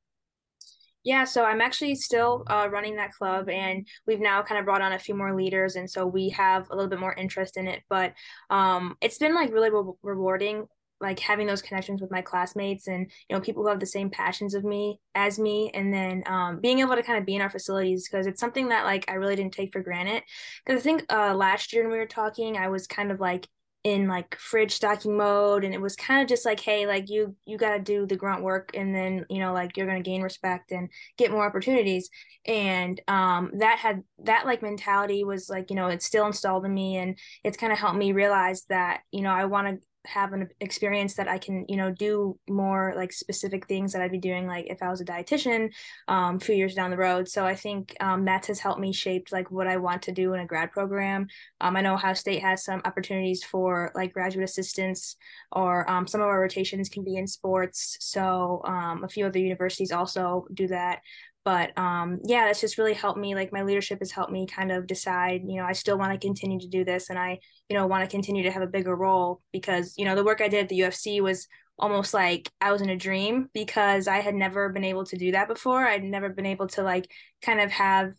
Yeah, 1.03 1.23
so 1.23 1.43
I'm 1.45 1.61
actually 1.61 1.95
still 1.95 2.43
uh, 2.47 2.67
running 2.71 2.95
that 2.97 3.11
club, 3.13 3.49
and 3.49 3.87
we've 4.05 4.19
now 4.19 4.43
kind 4.43 4.59
of 4.59 4.65
brought 4.65 4.83
on 4.83 4.93
a 4.93 4.99
few 4.99 5.15
more 5.15 5.35
leaders, 5.35 5.75
and 5.75 5.89
so 5.89 6.05
we 6.05 6.29
have 6.29 6.69
a 6.69 6.75
little 6.75 6.89
bit 6.89 6.99
more 6.99 7.13
interest 7.15 7.57
in 7.57 7.67
it. 7.67 7.81
But 7.89 8.13
um, 8.51 8.95
it's 9.01 9.17
been 9.17 9.33
like 9.33 9.51
really 9.51 9.71
re- 9.71 9.93
rewarding 10.03 10.65
like 10.99 11.19
having 11.19 11.47
those 11.47 11.63
connections 11.63 11.99
with 11.99 12.11
my 12.11 12.21
classmates 12.21 12.87
and 12.87 13.11
you 13.27 13.35
know 13.35 13.41
people 13.41 13.63
who 13.63 13.69
have 13.69 13.79
the 13.79 13.87
same 13.87 14.11
passions 14.11 14.53
of 14.53 14.63
me 14.63 14.99
as 15.15 15.39
me 15.39 15.71
and 15.73 15.91
then 15.91 16.21
um, 16.27 16.59
being 16.61 16.77
able 16.77 16.95
to 16.95 17.01
kind 17.01 17.17
of 17.17 17.25
be 17.25 17.33
in 17.33 17.41
our 17.41 17.49
facilities 17.49 18.07
because 18.07 18.27
it's 18.27 18.39
something 18.39 18.69
that 18.69 18.85
like 18.85 19.03
i 19.09 19.15
really 19.15 19.35
didn't 19.35 19.51
take 19.53 19.73
for 19.73 19.81
granted 19.81 20.21
because 20.63 20.79
i 20.79 20.83
think 20.83 21.03
uh, 21.11 21.33
last 21.33 21.73
year 21.73 21.81
when 21.81 21.91
we 21.91 21.97
were 21.97 22.05
talking 22.05 22.55
i 22.55 22.67
was 22.67 22.85
kind 22.85 23.11
of 23.11 23.19
like 23.19 23.47
in 23.83 24.07
like 24.07 24.35
fridge 24.35 24.71
stocking 24.73 25.17
mode 25.17 25.63
and 25.63 25.73
it 25.73 25.81
was 25.81 25.95
kind 25.95 26.21
of 26.21 26.27
just 26.27 26.45
like 26.45 26.59
hey 26.59 26.85
like 26.85 27.09
you 27.09 27.35
you 27.45 27.57
got 27.57 27.71
to 27.73 27.79
do 27.79 28.05
the 28.05 28.15
grunt 28.15 28.43
work 28.43 28.69
and 28.75 28.93
then 28.95 29.25
you 29.29 29.39
know 29.39 29.53
like 29.53 29.75
you're 29.75 29.87
going 29.87 30.01
to 30.01 30.07
gain 30.07 30.21
respect 30.21 30.71
and 30.71 30.89
get 31.17 31.31
more 31.31 31.45
opportunities. 31.45 32.09
And 32.45 33.01
um 33.07 33.51
that 33.59 33.79
had 33.79 34.03
that 34.23 34.45
like 34.45 34.61
mentality 34.61 35.23
was 35.23 35.49
like 35.49 35.69
you 35.69 35.75
know 35.75 35.87
it's 35.87 36.05
still 36.05 36.25
installed 36.25 36.65
in 36.65 36.73
me 36.73 36.97
and 36.97 37.17
it's 37.43 37.57
kind 37.57 37.73
of 37.73 37.79
helped 37.79 37.97
me 37.97 38.11
realize 38.11 38.65
that 38.69 39.01
you 39.11 39.21
know 39.21 39.29
i 39.31 39.45
want 39.45 39.67
to 39.67 39.87
have 40.05 40.33
an 40.33 40.49
experience 40.59 41.13
that 41.15 41.27
I 41.27 41.37
can, 41.37 41.65
you 41.67 41.77
know, 41.77 41.91
do 41.91 42.37
more 42.49 42.93
like 42.95 43.11
specific 43.13 43.67
things 43.67 43.93
that 43.93 44.01
I'd 44.01 44.11
be 44.11 44.17
doing, 44.17 44.47
like 44.47 44.67
if 44.69 44.81
I 44.81 44.89
was 44.89 45.01
a 45.01 45.05
dietitian 45.05 45.71
um, 46.07 46.37
a 46.37 46.39
few 46.39 46.55
years 46.55 46.73
down 46.73 46.91
the 46.91 46.97
road. 46.97 47.29
So 47.29 47.45
I 47.45 47.55
think 47.55 47.95
um, 47.99 48.25
that 48.25 48.47
has 48.47 48.59
helped 48.59 48.79
me 48.79 48.93
shape 48.93 49.27
like 49.31 49.51
what 49.51 49.67
I 49.67 49.77
want 49.77 50.01
to 50.03 50.11
do 50.11 50.33
in 50.33 50.39
a 50.39 50.45
grad 50.45 50.71
program. 50.71 51.27
Um, 51.59 51.75
I 51.75 51.81
know 51.81 51.93
Ohio 51.93 52.13
State 52.13 52.41
has 52.41 52.63
some 52.63 52.81
opportunities 52.85 53.43
for 53.43 53.91
like 53.93 54.13
graduate 54.13 54.45
assistants, 54.45 55.15
or 55.51 55.89
um, 55.89 56.07
some 56.07 56.21
of 56.21 56.27
our 56.27 56.41
rotations 56.41 56.89
can 56.89 57.03
be 57.03 57.15
in 57.15 57.27
sports. 57.27 57.97
So 57.99 58.61
um, 58.65 59.03
a 59.03 59.09
few 59.09 59.25
other 59.25 59.39
universities 59.39 59.91
also 59.91 60.45
do 60.53 60.67
that 60.67 61.01
but 61.43 61.77
um 61.77 62.19
yeah 62.23 62.45
that's 62.45 62.61
just 62.61 62.77
really 62.77 62.93
helped 62.93 63.19
me 63.19 63.35
like 63.35 63.51
my 63.51 63.63
leadership 63.63 63.99
has 63.99 64.11
helped 64.11 64.31
me 64.31 64.45
kind 64.45 64.71
of 64.71 64.87
decide 64.87 65.41
you 65.45 65.57
know 65.57 65.65
i 65.65 65.73
still 65.73 65.97
want 65.97 66.11
to 66.11 66.27
continue 66.27 66.59
to 66.59 66.67
do 66.67 66.85
this 66.85 67.09
and 67.09 67.17
i 67.17 67.37
you 67.69 67.75
know 67.75 67.87
want 67.87 68.03
to 68.03 68.09
continue 68.09 68.43
to 68.43 68.51
have 68.51 68.61
a 68.61 68.67
bigger 68.67 68.95
role 68.95 69.41
because 69.51 69.93
you 69.97 70.05
know 70.05 70.15
the 70.15 70.23
work 70.23 70.41
i 70.41 70.47
did 70.47 70.63
at 70.63 70.69
the 70.69 70.79
ufc 70.81 71.21
was 71.21 71.47
almost 71.79 72.13
like 72.13 72.49
i 72.61 72.71
was 72.71 72.81
in 72.81 72.89
a 72.89 72.97
dream 72.97 73.49
because 73.53 74.07
i 74.07 74.17
had 74.17 74.35
never 74.35 74.69
been 74.69 74.83
able 74.83 75.03
to 75.03 75.17
do 75.17 75.31
that 75.31 75.47
before. 75.47 75.85
I'd 75.85 76.03
never 76.03 76.29
been 76.29 76.45
able 76.45 76.67
to 76.69 76.83
like 76.83 77.11
kind 77.41 77.59
of 77.59 77.71
have 77.71 78.13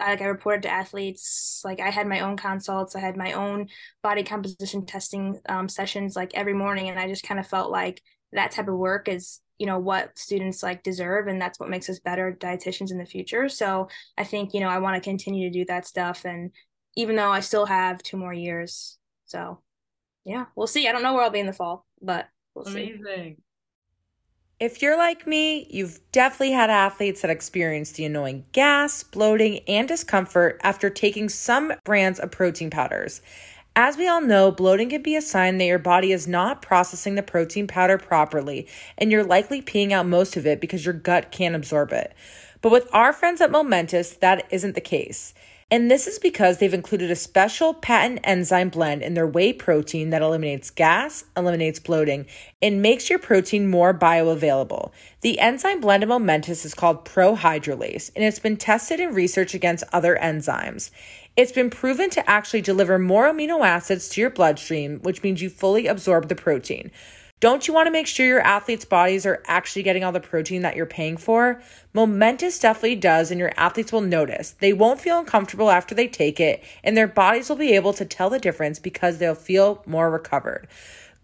like 0.00 0.22
I 0.22 0.26
reported 0.26 0.62
to 0.62 0.70
athletes, 0.70 1.60
like 1.64 1.78
I 1.80 1.90
had 1.90 2.06
my 2.06 2.20
own 2.20 2.36
consults, 2.36 2.96
I 2.96 3.00
had 3.00 3.16
my 3.16 3.32
own 3.32 3.68
body 4.02 4.22
composition 4.22 4.86
testing 4.86 5.38
um, 5.48 5.68
sessions 5.68 6.16
like 6.16 6.32
every 6.34 6.54
morning, 6.54 6.88
and 6.88 6.98
I 6.98 7.06
just 7.06 7.22
kind 7.22 7.38
of 7.38 7.46
felt 7.46 7.70
like 7.70 8.02
that 8.32 8.50
type 8.52 8.68
of 8.68 8.76
work 8.76 9.08
is 9.08 9.40
you 9.60 9.66
know 9.66 9.78
what 9.78 10.18
students 10.18 10.62
like 10.62 10.82
deserve 10.82 11.28
and 11.28 11.40
that's 11.40 11.60
what 11.60 11.68
makes 11.68 11.88
us 11.90 12.00
better 12.00 12.36
dietitians 12.40 12.90
in 12.90 12.98
the 12.98 13.04
future 13.04 13.48
so 13.48 13.86
i 14.16 14.24
think 14.24 14.54
you 14.54 14.60
know 14.60 14.68
i 14.68 14.78
want 14.78 14.96
to 14.96 15.08
continue 15.08 15.48
to 15.48 15.58
do 15.58 15.66
that 15.66 15.86
stuff 15.86 16.24
and 16.24 16.50
even 16.96 17.14
though 17.14 17.30
i 17.30 17.40
still 17.40 17.66
have 17.66 18.02
two 18.02 18.16
more 18.16 18.32
years 18.32 18.98
so 19.26 19.60
yeah 20.24 20.46
we'll 20.56 20.66
see 20.66 20.88
i 20.88 20.92
don't 20.92 21.02
know 21.02 21.12
where 21.12 21.22
i'll 21.22 21.30
be 21.30 21.38
in 21.38 21.46
the 21.46 21.52
fall 21.52 21.86
but 22.00 22.26
we'll 22.54 22.64
see. 22.64 22.94
amazing 22.94 23.04
see. 23.04 23.36
If 24.58 24.82
you're 24.82 24.98
like 24.98 25.26
me, 25.26 25.66
you've 25.70 26.00
definitely 26.12 26.50
had 26.50 26.68
athletes 26.68 27.22
that 27.22 27.30
experience 27.30 27.92
the 27.92 28.04
annoying 28.04 28.44
gas, 28.52 29.02
bloating, 29.02 29.60
and 29.60 29.88
discomfort 29.88 30.60
after 30.62 30.90
taking 30.90 31.30
some 31.30 31.72
brands 31.82 32.20
of 32.20 32.30
protein 32.30 32.68
powders. 32.68 33.22
As 33.76 33.96
we 33.96 34.08
all 34.08 34.20
know, 34.20 34.50
bloating 34.50 34.90
can 34.90 35.02
be 35.02 35.14
a 35.14 35.22
sign 35.22 35.58
that 35.58 35.64
your 35.64 35.78
body 35.78 36.12
is 36.12 36.26
not 36.26 36.60
processing 36.60 37.14
the 37.14 37.22
protein 37.22 37.66
powder 37.66 37.98
properly, 37.98 38.66
and 38.98 39.12
you're 39.12 39.24
likely 39.24 39.62
peeing 39.62 39.92
out 39.92 40.06
most 40.06 40.36
of 40.36 40.46
it 40.46 40.60
because 40.60 40.84
your 40.84 40.94
gut 40.94 41.30
can't 41.30 41.54
absorb 41.54 41.92
it. 41.92 42.12
But 42.62 42.72
with 42.72 42.88
our 42.92 43.12
friends 43.12 43.40
at 43.40 43.50
Momentous, 43.50 44.18
that 44.20 44.46
isn't 44.50 44.74
the 44.74 44.80
case. 44.80 45.34
And 45.72 45.88
this 45.88 46.08
is 46.08 46.18
because 46.18 46.58
they've 46.58 46.74
included 46.74 47.12
a 47.12 47.16
special 47.16 47.74
patent 47.74 48.18
enzyme 48.24 48.70
blend 48.70 49.02
in 49.02 49.14
their 49.14 49.26
whey 49.26 49.52
protein 49.52 50.10
that 50.10 50.20
eliminates 50.20 50.68
gas, 50.68 51.24
eliminates 51.36 51.78
bloating, 51.78 52.26
and 52.60 52.82
makes 52.82 53.08
your 53.08 53.20
protein 53.20 53.70
more 53.70 53.94
bioavailable. 53.94 54.90
The 55.20 55.38
enzyme 55.38 55.80
blend 55.80 56.02
of 56.02 56.08
Momentous 56.08 56.64
is 56.64 56.74
called 56.74 57.04
Prohydrolase, 57.04 58.10
and 58.16 58.24
it's 58.24 58.40
been 58.40 58.56
tested 58.56 58.98
in 58.98 59.14
research 59.14 59.54
against 59.54 59.84
other 59.92 60.18
enzymes. 60.20 60.90
It's 61.36 61.52
been 61.52 61.70
proven 61.70 62.10
to 62.10 62.28
actually 62.28 62.62
deliver 62.62 62.98
more 62.98 63.32
amino 63.32 63.64
acids 63.64 64.08
to 64.10 64.20
your 64.20 64.30
bloodstream, 64.30 64.98
which 65.02 65.22
means 65.22 65.40
you 65.40 65.50
fully 65.50 65.86
absorb 65.86 66.28
the 66.28 66.34
protein. 66.34 66.90
Don't 67.40 67.66
you 67.66 67.72
want 67.72 67.86
to 67.86 67.90
make 67.90 68.06
sure 68.06 68.26
your 68.26 68.42
athletes' 68.42 68.84
bodies 68.84 69.24
are 69.24 69.42
actually 69.46 69.82
getting 69.82 70.04
all 70.04 70.12
the 70.12 70.20
protein 70.20 70.60
that 70.60 70.76
you're 70.76 70.84
paying 70.84 71.16
for? 71.16 71.62
Momentous 71.94 72.58
definitely 72.58 72.96
does, 72.96 73.30
and 73.30 73.40
your 73.40 73.52
athletes 73.56 73.92
will 73.92 74.02
notice. 74.02 74.50
They 74.60 74.74
won't 74.74 75.00
feel 75.00 75.18
uncomfortable 75.18 75.70
after 75.70 75.94
they 75.94 76.06
take 76.06 76.38
it, 76.38 76.62
and 76.84 76.94
their 76.94 77.08
bodies 77.08 77.48
will 77.48 77.56
be 77.56 77.74
able 77.74 77.94
to 77.94 78.04
tell 78.04 78.28
the 78.28 78.38
difference 78.38 78.78
because 78.78 79.16
they'll 79.16 79.34
feel 79.34 79.82
more 79.86 80.10
recovered. 80.10 80.68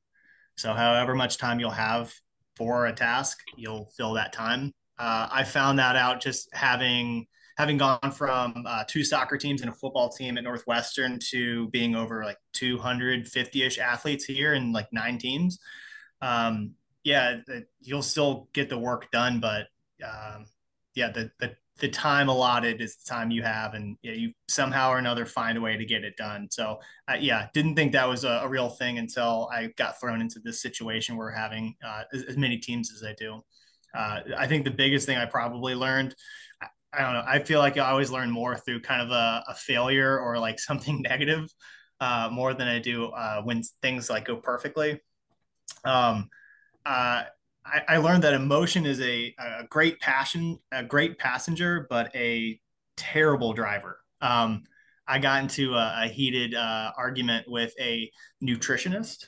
So, 0.56 0.72
however 0.72 1.14
much 1.14 1.38
time 1.38 1.60
you'll 1.60 1.70
have 1.70 2.12
for 2.56 2.86
a 2.86 2.92
task, 2.92 3.38
you'll 3.56 3.90
fill 3.96 4.14
that 4.14 4.32
time. 4.32 4.72
Uh, 4.98 5.28
I 5.30 5.44
found 5.44 5.78
that 5.78 5.96
out 5.96 6.20
just 6.20 6.48
having 6.52 7.26
having 7.56 7.76
gone 7.76 8.12
from 8.12 8.64
uh, 8.66 8.84
two 8.86 9.02
soccer 9.02 9.36
teams 9.36 9.62
and 9.62 9.70
a 9.70 9.74
football 9.74 10.08
team 10.08 10.38
at 10.38 10.44
Northwestern 10.44 11.18
to 11.30 11.68
being 11.70 11.96
over 11.96 12.24
like 12.24 12.38
250-ish 12.54 13.78
athletes 13.78 14.24
here 14.24 14.54
and 14.54 14.72
like 14.72 14.86
nine 14.92 15.18
teams. 15.18 15.58
Um, 16.22 16.74
yeah, 17.02 17.38
you'll 17.80 18.02
still 18.02 18.48
get 18.52 18.68
the 18.68 18.78
work 18.78 19.10
done, 19.10 19.40
but 19.40 19.66
um, 20.04 20.46
yeah, 20.94 21.10
the, 21.10 21.30
the 21.40 21.56
the 21.78 21.88
time 21.88 22.28
allotted 22.28 22.80
is 22.80 22.96
the 22.96 23.08
time 23.08 23.30
you 23.30 23.42
have, 23.42 23.74
and 23.74 23.96
yeah, 24.02 24.12
you 24.12 24.32
somehow 24.48 24.90
or 24.90 24.98
another 24.98 25.24
find 25.24 25.56
a 25.56 25.60
way 25.60 25.76
to 25.76 25.84
get 25.84 26.04
it 26.04 26.16
done. 26.16 26.48
So 26.50 26.80
uh, 27.08 27.16
yeah, 27.20 27.46
didn't 27.54 27.76
think 27.76 27.92
that 27.92 28.08
was 28.08 28.24
a, 28.24 28.40
a, 28.42 28.48
real 28.48 28.68
thing 28.68 28.98
until 28.98 29.48
I 29.52 29.68
got 29.76 30.00
thrown 30.00 30.20
into 30.20 30.40
this 30.40 30.60
situation 30.60 31.16
where 31.16 31.30
having 31.30 31.76
uh, 31.84 32.02
as, 32.12 32.24
as, 32.24 32.36
many 32.36 32.58
teams 32.58 32.92
as 32.92 33.04
I 33.04 33.14
do. 33.14 33.44
Uh, 33.94 34.20
I 34.36 34.46
think 34.46 34.64
the 34.64 34.70
biggest 34.70 35.06
thing 35.06 35.16
I 35.16 35.26
probably 35.26 35.74
learned, 35.74 36.14
I, 36.62 36.66
I, 36.92 37.02
don't 37.02 37.14
know, 37.14 37.24
I 37.26 37.38
feel 37.40 37.58
like 37.58 37.78
I 37.78 37.90
always 37.90 38.10
learn 38.10 38.30
more 38.30 38.56
through 38.56 38.80
kind 38.82 39.02
of 39.02 39.10
a, 39.10 39.44
a 39.48 39.54
failure 39.54 40.18
or 40.18 40.38
like 40.38 40.58
something 40.60 41.02
negative 41.02 41.52
uh, 42.00 42.28
more 42.32 42.54
than 42.54 42.68
I 42.68 42.78
do 42.78 43.06
uh, 43.06 43.42
when 43.42 43.62
things 43.82 44.08
like 44.08 44.26
go 44.26 44.36
perfectly. 44.36 45.00
Um, 45.84 46.28
uh, 46.86 47.24
I, 47.64 47.82
I, 47.88 47.96
learned 47.98 48.24
that 48.24 48.34
emotion 48.34 48.86
is 48.86 49.00
a, 49.00 49.34
a 49.38 49.64
great 49.68 50.00
passion, 50.00 50.58
a 50.72 50.82
great 50.82 51.18
passenger, 51.18 51.86
but 51.90 52.14
a 52.14 52.58
terrible 52.96 53.52
driver. 53.52 53.98
Um, 54.20 54.64
I 55.06 55.18
got 55.18 55.42
into 55.42 55.74
a, 55.74 56.04
a 56.04 56.08
heated 56.08 56.54
uh, 56.54 56.92
argument 56.96 57.48
with 57.48 57.74
a 57.80 58.10
nutritionist, 58.42 59.26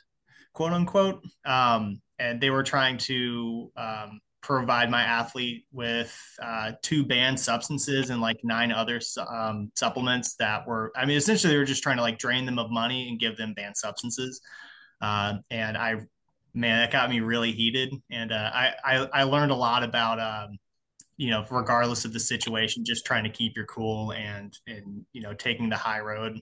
quote 0.52 0.72
unquote, 0.72 1.24
um, 1.44 2.00
and 2.18 2.40
they 2.40 2.50
were 2.50 2.62
trying 2.62 2.98
to 2.98 3.72
um, 3.76 4.20
provide 4.42 4.90
my 4.90 5.02
athlete 5.02 5.64
with 5.72 6.16
uh, 6.42 6.72
two 6.82 7.04
banned 7.04 7.38
substances 7.38 8.10
and 8.10 8.20
like 8.20 8.38
nine 8.42 8.72
other 8.72 9.00
um, 9.28 9.70
supplements 9.76 10.34
that 10.36 10.66
were, 10.66 10.92
I 10.96 11.04
mean, 11.04 11.16
essentially 11.16 11.52
they 11.52 11.58
were 11.58 11.64
just 11.64 11.82
trying 11.82 11.96
to 11.96 12.02
like 12.02 12.18
drain 12.18 12.46
them 12.46 12.58
of 12.58 12.70
money 12.70 13.08
and 13.08 13.18
give 13.18 13.36
them 13.36 13.52
banned 13.54 13.76
substances. 13.76 14.40
Uh, 15.00 15.34
and 15.50 15.76
I, 15.76 15.96
man, 16.54 16.80
that 16.80 16.90
got 16.90 17.10
me 17.10 17.20
really 17.20 17.52
heated. 17.52 17.94
And 18.10 18.32
uh, 18.32 18.50
I, 18.52 18.72
I, 18.84 18.96
I, 19.12 19.22
learned 19.24 19.52
a 19.52 19.56
lot 19.56 19.82
about, 19.82 20.20
um, 20.20 20.58
you 21.16 21.30
know, 21.30 21.44
regardless 21.50 22.04
of 22.04 22.12
the 22.12 22.20
situation, 22.20 22.84
just 22.84 23.06
trying 23.06 23.24
to 23.24 23.30
keep 23.30 23.56
your 23.56 23.66
cool 23.66 24.12
and, 24.12 24.56
and, 24.66 25.04
you 25.12 25.22
know, 25.22 25.34
taking 25.34 25.68
the 25.68 25.76
high 25.76 26.00
road 26.00 26.40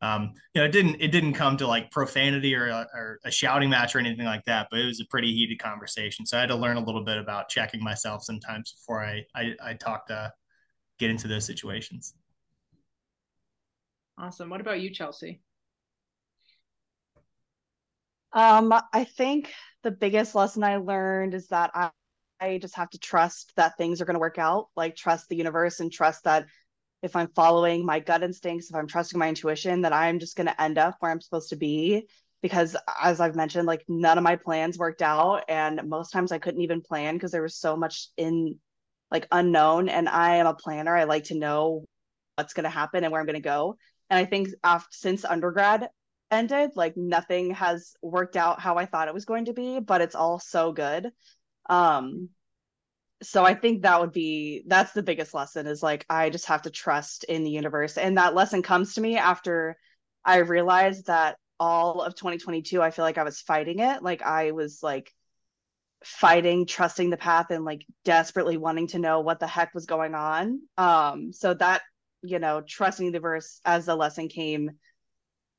um, 0.00 0.32
you 0.54 0.60
know, 0.60 0.64
it 0.64 0.72
didn't 0.72 0.96
it 1.00 1.08
didn't 1.08 1.32
come 1.32 1.56
to 1.56 1.66
like 1.66 1.90
profanity 1.90 2.54
or 2.54 2.68
a, 2.68 2.86
or 2.94 3.18
a 3.24 3.30
shouting 3.30 3.68
match 3.68 3.96
or 3.96 3.98
anything 3.98 4.26
like 4.26 4.44
that, 4.44 4.68
but 4.70 4.78
it 4.78 4.86
was 4.86 5.00
a 5.00 5.06
pretty 5.06 5.32
heated 5.32 5.58
conversation. 5.58 6.24
So 6.24 6.36
I 6.36 6.40
had 6.40 6.50
to 6.50 6.56
learn 6.56 6.76
a 6.76 6.84
little 6.84 7.04
bit 7.04 7.18
about 7.18 7.48
checking 7.48 7.82
myself 7.82 8.22
sometimes 8.22 8.72
before 8.72 9.04
I 9.04 9.24
I, 9.34 9.54
I 9.62 9.74
talk 9.74 10.06
to 10.06 10.32
get 10.98 11.10
into 11.10 11.26
those 11.26 11.44
situations. 11.44 12.14
Awesome. 14.16 14.50
What 14.50 14.60
about 14.60 14.80
you, 14.80 14.90
Chelsea? 14.90 15.40
Um, 18.32 18.74
I 18.92 19.04
think 19.04 19.52
the 19.82 19.90
biggest 19.90 20.34
lesson 20.34 20.62
I 20.62 20.76
learned 20.76 21.34
is 21.34 21.48
that 21.48 21.70
I, 21.74 21.90
I 22.40 22.58
just 22.58 22.76
have 22.76 22.90
to 22.90 22.98
trust 22.98 23.52
that 23.56 23.76
things 23.76 24.00
are 24.00 24.04
going 24.04 24.14
to 24.14 24.20
work 24.20 24.38
out, 24.38 24.68
like 24.76 24.96
trust 24.96 25.28
the 25.28 25.36
universe 25.36 25.80
and 25.80 25.90
trust 25.90 26.24
that 26.24 26.46
if 27.02 27.14
I'm 27.14 27.28
following 27.28 27.86
my 27.86 28.00
gut 28.00 28.22
instincts, 28.22 28.70
if 28.70 28.76
I'm 28.76 28.86
trusting 28.86 29.18
my 29.18 29.28
intuition, 29.28 29.82
that 29.82 29.92
I'm 29.92 30.18
just 30.18 30.36
going 30.36 30.46
to 30.48 30.60
end 30.60 30.78
up 30.78 30.96
where 31.00 31.10
I'm 31.10 31.20
supposed 31.20 31.50
to 31.50 31.56
be. 31.56 32.06
Because 32.42 32.76
as 33.02 33.20
I've 33.20 33.34
mentioned, 33.34 33.66
like 33.66 33.84
none 33.88 34.18
of 34.18 34.24
my 34.24 34.36
plans 34.36 34.78
worked 34.78 35.02
out. 35.02 35.44
And 35.48 35.88
most 35.88 36.10
times 36.10 36.32
I 36.32 36.38
couldn't 36.38 36.62
even 36.62 36.82
plan 36.82 37.14
because 37.14 37.32
there 37.32 37.42
was 37.42 37.56
so 37.56 37.76
much 37.76 38.08
in 38.16 38.56
like 39.10 39.26
unknown. 39.32 39.88
And 39.88 40.08
I 40.08 40.36
am 40.36 40.46
a 40.46 40.54
planner. 40.54 40.96
I 40.96 41.04
like 41.04 41.24
to 41.24 41.38
know 41.38 41.84
what's 42.36 42.54
going 42.54 42.64
to 42.64 42.70
happen 42.70 43.02
and 43.02 43.12
where 43.12 43.20
I'm 43.20 43.26
going 43.26 43.34
to 43.34 43.40
go. 43.40 43.76
And 44.10 44.18
I 44.18 44.24
think 44.24 44.48
after, 44.62 44.88
since 44.92 45.24
undergrad 45.24 45.88
ended, 46.30 46.70
like 46.76 46.96
nothing 46.96 47.54
has 47.54 47.94
worked 48.02 48.36
out 48.36 48.60
how 48.60 48.76
I 48.76 48.86
thought 48.86 49.08
it 49.08 49.14
was 49.14 49.24
going 49.24 49.46
to 49.46 49.52
be, 49.52 49.80
but 49.80 50.00
it's 50.00 50.14
all 50.14 50.38
so 50.38 50.72
good. 50.72 51.10
Um, 51.68 52.28
so 53.22 53.44
i 53.44 53.54
think 53.54 53.82
that 53.82 54.00
would 54.00 54.12
be 54.12 54.62
that's 54.66 54.92
the 54.92 55.02
biggest 55.02 55.34
lesson 55.34 55.66
is 55.66 55.82
like 55.82 56.04
i 56.08 56.30
just 56.30 56.46
have 56.46 56.62
to 56.62 56.70
trust 56.70 57.24
in 57.24 57.42
the 57.44 57.50
universe. 57.50 57.98
And 57.98 58.18
that 58.18 58.34
lesson 58.34 58.62
comes 58.62 58.94
to 58.94 59.00
me 59.00 59.16
after 59.16 59.76
i 60.24 60.38
realized 60.38 61.06
that 61.06 61.36
all 61.60 62.02
of 62.02 62.14
2022 62.14 62.80
i 62.80 62.90
feel 62.90 63.04
like 63.04 63.18
i 63.18 63.24
was 63.24 63.40
fighting 63.40 63.80
it. 63.80 64.02
Like 64.02 64.22
i 64.22 64.52
was 64.52 64.82
like 64.82 65.12
fighting 66.04 66.64
trusting 66.64 67.10
the 67.10 67.16
path 67.16 67.50
and 67.50 67.64
like 67.64 67.84
desperately 68.04 68.56
wanting 68.56 68.86
to 68.88 69.00
know 69.00 69.20
what 69.20 69.40
the 69.40 69.48
heck 69.48 69.74
was 69.74 69.86
going 69.86 70.14
on. 70.14 70.60
Um 70.76 71.32
so 71.32 71.54
that 71.54 71.82
you 72.22 72.38
know 72.38 72.62
trusting 72.66 73.12
the 73.12 73.20
verse 73.20 73.60
as 73.64 73.86
the 73.86 73.96
lesson 73.96 74.28
came 74.28 74.72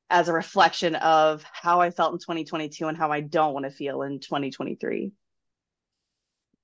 as 0.08 0.28
a 0.28 0.32
reflection 0.32 0.94
of 0.96 1.44
how 1.52 1.80
i 1.80 1.90
felt 1.90 2.12
in 2.12 2.18
2022 2.18 2.86
and 2.86 2.98
how 2.98 3.12
i 3.12 3.20
don't 3.20 3.54
want 3.54 3.64
to 3.64 3.70
feel 3.70 4.02
in 4.02 4.18
2023 4.20 5.12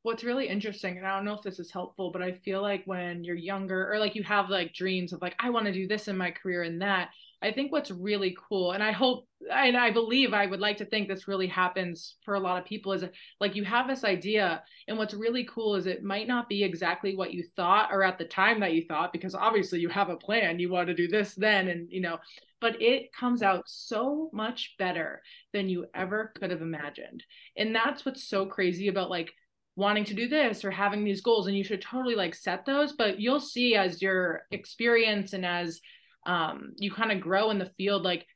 what's 0.07 0.23
really 0.23 0.47
interesting 0.47 0.99
and 0.99 1.05
i 1.05 1.17
don't 1.17 1.25
know 1.25 1.35
if 1.35 1.43
this 1.43 1.59
is 1.59 1.73
helpful 1.73 2.13
but 2.13 2.23
i 2.23 2.31
feel 2.31 2.63
like 2.63 2.81
when 2.85 3.25
you're 3.25 3.35
younger 3.35 3.93
or 3.93 3.99
like 3.99 4.15
you 4.15 4.23
have 4.23 4.49
like 4.49 4.73
dreams 4.73 5.13
of 5.13 5.21
like 5.21 5.35
i 5.41 5.51
want 5.51 5.67
to 5.67 5.73
do 5.73 5.89
this 5.89 6.07
in 6.07 6.17
my 6.17 6.31
career 6.31 6.63
and 6.63 6.81
that 6.81 7.09
i 7.43 7.51
think 7.51 7.73
what's 7.73 7.91
really 7.91 8.37
cool 8.49 8.71
and 8.71 8.85
i 8.85 8.93
hope 8.93 9.27
and 9.53 9.77
i 9.77 9.91
believe 9.91 10.33
i 10.33 10.47
would 10.47 10.61
like 10.61 10.77
to 10.77 10.85
think 10.85 11.09
this 11.09 11.27
really 11.27 11.49
happens 11.49 12.15
for 12.25 12.35
a 12.35 12.41
lot 12.41 12.57
of 12.57 12.65
people 12.65 12.93
is 12.93 13.03
like 13.41 13.57
you 13.57 13.65
have 13.65 13.89
this 13.89 14.05
idea 14.05 14.63
and 14.87 14.97
what's 14.97 15.13
really 15.13 15.43
cool 15.43 15.75
is 15.75 15.87
it 15.87 16.05
might 16.05 16.29
not 16.29 16.49
be 16.49 16.63
exactly 16.63 17.17
what 17.17 17.35
you 17.35 17.43
thought 17.57 17.89
or 17.91 18.05
at 18.05 18.17
the 18.17 18.25
time 18.25 18.61
that 18.61 18.75
you 18.75 18.85
thought 18.87 19.13
because 19.13 19.35
obviously 19.35 19.81
you 19.81 19.89
have 19.89 20.09
a 20.09 20.17
plan 20.17 20.61
you 20.61 20.71
want 20.71 20.87
to 20.87 20.95
do 20.95 21.09
this 21.09 21.35
then 21.35 21.67
and 21.67 21.91
you 21.91 22.01
know 22.01 22.17
but 22.61 22.81
it 22.81 23.13
comes 23.13 23.43
out 23.43 23.65
so 23.67 24.31
much 24.33 24.77
better 24.79 25.21
than 25.53 25.69
you 25.69 25.85
ever 25.97 26.33
could 26.39 26.53
have 26.53 26.63
imagined 26.63 27.25
and 27.57 27.75
that's 27.75 28.07
what's 28.07 28.23
so 28.23 28.47
crazy 28.47 28.87
about 28.87 29.11
like 29.11 29.33
wanting 29.77 30.05
to 30.07 30.15
do 30.15 30.27
this 30.27 30.65
or 30.65 30.71
having 30.71 31.05
these 31.05 31.21
goals 31.21 31.47
and 31.47 31.57
you 31.57 31.63
should 31.63 31.83
totally 31.83 32.15
like 32.15 32.35
set 32.35 32.65
those. 32.65 32.93
But 32.93 33.21
you'll 33.21 33.41
see 33.41 33.77
as 33.77 34.03
your 34.03 34.43
experience 34.51 35.33
and 35.35 35.45
as 35.45 35.81
um 36.27 36.73
you 36.77 36.91
kind 36.91 37.13
of 37.13 37.21
grow 37.21 37.51
in 37.51 37.59
the 37.59 37.71
field 37.77 38.03
like 38.03 38.27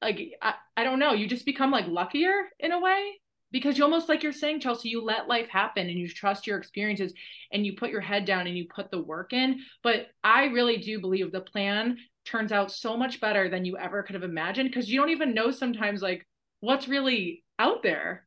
like 0.00 0.32
I, 0.40 0.54
I 0.78 0.84
don't 0.84 0.98
know 0.98 1.12
you 1.12 1.26
just 1.26 1.44
become 1.44 1.70
like 1.70 1.86
luckier 1.88 2.48
in 2.58 2.72
a 2.72 2.80
way. 2.80 3.20
Because 3.52 3.78
you 3.78 3.84
almost 3.84 4.08
like 4.08 4.22
you're 4.22 4.32
saying 4.32 4.60
chelsea 4.60 4.88
you 4.88 5.02
let 5.02 5.28
life 5.28 5.48
happen 5.48 5.88
and 5.88 5.98
you 5.98 6.08
trust 6.08 6.46
your 6.46 6.58
experiences 6.58 7.12
and 7.52 7.64
you 7.64 7.76
put 7.76 7.90
your 7.90 8.00
head 8.00 8.24
down 8.24 8.46
and 8.46 8.56
you 8.56 8.66
put 8.72 8.90
the 8.90 9.02
work 9.02 9.32
in. 9.32 9.60
But 9.82 10.06
i 10.22 10.44
really 10.46 10.78
do 10.78 11.00
believe 11.00 11.32
the 11.32 11.40
plan 11.40 11.98
turns 12.24 12.52
out 12.52 12.72
so 12.72 12.96
much 12.96 13.20
better 13.20 13.48
than 13.48 13.64
you 13.64 13.78
ever 13.78 14.02
could 14.02 14.14
have 14.14 14.24
imagined 14.24 14.68
because 14.68 14.90
you 14.90 14.98
don't 14.98 15.10
even 15.10 15.32
know 15.32 15.50
sometimes 15.50 16.02
like 16.02 16.26
what's 16.60 16.88
really 16.88 17.44
out 17.58 17.82
there 17.82 18.26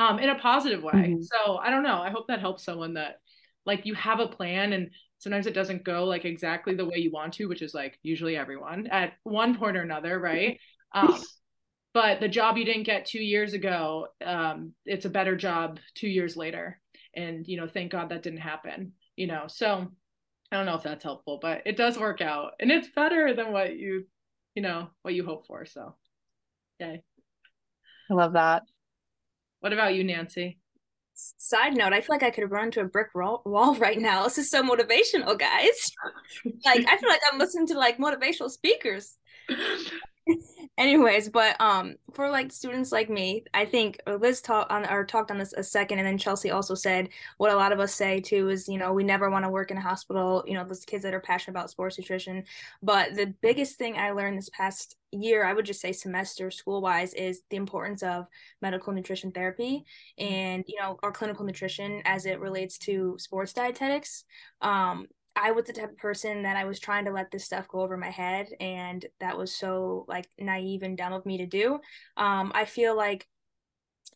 um, 0.00 0.18
in 0.18 0.30
a 0.30 0.38
positive 0.38 0.82
way. 0.82 0.92
Mm-hmm. 0.92 1.22
So 1.22 1.58
I 1.58 1.68
don't 1.68 1.82
know. 1.82 2.00
I 2.00 2.10
hope 2.10 2.28
that 2.28 2.40
helps 2.40 2.64
someone 2.64 2.94
that 2.94 3.16
like 3.66 3.84
you 3.84 3.94
have 3.94 4.20
a 4.20 4.26
plan 4.26 4.72
and 4.72 4.90
sometimes 5.18 5.46
it 5.46 5.52
doesn't 5.52 5.84
go 5.84 6.04
like 6.04 6.24
exactly 6.24 6.74
the 6.74 6.86
way 6.86 6.96
you 6.96 7.10
want 7.10 7.34
to, 7.34 7.46
which 7.46 7.60
is 7.60 7.74
like 7.74 7.98
usually 8.02 8.36
everyone 8.36 8.86
at 8.86 9.12
one 9.24 9.54
point 9.56 9.76
or 9.76 9.82
another, 9.82 10.18
right? 10.18 10.58
Um, 10.92 11.22
but 11.94 12.18
the 12.18 12.26
job 12.28 12.56
you 12.56 12.64
didn't 12.64 12.82
get 12.82 13.06
two 13.06 13.22
years 13.22 13.52
ago, 13.52 14.08
um, 14.26 14.72
it's 14.84 15.04
a 15.04 15.08
better 15.08 15.36
job 15.36 15.78
two 15.94 16.08
years 16.08 16.36
later. 16.36 16.80
and 17.14 17.46
you 17.46 17.56
know 17.56 17.66
thank 17.68 17.92
god 17.92 18.08
that 18.08 18.22
didn't 18.22 18.38
happen 18.40 18.92
you 19.16 19.26
know 19.26 19.44
so 19.48 19.86
i 20.52 20.56
don't 20.56 20.66
know 20.66 20.76
if 20.76 20.82
that's 20.82 21.02
helpful 21.02 21.38
but 21.42 21.62
it 21.66 21.76
does 21.76 21.98
work 21.98 22.20
out 22.20 22.52
and 22.60 22.70
it's 22.70 22.88
better 22.94 23.34
than 23.34 23.52
what 23.52 23.76
you 23.76 24.04
you 24.54 24.62
know 24.62 24.88
what 25.02 25.14
you 25.14 25.24
hope 25.24 25.46
for 25.46 25.66
so 25.66 25.94
yay 26.78 27.02
i 28.10 28.14
love 28.14 28.34
that 28.34 28.62
what 29.60 29.72
about 29.72 29.94
you 29.94 30.04
nancy? 30.04 30.58
Side 31.14 31.76
note 31.76 31.92
i 31.92 32.00
feel 32.00 32.14
like 32.14 32.22
i 32.22 32.30
could 32.30 32.50
run 32.50 32.66
into 32.66 32.80
a 32.80 32.84
brick 32.84 33.08
wall 33.14 33.76
right 33.78 33.98
now. 33.98 34.24
This 34.24 34.38
is 34.38 34.50
so 34.50 34.62
motivational 34.62 35.38
guys. 35.38 35.92
Like 36.64 36.86
i 36.88 36.96
feel 36.96 37.08
like 37.08 37.20
i'm 37.30 37.38
listening 37.38 37.66
to 37.68 37.78
like 37.78 37.98
motivational 37.98 38.50
speakers 38.50 39.18
anyways 40.80 41.28
but 41.28 41.60
um 41.60 41.94
for 42.14 42.30
like 42.30 42.50
students 42.50 42.90
like 42.90 43.10
me 43.10 43.44
i 43.52 43.66
think 43.66 44.00
liz 44.18 44.40
talked 44.40 44.72
on 44.72 44.88
or 44.90 45.04
talked 45.04 45.30
on 45.30 45.36
this 45.36 45.52
a 45.52 45.62
second 45.62 45.98
and 45.98 46.06
then 46.06 46.16
chelsea 46.16 46.50
also 46.50 46.74
said 46.74 47.10
what 47.36 47.52
a 47.52 47.56
lot 47.56 47.70
of 47.70 47.78
us 47.78 47.94
say 47.94 48.18
too 48.18 48.48
is 48.48 48.66
you 48.66 48.78
know 48.78 48.90
we 48.92 49.04
never 49.04 49.28
want 49.28 49.44
to 49.44 49.50
work 49.50 49.70
in 49.70 49.76
a 49.76 49.80
hospital 49.80 50.42
you 50.46 50.54
know 50.54 50.64
those 50.64 50.86
kids 50.86 51.02
that 51.02 51.12
are 51.12 51.20
passionate 51.20 51.52
about 51.52 51.70
sports 51.70 51.98
nutrition. 51.98 52.44
But 52.82 53.14
the 53.14 53.34
biggest 53.42 53.76
thing 53.76 53.98
i 53.98 54.10
learned 54.10 54.38
this 54.38 54.48
past 54.48 54.96
year 55.12 55.44
i 55.44 55.52
would 55.52 55.66
just 55.66 55.80
say 55.80 55.92
semester 55.92 56.50
school 56.50 56.80
wise 56.80 57.12
is 57.14 57.42
the 57.50 57.56
importance 57.56 58.02
of 58.02 58.26
medical 58.62 58.92
nutrition 58.92 59.32
therapy 59.32 59.84
and 60.18 60.64
you 60.66 60.80
know 60.80 60.98
our 61.02 61.12
clinical 61.12 61.44
nutrition 61.44 62.00
as 62.06 62.24
it 62.24 62.40
relates 62.40 62.78
to 62.78 63.16
sports 63.18 63.52
dietetics. 63.52 64.24
Um 64.62 65.08
I 65.36 65.52
was 65.52 65.64
the 65.64 65.72
type 65.72 65.90
of 65.90 65.96
person 65.96 66.42
that 66.42 66.56
I 66.56 66.64
was 66.64 66.80
trying 66.80 67.04
to 67.06 67.12
let 67.12 67.30
this 67.30 67.44
stuff 67.44 67.68
go 67.68 67.80
over 67.80 67.96
my 67.96 68.10
head, 68.10 68.48
and 68.60 69.04
that 69.20 69.38
was 69.38 69.54
so 69.54 70.04
like 70.08 70.28
naive 70.38 70.82
and 70.82 70.96
dumb 70.96 71.12
of 71.12 71.26
me 71.26 71.38
to 71.38 71.46
do. 71.46 71.80
Um, 72.16 72.52
I 72.54 72.64
feel 72.64 72.96
like 72.96 73.26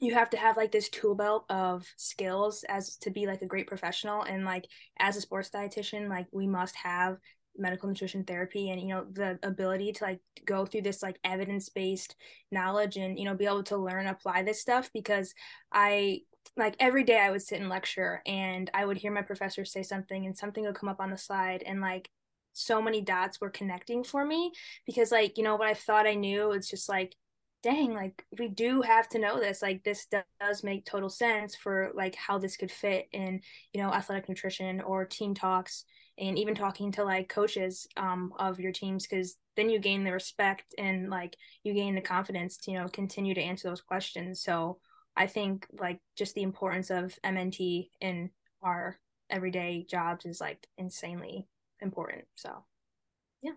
you 0.00 0.14
have 0.14 0.30
to 0.30 0.36
have 0.36 0.56
like 0.56 0.72
this 0.72 0.88
tool 0.88 1.14
belt 1.14 1.44
of 1.48 1.86
skills 1.96 2.64
as 2.68 2.96
to 2.98 3.10
be 3.10 3.26
like 3.26 3.42
a 3.42 3.46
great 3.46 3.66
professional, 3.66 4.22
and 4.22 4.44
like 4.44 4.66
as 4.98 5.16
a 5.16 5.20
sports 5.20 5.50
dietitian, 5.50 6.08
like 6.08 6.26
we 6.32 6.46
must 6.46 6.76
have 6.76 7.18
medical 7.56 7.88
nutrition 7.88 8.24
therapy 8.24 8.70
and 8.70 8.80
you 8.80 8.88
know 8.88 9.06
the 9.12 9.38
ability 9.42 9.92
to 9.92 10.04
like 10.04 10.20
go 10.44 10.66
through 10.66 10.82
this 10.82 11.02
like 11.02 11.18
evidence-based 11.24 12.16
knowledge 12.50 12.96
and 12.96 13.18
you 13.18 13.24
know 13.24 13.34
be 13.34 13.46
able 13.46 13.62
to 13.62 13.76
learn 13.76 14.08
apply 14.08 14.42
this 14.42 14.60
stuff 14.60 14.90
because 14.92 15.34
i 15.72 16.20
like 16.56 16.76
every 16.78 17.04
day 17.04 17.18
I 17.18 17.30
would 17.30 17.42
sit 17.42 17.60
in 17.60 17.68
lecture 17.68 18.22
and 18.26 18.70
I 18.74 18.84
would 18.84 18.96
hear 18.96 19.12
my 19.12 19.22
professor 19.22 19.64
say 19.64 19.82
something 19.82 20.26
and 20.26 20.36
something 20.36 20.64
would 20.64 20.74
come 20.76 20.88
up 20.88 21.00
on 21.00 21.10
the 21.10 21.18
slide 21.18 21.62
and 21.64 21.80
like 21.80 22.10
so 22.52 22.80
many 22.80 23.00
dots 23.00 23.40
were 23.40 23.50
connecting 23.50 24.04
for 24.04 24.24
me 24.24 24.52
because 24.86 25.10
like 25.10 25.36
you 25.36 25.44
know 25.44 25.56
what 25.56 25.68
I 25.68 25.74
thought 25.74 26.06
I 26.06 26.14
knew 26.14 26.52
it's 26.52 26.70
just 26.70 26.88
like 26.88 27.16
dang 27.62 27.94
like 27.94 28.24
we 28.38 28.46
do 28.48 28.82
have 28.82 29.08
to 29.08 29.18
know 29.18 29.40
this 29.40 29.62
like 29.62 29.82
this 29.84 30.06
does 30.40 30.62
make 30.62 30.84
total 30.84 31.08
sense 31.08 31.56
for 31.56 31.90
like 31.94 32.14
how 32.14 32.38
this 32.38 32.56
could 32.56 32.70
fit 32.70 33.08
in 33.12 33.40
you 33.72 33.82
know 33.82 33.90
athletic 33.90 34.28
nutrition 34.28 34.80
or 34.82 35.04
team 35.04 35.34
talks 35.34 35.84
and 36.18 36.38
even 36.38 36.54
talking 36.54 36.92
to 36.92 37.04
like 37.04 37.28
coaches 37.28 37.88
um, 37.96 38.32
of 38.38 38.60
your 38.60 38.70
teams 38.70 39.06
because 39.06 39.36
then 39.56 39.68
you 39.68 39.78
gain 39.78 40.04
the 40.04 40.12
respect 40.12 40.74
and 40.78 41.10
like 41.10 41.36
you 41.64 41.74
gain 41.74 41.94
the 41.94 42.00
confidence 42.00 42.56
to 42.58 42.70
you 42.70 42.78
know 42.78 42.86
continue 42.88 43.34
to 43.34 43.42
answer 43.42 43.68
those 43.68 43.80
questions 43.80 44.42
so 44.42 44.78
I 45.16 45.26
think 45.26 45.66
like 45.78 46.00
just 46.16 46.34
the 46.34 46.42
importance 46.42 46.90
of 46.90 47.18
MNT 47.24 47.90
in 48.00 48.30
our 48.62 48.98
everyday 49.30 49.86
jobs 49.88 50.26
is 50.26 50.40
like 50.40 50.66
insanely 50.76 51.46
important. 51.80 52.24
So, 52.34 52.64
yeah. 53.42 53.52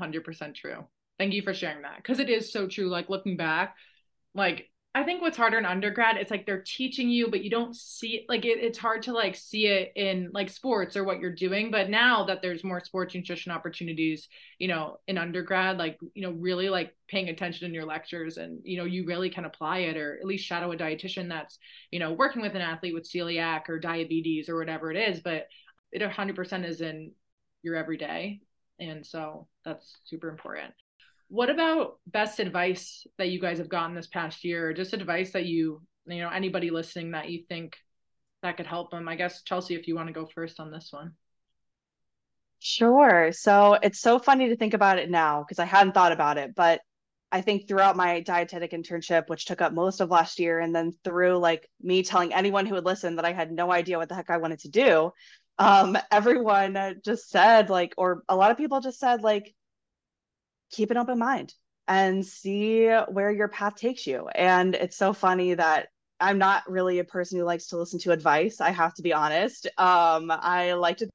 100% 0.00 0.54
true. 0.54 0.84
Thank 1.18 1.34
you 1.34 1.42
for 1.42 1.54
sharing 1.54 1.82
that 1.82 1.96
because 1.96 2.18
it 2.18 2.30
is 2.30 2.52
so 2.52 2.66
true. 2.66 2.88
Like 2.88 3.10
looking 3.10 3.36
back, 3.36 3.76
like 4.34 4.69
I 4.92 5.04
think 5.04 5.22
what's 5.22 5.36
harder 5.36 5.56
in 5.56 5.64
undergrad, 5.64 6.16
it's 6.16 6.32
like 6.32 6.46
they're 6.46 6.64
teaching 6.66 7.08
you, 7.10 7.30
but 7.30 7.44
you 7.44 7.50
don't 7.50 7.76
see 7.76 8.16
it. 8.16 8.24
Like 8.28 8.44
it, 8.44 8.58
it's 8.58 8.78
hard 8.78 9.02
to 9.02 9.12
like 9.12 9.36
see 9.36 9.66
it 9.66 9.92
in 9.94 10.30
like 10.34 10.50
sports 10.50 10.96
or 10.96 11.04
what 11.04 11.20
you're 11.20 11.32
doing. 11.32 11.70
But 11.70 11.88
now 11.90 12.24
that 12.24 12.42
there's 12.42 12.64
more 12.64 12.80
sports 12.80 13.14
nutrition 13.14 13.52
opportunities, 13.52 14.28
you 14.58 14.66
know, 14.66 14.98
in 15.06 15.16
undergrad, 15.16 15.78
like, 15.78 15.96
you 16.14 16.22
know, 16.22 16.32
really 16.32 16.68
like 16.70 16.92
paying 17.06 17.28
attention 17.28 17.68
in 17.68 17.74
your 17.74 17.84
lectures 17.84 18.36
and, 18.36 18.58
you 18.64 18.78
know, 18.78 18.84
you 18.84 19.06
really 19.06 19.30
can 19.30 19.44
apply 19.44 19.78
it 19.78 19.96
or 19.96 20.18
at 20.20 20.26
least 20.26 20.44
shadow 20.44 20.72
a 20.72 20.76
dietitian 20.76 21.28
that's, 21.28 21.56
you 21.92 22.00
know, 22.00 22.12
working 22.12 22.42
with 22.42 22.56
an 22.56 22.60
athlete 22.60 22.94
with 22.94 23.08
celiac 23.08 23.68
or 23.68 23.78
diabetes 23.78 24.48
or 24.48 24.56
whatever 24.56 24.90
it 24.90 24.96
is. 24.96 25.20
But 25.20 25.46
it 25.92 26.02
100% 26.02 26.68
is 26.68 26.80
in 26.80 27.12
your 27.62 27.76
everyday. 27.76 28.40
And 28.80 29.06
so 29.06 29.46
that's 29.64 30.00
super 30.04 30.28
important 30.28 30.74
what 31.30 31.48
about 31.48 31.98
best 32.08 32.40
advice 32.40 33.06
that 33.16 33.28
you 33.28 33.40
guys 33.40 33.58
have 33.58 33.68
gotten 33.68 33.94
this 33.94 34.08
past 34.08 34.44
year? 34.44 34.72
Just 34.74 34.92
advice 34.92 35.32
that 35.32 35.46
you 35.46 35.80
you 36.06 36.18
know 36.18 36.28
anybody 36.28 36.70
listening 36.70 37.12
that 37.12 37.30
you 37.30 37.44
think 37.48 37.76
that 38.42 38.56
could 38.56 38.66
help 38.66 38.90
them? 38.90 39.08
I 39.08 39.14
guess 39.14 39.42
chelsea 39.42 39.76
if 39.76 39.86
you 39.86 39.94
want 39.94 40.08
to 40.08 40.12
go 40.12 40.26
first 40.26 40.58
on 40.58 40.70
this 40.70 40.88
one. 40.90 41.12
Sure. 42.58 43.30
So 43.32 43.78
it's 43.80 44.00
so 44.00 44.18
funny 44.18 44.48
to 44.48 44.56
think 44.56 44.74
about 44.74 44.98
it 44.98 45.08
now 45.08 45.42
because 45.42 45.60
i 45.60 45.64
hadn't 45.64 45.92
thought 45.92 46.12
about 46.12 46.36
it 46.36 46.54
but 46.54 46.80
i 47.32 47.40
think 47.40 47.66
throughout 47.66 47.96
my 47.96 48.20
dietetic 48.20 48.72
internship 48.72 49.28
which 49.28 49.46
took 49.46 49.62
up 49.62 49.72
most 49.72 50.00
of 50.00 50.10
last 50.10 50.38
year 50.40 50.58
and 50.58 50.74
then 50.74 50.92
through 51.04 51.38
like 51.38 51.68
me 51.80 52.02
telling 52.02 52.34
anyone 52.34 52.66
who 52.66 52.74
would 52.74 52.84
listen 52.84 53.16
that 53.16 53.24
i 53.24 53.32
had 53.32 53.52
no 53.52 53.72
idea 53.72 53.96
what 53.96 54.08
the 54.08 54.14
heck 54.14 54.30
i 54.30 54.36
wanted 54.36 54.58
to 54.58 54.68
do 54.68 55.12
um, 55.58 55.96
everyone 56.10 57.00
just 57.04 57.30
said 57.30 57.70
like 57.70 57.94
or 57.96 58.24
a 58.28 58.36
lot 58.36 58.50
of 58.50 58.56
people 58.58 58.80
just 58.80 58.98
said 58.98 59.22
like 59.22 59.54
keep 60.70 60.90
an 60.90 60.96
open 60.96 61.18
mind 61.18 61.54
and 61.88 62.24
see 62.24 62.88
where 63.08 63.30
your 63.30 63.48
path 63.48 63.74
takes 63.74 64.06
you. 64.06 64.28
And 64.28 64.74
it's 64.74 64.96
so 64.96 65.12
funny 65.12 65.54
that 65.54 65.88
I'm 66.20 66.38
not 66.38 66.70
really 66.70 66.98
a 66.98 67.04
person 67.04 67.38
who 67.38 67.44
likes 67.44 67.68
to 67.68 67.78
listen 67.78 67.98
to 68.00 68.12
advice. 68.12 68.60
I 68.60 68.70
have 68.70 68.94
to 68.94 69.02
be 69.02 69.12
honest. 69.12 69.66
Um, 69.78 70.30
I 70.30 70.74
like 70.74 70.98
to 70.98 71.08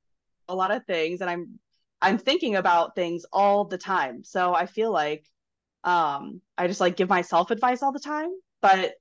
a 0.47 0.56
lot 0.56 0.72
of 0.72 0.86
things, 0.86 1.22
and 1.22 1.30
I'm 1.30 1.60
I'm 2.01 2.18
thinking 2.18 2.56
about 2.56 2.95
things 2.95 3.26
all 3.32 3.66
the 3.66 3.78
time. 3.78 4.24
So 4.24 4.53
I 4.53 4.66
feel 4.66 4.91
like 4.91 5.26
um, 5.84 6.41
I 6.58 6.68
just 6.68 6.82
like 6.82 6.97
give 6.97 7.10
myself 7.10 7.51
advice 7.51 7.84
all 7.84 7.91
the 7.91 7.99
time, 7.99 8.30
but 8.62 8.95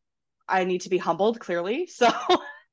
I 0.48 0.64
need 0.64 0.82
to 0.82 0.90
be 0.90 0.98
humbled 0.98 1.40
clearly. 1.40 1.86
So 1.90 2.11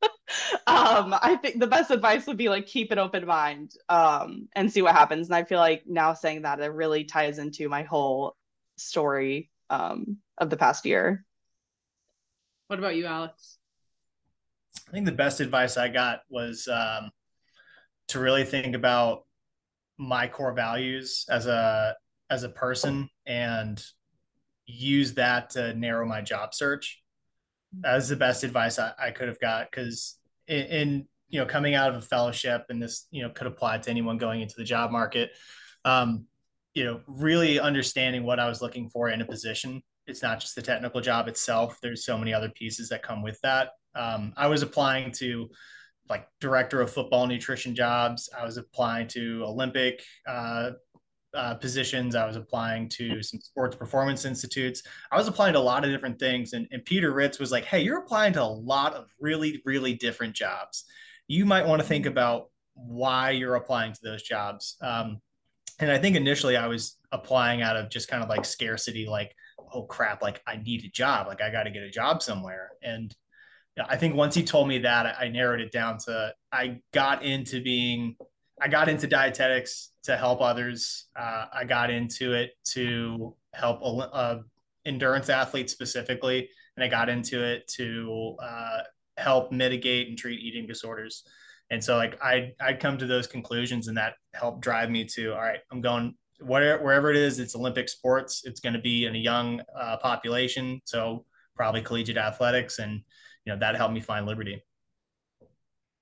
um, 0.67 1.15
I 1.21 1.37
think 1.41 1.59
the 1.59 1.67
best 1.67 1.91
advice 1.91 2.27
would 2.27 2.37
be 2.37 2.49
like 2.49 2.65
keep 2.65 2.91
an 2.91 2.99
open 2.99 3.25
mind 3.25 3.73
um, 3.89 4.47
and 4.55 4.71
see 4.71 4.81
what 4.81 4.95
happens. 4.95 5.27
And 5.27 5.35
I 5.35 5.43
feel 5.43 5.59
like 5.59 5.83
now 5.87 6.13
saying 6.13 6.43
that 6.43 6.59
it 6.59 6.73
really 6.73 7.03
ties 7.03 7.39
into 7.39 7.69
my 7.69 7.83
whole 7.83 8.35
story 8.77 9.49
um, 9.69 10.17
of 10.37 10.49
the 10.49 10.57
past 10.57 10.85
year. 10.85 11.25
What 12.67 12.79
about 12.79 12.95
you, 12.95 13.05
Alex? 13.05 13.57
I 14.87 14.91
think 14.91 15.05
the 15.05 15.11
best 15.11 15.39
advice 15.39 15.77
I 15.77 15.89
got 15.89 16.21
was 16.29 16.67
um, 16.67 17.11
to 18.09 18.19
really 18.19 18.43
think 18.43 18.75
about 18.75 19.25
my 19.97 20.27
core 20.27 20.53
values 20.53 21.25
as 21.29 21.45
a 21.45 21.95
as 22.29 22.43
a 22.43 22.49
person 22.49 23.09
and 23.25 23.83
use 24.65 25.13
that 25.15 25.51
to 25.51 25.73
narrow 25.73 26.05
my 26.05 26.21
job 26.21 26.53
search. 26.53 27.00
That 27.79 27.95
was 27.95 28.09
the 28.09 28.15
best 28.15 28.43
advice 28.43 28.79
I, 28.79 28.91
I 28.99 29.11
could 29.11 29.27
have 29.27 29.39
got 29.39 29.71
because 29.71 30.17
in, 30.47 30.65
in, 30.65 31.07
you 31.29 31.39
know 31.39 31.45
coming 31.45 31.75
out 31.75 31.89
of 31.89 31.95
a 31.95 32.01
fellowship 32.01 32.65
and 32.69 32.83
this 32.83 33.07
you 33.09 33.23
know 33.23 33.29
could 33.29 33.47
apply 33.47 33.77
to 33.77 33.89
anyone 33.89 34.17
going 34.17 34.41
into 34.41 34.55
the 34.57 34.65
job 34.65 34.91
market 34.91 35.31
um, 35.85 36.25
you 36.73 36.83
know 36.83 36.99
really 37.07 37.57
understanding 37.57 38.23
what 38.23 38.37
i 38.37 38.49
was 38.49 38.61
looking 38.61 38.89
for 38.89 39.09
in 39.09 39.21
a 39.21 39.25
position. 39.25 39.81
It's 40.07 40.21
not 40.21 40.41
just 40.41 40.55
the 40.55 40.61
technical 40.61 40.99
job 40.99 41.27
itself. 41.27 41.77
There's 41.81 42.03
so 42.03 42.17
many 42.17 42.33
other 42.33 42.49
pieces 42.49 42.89
that 42.89 43.03
come 43.03 43.21
with 43.21 43.39
that. 43.41 43.69
Um, 43.95 44.33
i 44.35 44.47
was 44.47 44.61
applying 44.61 45.11
to 45.13 45.49
like 46.09 46.27
director 46.41 46.81
of 46.81 46.91
football 46.91 47.27
nutrition 47.27 47.75
jobs. 47.75 48.29
I 48.37 48.43
was 48.43 48.57
applying 48.57 49.07
to 49.09 49.43
olympic 49.45 50.03
uh, 50.27 50.71
uh, 51.33 51.55
positions. 51.55 52.15
I 52.15 52.25
was 52.25 52.35
applying 52.35 52.89
to 52.89 53.21
some 53.23 53.39
sports 53.39 53.75
performance 53.75 54.25
institutes. 54.25 54.83
I 55.11 55.17
was 55.17 55.27
applying 55.27 55.53
to 55.53 55.59
a 55.59 55.61
lot 55.61 55.85
of 55.85 55.91
different 55.91 56.19
things. 56.19 56.53
And, 56.53 56.67
and 56.71 56.83
Peter 56.83 57.11
Ritz 57.11 57.39
was 57.39 57.51
like, 57.51 57.65
hey, 57.65 57.81
you're 57.81 57.99
applying 57.99 58.33
to 58.33 58.43
a 58.43 58.45
lot 58.45 58.93
of 58.93 59.05
really, 59.19 59.61
really 59.65 59.93
different 59.93 60.35
jobs. 60.35 60.85
You 61.27 61.45
might 61.45 61.65
want 61.65 61.81
to 61.81 61.87
think 61.87 62.05
about 62.05 62.49
why 62.73 63.31
you're 63.31 63.55
applying 63.55 63.93
to 63.93 63.99
those 64.03 64.23
jobs. 64.23 64.77
Um, 64.81 65.21
and 65.79 65.91
I 65.91 65.97
think 65.97 66.15
initially 66.15 66.57
I 66.57 66.67
was 66.67 66.97
applying 67.11 67.61
out 67.61 67.77
of 67.77 67.89
just 67.89 68.07
kind 68.07 68.23
of 68.23 68.29
like 68.29 68.45
scarcity, 68.45 69.07
like, 69.07 69.35
oh 69.73 69.83
crap, 69.83 70.21
like 70.21 70.41
I 70.45 70.57
need 70.57 70.83
a 70.83 70.89
job, 70.89 71.27
like 71.27 71.41
I 71.41 71.49
got 71.51 71.63
to 71.63 71.71
get 71.71 71.83
a 71.83 71.89
job 71.89 72.21
somewhere. 72.21 72.71
And 72.83 73.15
I 73.87 73.95
think 73.95 74.15
once 74.15 74.35
he 74.35 74.43
told 74.43 74.67
me 74.67 74.79
that, 74.79 75.15
I, 75.19 75.29
narrowed 75.29 75.61
it 75.61 75.71
down 75.71 75.97
to 75.99 76.33
I 76.51 76.81
got 76.93 77.23
into 77.23 77.63
being 77.63 78.15
I 78.61 78.67
got 78.67 78.89
into 78.89 79.07
dietetics 79.07 79.90
to 80.03 80.17
help 80.17 80.41
others. 80.41 81.05
Uh, 81.15 81.45
I 81.53 81.63
got 81.65 81.89
into 81.89 82.33
it 82.33 82.51
to 82.69 83.35
help 83.53 83.79
uh, 83.83 84.37
endurance 84.85 85.29
athletes 85.29 85.71
specifically, 85.71 86.49
and 86.75 86.83
I 86.83 86.87
got 86.87 87.09
into 87.09 87.43
it 87.43 87.67
to 87.75 88.35
uh, 88.41 88.79
help 89.17 89.51
mitigate 89.51 90.09
and 90.09 90.17
treat 90.17 90.39
eating 90.39 90.67
disorders. 90.67 91.23
And 91.69 91.83
so, 91.83 91.95
like, 91.95 92.21
I 92.21 92.53
I'd 92.59 92.79
come 92.79 92.97
to 92.97 93.05
those 93.05 93.27
conclusions, 93.27 93.87
and 93.87 93.97
that 93.97 94.15
helped 94.33 94.61
drive 94.61 94.89
me 94.89 95.05
to 95.05 95.33
all 95.33 95.41
right. 95.41 95.59
I'm 95.71 95.81
going 95.81 96.15
whatever 96.39 96.83
wherever 96.83 97.11
it 97.11 97.17
is. 97.17 97.39
It's 97.39 97.55
Olympic 97.55 97.87
sports. 97.87 98.41
It's 98.43 98.59
going 98.59 98.73
to 98.73 98.79
be 98.79 99.05
in 99.05 99.15
a 99.15 99.19
young 99.19 99.61
uh, 99.79 99.97
population, 99.97 100.81
so 100.85 101.25
probably 101.55 101.81
collegiate 101.81 102.17
athletics, 102.17 102.79
and 102.79 103.01
you 103.45 103.53
know 103.53 103.59
that 103.59 103.75
helped 103.75 103.93
me 103.93 104.01
find 104.01 104.25
liberty. 104.25 104.63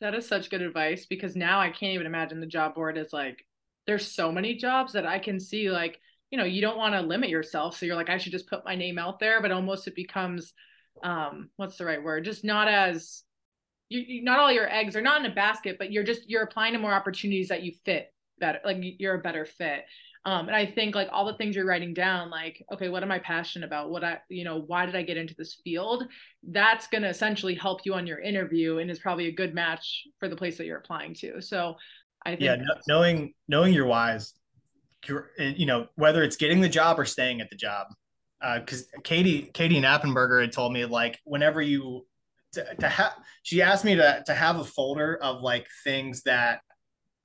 That 0.02 0.16
is 0.16 0.26
such 0.26 0.50
good 0.50 0.62
advice 0.62 1.06
because 1.06 1.36
now 1.36 1.60
I 1.60 1.70
can't 1.70 1.94
even 1.94 2.08
imagine 2.08 2.40
the 2.40 2.48
job 2.48 2.74
board 2.74 2.98
is 2.98 3.12
like 3.12 3.46
there's 3.90 4.12
so 4.12 4.32
many 4.32 4.54
jobs 4.54 4.94
that 4.94 5.08
I 5.08 5.18
can 5.18 5.40
see 5.40 5.72
like, 5.72 6.00
you 6.30 6.38
know, 6.38 6.46
you 6.46 6.62
don't 6.62 6.78
want 6.78 6.94
to 6.94 7.02
limit 7.02 7.30
yourself. 7.30 7.76
So 7.76 7.88
you're 7.88 7.96
like, 7.96 8.10
I 8.10 8.20
should 8.20 8.32
just 8.32 8.48
put 8.48 8.64
my 8.64 8.76
name 8.76 9.00
out 9.00 9.20
there, 9.20 9.42
but 9.42 9.52
almost 9.52 9.88
it 9.88 9.96
becomes 9.96 10.54
um 11.04 11.50
what's 11.56 11.78
the 11.78 11.86
right 11.86 12.04
word? 12.04 12.26
Just 12.26 12.44
not 12.44 12.68
as 12.68 13.24
you, 13.90 14.00
you 14.00 14.24
not 14.24 14.40
all 14.40 14.52
your 14.52 14.72
eggs 14.72 14.96
are 14.96 15.02
not 15.02 15.26
in 15.26 15.32
a 15.32 15.34
basket, 15.34 15.78
but 15.80 15.92
you're 15.92 16.04
just 16.04 16.30
you're 16.30 16.44
applying 16.44 16.74
to 16.74 16.80
more 16.80 16.94
opportunities 16.94 17.48
that 17.48 17.64
you 17.64 17.74
fit 17.84 18.14
better 18.40 18.60
like 18.64 18.78
you're 18.80 19.16
a 19.16 19.20
better 19.20 19.46
fit 19.46 19.86
um 20.26 20.48
and 20.48 20.56
i 20.56 20.66
think 20.66 20.96
like 20.96 21.10
all 21.12 21.26
the 21.26 21.36
things 21.36 21.56
you're 21.56 21.66
writing 21.66 21.94
down 21.94 22.30
like 22.30 22.64
okay 22.72 22.90
what 22.90 23.04
am 23.04 23.12
i 23.12 23.20
passionate 23.20 23.66
about 23.66 23.90
what 23.90 24.04
i 24.04 24.18
you 24.30 24.44
know 24.44 24.62
why 24.68 24.86
did 24.86 24.96
i 24.96 25.04
get 25.04 25.18
into 25.18 25.36
this 25.36 25.60
field 25.64 26.06
that's 26.52 26.88
going 26.88 27.02
to 27.02 27.10
essentially 27.10 27.56
help 27.56 27.82
you 27.86 27.94
on 27.94 28.08
your 28.08 28.20
interview 28.20 28.78
and 28.78 28.90
is 28.90 29.00
probably 29.00 29.28
a 29.28 29.32
good 29.32 29.54
match 29.54 30.08
for 30.20 30.30
the 30.30 30.36
place 30.36 30.58
that 30.58 30.66
you're 30.66 30.78
applying 30.78 31.14
to 31.14 31.42
so 31.42 31.76
i 32.26 32.32
think 32.32 32.42
yeah 32.42 32.58
knowing 32.88 33.34
knowing 33.48 33.74
your 33.74 33.86
whys 33.86 34.34
you 35.38 35.66
know 35.66 35.88
whether 35.96 36.24
it's 36.24 36.36
getting 36.36 36.62
the 36.62 36.70
job 36.70 37.00
or 37.00 37.06
staying 37.06 37.42
at 37.42 37.50
the 37.50 37.56
job. 37.56 37.88
Because 38.42 38.84
uh, 38.96 39.02
katie 39.04 39.50
katie 39.54 39.82
nappenberger 39.82 40.42
had 40.42 40.54
told 40.54 40.72
me 40.72 40.86
like 40.86 41.20
whenever 41.26 41.62
you 41.62 42.06
to, 42.54 42.66
to 42.76 42.88
have 42.88 43.14
she 43.44 43.62
asked 43.62 43.84
me 43.84 43.96
to 43.96 44.24
to 44.26 44.34
have 44.34 44.58
a 44.58 44.64
folder 44.64 45.18
of 45.22 45.42
like 45.42 45.68
things 45.84 46.24
that 46.24 46.62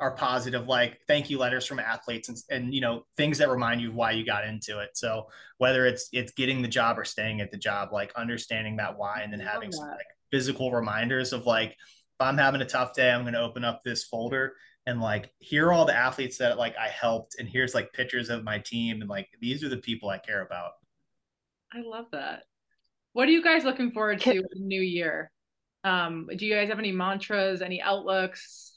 are 0.01 0.11
positive 0.16 0.66
like 0.66 0.99
thank 1.07 1.30
you 1.30 1.38
letters 1.38 1.66
from 1.66 1.78
athletes 1.78 2.28
and, 2.28 2.38
and 2.51 2.74
you 2.74 2.80
know 2.80 3.07
things 3.16 3.38
that 3.38 3.49
remind 3.49 3.80
you 3.80 3.92
why 3.92 4.11
you 4.11 4.26
got 4.26 4.45
into 4.45 4.80
it. 4.80 4.90
So 4.95 5.28
whether 5.59 5.86
it's 5.86 6.09
it's 6.12 6.32
getting 6.32 6.62
the 6.62 6.68
job 6.68 6.99
or 6.99 7.05
staying 7.05 7.40
at 7.40 7.53
the 7.53 7.59
job 7.59 7.92
like 7.92 8.12
understanding 8.16 8.76
that 8.76 8.99
why 8.99 9.20
and 9.22 9.32
then 9.32 9.40
having 9.40 9.70
some 9.70 9.88
like 9.88 10.07
physical 10.32 10.72
reminders 10.72 11.32
of 11.32 11.47
like 11.47 11.70
if 11.70 12.20
i'm 12.20 12.36
having 12.36 12.61
a 12.61 12.64
tough 12.64 12.92
day 12.92 13.12
i'm 13.12 13.22
going 13.22 13.34
to 13.34 13.40
open 13.40 13.62
up 13.64 13.82
this 13.84 14.03
folder 14.03 14.55
and 14.87 15.01
like 15.01 15.32
here 15.39 15.68
are 15.68 15.72
all 15.72 15.85
the 15.85 15.97
athletes 15.97 16.39
that 16.39 16.59
like 16.59 16.76
i 16.76 16.89
helped 16.89 17.37
and 17.39 17.49
here's 17.49 17.74
like 17.74 17.93
pictures 17.93 18.30
of 18.30 18.45
my 18.45 18.59
team 18.59 19.01
and 19.01 19.11
like 19.11 19.28
these 19.41 19.64
are 19.64 19.68
the 19.68 19.76
people 19.78 20.09
i 20.09 20.18
care 20.18 20.43
about 20.43 20.72
i 21.72 21.80
love 21.80 22.07
that 22.12 22.45
what 23.12 23.28
are 23.28 23.32
you 23.32 23.43
guys 23.43 23.64
looking 23.64 23.91
forward 23.91 24.20
to 24.20 24.30
in 24.30 24.45
the 24.53 24.61
new 24.61 24.82
year 24.82 25.30
um 25.85 26.28
do 26.37 26.47
you 26.47 26.55
guys 26.55 26.68
have 26.68 26.78
any 26.78 26.93
mantras 26.93 27.62
any 27.62 27.80
outlooks 27.80 28.74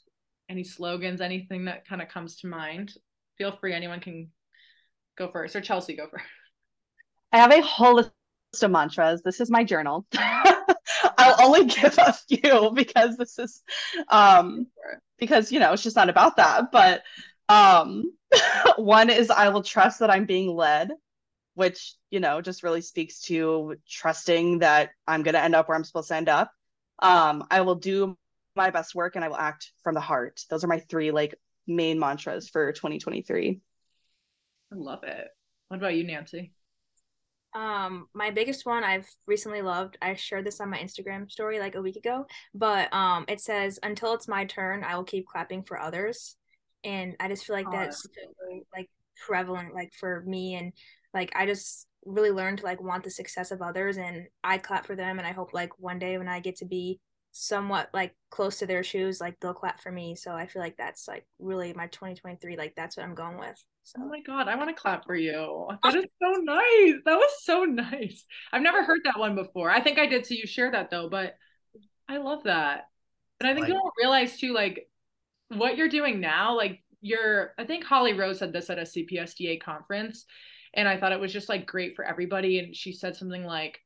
any 0.48 0.64
slogans, 0.64 1.20
anything 1.20 1.66
that 1.66 1.86
kind 1.86 2.02
of 2.02 2.08
comes 2.08 2.36
to 2.36 2.46
mind? 2.46 2.94
Feel 3.36 3.52
free. 3.52 3.74
Anyone 3.74 4.00
can 4.00 4.30
go 5.16 5.28
first, 5.28 5.54
or 5.54 5.60
Chelsea 5.60 5.96
go 5.96 6.08
first. 6.10 6.24
I 7.32 7.38
have 7.38 7.52
a 7.52 7.60
whole 7.60 7.96
list 7.96 8.12
of 8.62 8.70
mantras. 8.70 9.22
This 9.22 9.40
is 9.40 9.50
my 9.50 9.64
journal. 9.64 10.06
I'll 10.16 11.42
only 11.42 11.64
give 11.74 11.98
a 11.98 12.12
few 12.12 12.72
because 12.74 13.16
this 13.16 13.38
is 13.38 13.62
um 14.08 14.66
because 15.18 15.52
you 15.52 15.60
know 15.60 15.72
it's 15.72 15.82
just 15.82 15.96
not 15.96 16.08
about 16.08 16.36
that. 16.36 16.70
But 16.72 17.02
um 17.48 18.04
one 18.76 19.10
is 19.10 19.30
I 19.30 19.48
will 19.48 19.62
trust 19.62 20.00
that 20.00 20.10
I'm 20.10 20.26
being 20.26 20.54
led, 20.54 20.90
which 21.54 21.94
you 22.10 22.20
know 22.20 22.40
just 22.40 22.62
really 22.62 22.80
speaks 22.80 23.20
to 23.22 23.76
trusting 23.88 24.60
that 24.60 24.90
I'm 25.06 25.22
gonna 25.22 25.38
end 25.38 25.54
up 25.54 25.68
where 25.68 25.76
I'm 25.76 25.84
supposed 25.84 26.08
to 26.08 26.16
end 26.16 26.28
up. 26.28 26.50
Um, 27.00 27.44
I 27.50 27.60
will 27.60 27.76
do 27.76 28.16
my 28.56 28.70
best 28.70 28.94
work 28.94 29.14
and 29.14 29.24
I 29.24 29.28
will 29.28 29.36
act 29.36 29.72
from 29.82 29.94
the 29.94 30.00
heart. 30.00 30.40
Those 30.50 30.64
are 30.64 30.68
my 30.68 30.80
three 30.80 31.10
like 31.10 31.34
main 31.66 31.98
mantras 31.98 32.48
for 32.48 32.72
2023. 32.72 33.60
I 34.70 34.74
love 34.74 35.04
it. 35.04 35.28
What 35.68 35.78
about 35.78 35.94
you, 35.94 36.04
Nancy? 36.04 36.52
Um, 37.54 38.08
my 38.14 38.30
biggest 38.30 38.66
one 38.66 38.84
I've 38.84 39.08
recently 39.26 39.62
loved. 39.62 39.96
I 40.02 40.14
shared 40.14 40.44
this 40.44 40.60
on 40.60 40.70
my 40.70 40.78
Instagram 40.78 41.30
story 41.30 41.58
like 41.58 41.74
a 41.74 41.82
week 41.82 41.96
ago, 41.96 42.26
but 42.54 42.92
um, 42.92 43.24
it 43.28 43.40
says, 43.40 43.78
"Until 43.82 44.14
it's 44.14 44.28
my 44.28 44.44
turn, 44.44 44.84
I 44.84 44.96
will 44.96 45.04
keep 45.04 45.26
clapping 45.26 45.62
for 45.62 45.80
others," 45.80 46.36
and 46.84 47.16
I 47.20 47.28
just 47.28 47.44
feel 47.46 47.56
like 47.56 47.66
oh, 47.68 47.72
that's 47.72 48.06
like 48.74 48.90
prevalent, 49.26 49.74
like 49.74 49.92
for 49.94 50.22
me, 50.26 50.54
and 50.54 50.72
like 51.14 51.32
I 51.34 51.46
just 51.46 51.86
really 52.04 52.30
learned 52.30 52.58
to 52.58 52.64
like 52.64 52.82
want 52.82 53.04
the 53.04 53.10
success 53.10 53.50
of 53.50 53.62
others, 53.62 53.96
and 53.96 54.26
I 54.44 54.58
clap 54.58 54.86
for 54.86 54.94
them, 54.94 55.18
and 55.18 55.26
I 55.26 55.32
hope 55.32 55.54
like 55.54 55.78
one 55.78 55.98
day 55.98 56.18
when 56.18 56.28
I 56.28 56.40
get 56.40 56.56
to 56.56 56.66
be 56.66 57.00
somewhat 57.38 57.88
like 57.94 58.16
close 58.30 58.58
to 58.58 58.66
their 58.66 58.82
shoes, 58.82 59.20
like 59.20 59.38
they'll 59.38 59.54
clap 59.54 59.80
for 59.80 59.92
me. 59.92 60.16
So 60.16 60.32
I 60.32 60.46
feel 60.46 60.60
like 60.60 60.76
that's 60.76 61.06
like 61.06 61.24
really 61.38 61.72
my 61.72 61.86
2023. 61.86 62.56
Like 62.56 62.74
that's 62.74 62.96
what 62.96 63.06
I'm 63.06 63.14
going 63.14 63.38
with. 63.38 63.62
So. 63.84 64.00
Oh 64.02 64.08
my 64.08 64.20
god, 64.20 64.48
I 64.48 64.56
want 64.56 64.68
to 64.70 64.80
clap 64.80 65.06
for 65.06 65.14
you. 65.14 65.68
That 65.84 65.94
is 65.94 66.04
so 66.20 66.40
nice. 66.42 66.94
That 67.04 67.16
was 67.16 67.44
so 67.44 67.64
nice. 67.64 68.24
I've 68.52 68.62
never 68.62 68.82
heard 68.82 69.00
that 69.04 69.20
one 69.20 69.36
before. 69.36 69.70
I 69.70 69.80
think 69.80 69.98
I 69.98 70.06
did. 70.06 70.26
So 70.26 70.34
you 70.34 70.48
share 70.48 70.72
that 70.72 70.90
though, 70.90 71.08
but 71.08 71.36
I 72.08 72.16
love 72.18 72.42
that. 72.44 72.88
And 73.40 73.48
I 73.48 73.54
think 73.54 73.68
like, 73.68 73.68
you 73.68 73.74
don't 73.74 73.94
realize 73.98 74.36
too, 74.36 74.52
like 74.52 74.88
what 75.48 75.76
you're 75.76 75.88
doing 75.88 76.20
now. 76.20 76.56
Like 76.56 76.82
you're. 77.00 77.54
I 77.56 77.64
think 77.64 77.84
Holly 77.84 78.14
Rose 78.14 78.40
said 78.40 78.52
this 78.52 78.68
at 78.68 78.80
a 78.80 78.82
CPSDA 78.82 79.62
conference, 79.62 80.24
and 80.74 80.88
I 80.88 80.98
thought 80.98 81.12
it 81.12 81.20
was 81.20 81.32
just 81.32 81.48
like 81.48 81.66
great 81.66 81.94
for 81.94 82.04
everybody. 82.04 82.58
And 82.58 82.74
she 82.74 82.92
said 82.92 83.14
something 83.14 83.44
like 83.44 83.78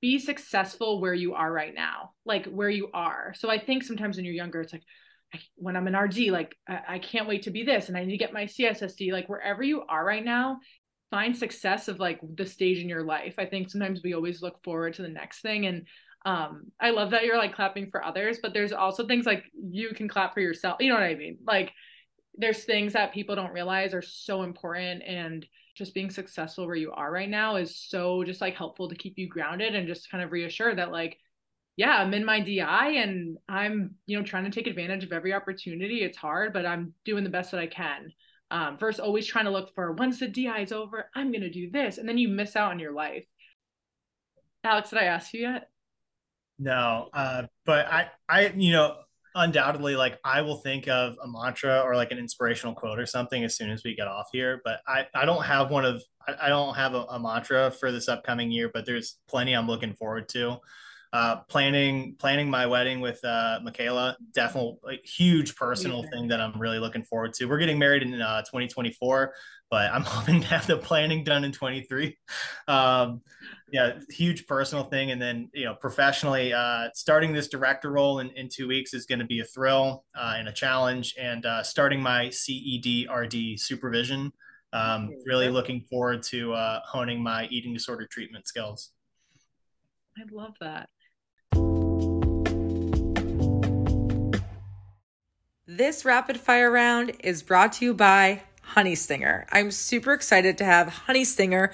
be 0.00 0.18
successful 0.18 1.00
where 1.00 1.14
you 1.14 1.34
are 1.34 1.50
right 1.50 1.74
now, 1.74 2.12
like 2.24 2.46
where 2.46 2.70
you 2.70 2.90
are. 2.92 3.34
So 3.36 3.50
I 3.50 3.58
think 3.58 3.82
sometimes 3.82 4.16
when 4.16 4.24
you're 4.24 4.34
younger, 4.34 4.60
it's 4.60 4.72
like, 4.72 4.82
I, 5.34 5.38
when 5.56 5.76
I'm 5.76 5.86
an 5.86 5.96
RD, 5.96 6.28
like 6.28 6.54
I, 6.68 6.80
I 6.88 6.98
can't 6.98 7.28
wait 7.28 7.42
to 7.42 7.50
be 7.50 7.64
this 7.64 7.88
and 7.88 7.96
I 7.96 8.04
need 8.04 8.12
to 8.12 8.18
get 8.18 8.32
my 8.32 8.44
CSSD. 8.44 9.12
Like 9.12 9.28
wherever 9.28 9.62
you 9.62 9.82
are 9.88 10.04
right 10.04 10.24
now, 10.24 10.58
find 11.10 11.36
success 11.36 11.88
of 11.88 11.98
like 11.98 12.20
the 12.36 12.46
stage 12.46 12.78
in 12.78 12.88
your 12.88 13.02
life. 13.02 13.34
I 13.38 13.46
think 13.46 13.70
sometimes 13.70 14.00
we 14.02 14.14
always 14.14 14.42
look 14.42 14.62
forward 14.62 14.94
to 14.94 15.02
the 15.02 15.08
next 15.08 15.40
thing. 15.40 15.66
And 15.66 15.86
um, 16.24 16.72
I 16.80 16.90
love 16.90 17.10
that 17.10 17.24
you're 17.24 17.38
like 17.38 17.54
clapping 17.54 17.88
for 17.88 18.04
others, 18.04 18.38
but 18.42 18.52
there's 18.52 18.72
also 18.72 19.06
things 19.06 19.26
like 19.26 19.44
you 19.54 19.90
can 19.90 20.08
clap 20.08 20.34
for 20.34 20.40
yourself. 20.40 20.76
You 20.80 20.88
know 20.88 20.96
what 20.96 21.04
I 21.04 21.14
mean? 21.14 21.38
Like 21.46 21.72
there's 22.36 22.64
things 22.64 22.92
that 22.92 23.14
people 23.14 23.36
don't 23.36 23.52
realize 23.52 23.94
are 23.94 24.02
so 24.02 24.42
important 24.42 25.02
and 25.04 25.46
just 25.76 25.94
being 25.94 26.10
successful 26.10 26.66
where 26.66 26.74
you 26.74 26.90
are 26.92 27.12
right 27.12 27.28
now 27.28 27.56
is 27.56 27.76
so 27.76 28.24
just 28.24 28.40
like 28.40 28.54
helpful 28.54 28.88
to 28.88 28.94
keep 28.94 29.18
you 29.18 29.28
grounded 29.28 29.74
and 29.74 29.86
just 29.86 30.10
kind 30.10 30.24
of 30.24 30.32
reassure 30.32 30.74
that 30.74 30.90
like 30.90 31.18
yeah 31.76 31.98
i'm 31.98 32.14
in 32.14 32.24
my 32.24 32.40
di 32.40 32.96
and 32.96 33.36
i'm 33.48 33.94
you 34.06 34.18
know 34.18 34.24
trying 34.24 34.44
to 34.44 34.50
take 34.50 34.66
advantage 34.66 35.04
of 35.04 35.12
every 35.12 35.34
opportunity. 35.34 36.02
It's 36.02 36.16
hard 36.16 36.52
but 36.52 36.64
i'm 36.64 36.94
doing 37.04 37.24
the 37.24 37.30
best 37.30 37.50
that 37.50 37.60
i 37.60 37.66
can. 37.66 38.12
Um 38.50 38.78
first 38.78 39.00
always 39.00 39.26
trying 39.26 39.44
to 39.44 39.50
look 39.50 39.74
for 39.74 39.92
once 39.92 40.18
the 40.18 40.28
di 40.28 40.60
is 40.60 40.72
over 40.72 41.10
i'm 41.14 41.30
going 41.30 41.42
to 41.42 41.50
do 41.50 41.70
this 41.70 41.98
and 41.98 42.08
then 42.08 42.18
you 42.18 42.28
miss 42.28 42.56
out 42.56 42.72
on 42.72 42.78
your 42.78 42.92
life. 42.92 43.24
Alex 44.64 44.90
did 44.90 44.98
i 44.98 45.04
ask 45.04 45.32
you 45.34 45.42
yet? 45.42 45.68
No 46.58 47.10
uh 47.12 47.42
but 47.66 47.86
i 47.86 48.08
i 48.28 48.48
you 48.56 48.72
know 48.72 48.96
undoubtedly 49.36 49.96
like 49.96 50.18
i 50.24 50.40
will 50.40 50.56
think 50.56 50.88
of 50.88 51.14
a 51.22 51.28
mantra 51.28 51.80
or 51.80 51.94
like 51.94 52.10
an 52.10 52.18
inspirational 52.18 52.74
quote 52.74 52.98
or 52.98 53.04
something 53.04 53.44
as 53.44 53.54
soon 53.54 53.70
as 53.70 53.84
we 53.84 53.94
get 53.94 54.08
off 54.08 54.28
here 54.32 54.62
but 54.64 54.80
i 54.88 55.06
i 55.14 55.26
don't 55.26 55.44
have 55.44 55.70
one 55.70 55.84
of 55.84 56.02
i, 56.26 56.46
I 56.46 56.48
don't 56.48 56.74
have 56.74 56.94
a, 56.94 57.02
a, 57.02 57.20
mantra 57.20 57.70
for 57.70 57.92
this 57.92 58.08
upcoming 58.08 58.50
year 58.50 58.70
but 58.72 58.86
there's 58.86 59.18
plenty 59.28 59.52
i'm 59.52 59.66
looking 59.66 59.94
forward 59.94 60.28
to 60.30 60.56
uh, 61.12 61.36
planning 61.48 62.16
planning 62.18 62.50
my 62.50 62.66
wedding 62.66 63.00
with 63.00 63.24
uh, 63.24 63.60
Michaela, 63.62 64.16
definitely 64.34 64.76
like, 64.82 65.04
huge 65.04 65.54
personal 65.56 66.04
thing 66.12 66.28
that 66.28 66.40
I'm 66.40 66.58
really 66.60 66.78
looking 66.78 67.04
forward 67.04 67.32
to. 67.34 67.46
We're 67.46 67.58
getting 67.58 67.78
married 67.78 68.02
in 68.02 68.20
uh, 68.20 68.42
2024, 68.42 69.32
but 69.70 69.92
I'm 69.92 70.02
hoping 70.06 70.40
to 70.40 70.46
have 70.48 70.66
the 70.66 70.76
planning 70.76 71.24
done 71.24 71.44
in 71.44 71.52
23. 71.52 72.16
Um, 72.68 73.22
yeah, 73.72 73.98
huge 74.10 74.46
personal 74.46 74.84
thing, 74.84 75.10
and 75.10 75.20
then 75.20 75.50
you 75.54 75.64
know 75.64 75.74
professionally, 75.74 76.52
uh, 76.52 76.88
starting 76.94 77.32
this 77.32 77.48
director 77.48 77.90
role 77.90 78.20
in, 78.20 78.30
in 78.30 78.48
two 78.48 78.68
weeks 78.68 78.94
is 78.94 79.06
going 79.06 79.18
to 79.18 79.24
be 79.24 79.40
a 79.40 79.44
thrill 79.44 80.04
uh, 80.16 80.34
and 80.36 80.48
a 80.48 80.52
challenge, 80.52 81.14
and 81.18 81.46
uh, 81.46 81.62
starting 81.62 82.00
my 82.00 82.26
CEDRD 82.26 83.58
supervision. 83.58 84.32
Um, 84.72 85.10
really 85.24 85.48
looking 85.48 85.80
forward 85.88 86.22
to 86.24 86.52
uh, 86.52 86.80
honing 86.84 87.22
my 87.22 87.46
eating 87.46 87.72
disorder 87.72 88.06
treatment 88.06 88.46
skills. 88.46 88.90
I 90.18 90.22
love 90.30 90.54
that. 90.60 90.88
This 95.68 96.04
rapid 96.04 96.38
fire 96.38 96.70
round 96.70 97.10
is 97.24 97.42
brought 97.42 97.72
to 97.72 97.84
you 97.84 97.92
by 97.92 98.42
Honey 98.62 98.94
Stinger. 98.94 99.46
I'm 99.50 99.72
super 99.72 100.12
excited 100.12 100.56
to 100.58 100.64
have 100.64 100.86
Honey 100.86 101.24
Stinger 101.24 101.72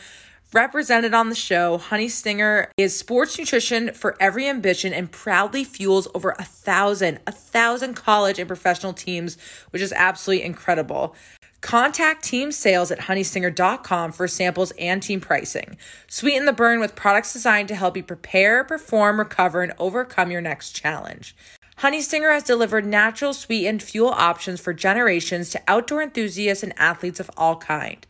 represented 0.55 1.12
on 1.12 1.28
the 1.28 1.34
show. 1.34 1.76
Honey 1.76 2.09
Stinger 2.09 2.70
is 2.78 2.99
sports 2.99 3.38
nutrition 3.38 3.93
for 3.93 4.16
every 4.18 4.49
ambition 4.49 4.95
and 4.95 5.12
proudly 5.12 5.62
fuels 5.62 6.09
over 6.14 6.30
a 6.38 6.43
thousand, 6.43 7.20
a 7.26 7.32
thousand 7.32 7.93
college 7.93 8.38
and 8.38 8.49
professional 8.49 8.95
teams, 8.95 9.36
which 9.72 9.82
is 9.82 9.93
absolutely 9.93 10.47
incredible. 10.47 11.14
Contact 11.61 12.24
team 12.24 12.51
sales 12.51 12.90
at 12.90 12.99
honeystinger.com 12.99 14.12
for 14.12 14.26
samples 14.26 14.72
and 14.78 15.03
team 15.03 15.20
pricing. 15.20 15.76
Sweeten 16.09 16.47
the 16.47 16.55
burn 16.55 16.80
with 16.80 16.97
products 16.97 17.34
designed 17.34 17.68
to 17.68 17.74
help 17.74 17.95
you 17.99 18.03
prepare, 18.03 18.64
perform, 18.64 19.18
recover, 19.18 19.62
and 19.62 19.74
overcome 19.78 20.30
your 20.30 20.40
next 20.40 20.70
challenge. 20.70 21.36
Honey 21.77 22.01
Stinger 22.01 22.31
has 22.31 22.45
delivered 22.45 22.87
natural 22.87 23.35
sweetened 23.35 23.83
fuel 23.83 24.11
options 24.11 24.61
for 24.61 24.73
generations 24.73 25.51
to 25.51 25.61
outdoor 25.66 26.01
enthusiasts 26.03 26.62
and 26.62 26.73
athletes 26.79 27.18
of 27.20 27.31
all 27.37 27.57
kind. 27.57 28.07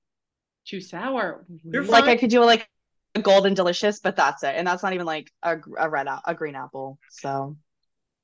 too 0.65 0.81
sour. 0.81 1.45
You're 1.63 1.83
Like 1.85 2.05
fine. 2.05 2.13
I 2.13 2.17
could 2.17 2.29
do 2.29 2.43
like 2.43 2.69
a 3.15 3.21
golden 3.21 3.53
delicious, 3.53 3.99
but 3.99 4.15
that's 4.17 4.43
it. 4.43 4.55
And 4.55 4.67
that's 4.67 4.83
not 4.83 4.93
even 4.93 5.05
like 5.05 5.31
a, 5.43 5.57
a 5.77 5.89
red 5.89 6.07
a, 6.07 6.21
a 6.25 6.35
green 6.35 6.55
apple. 6.55 6.99
So 7.09 7.55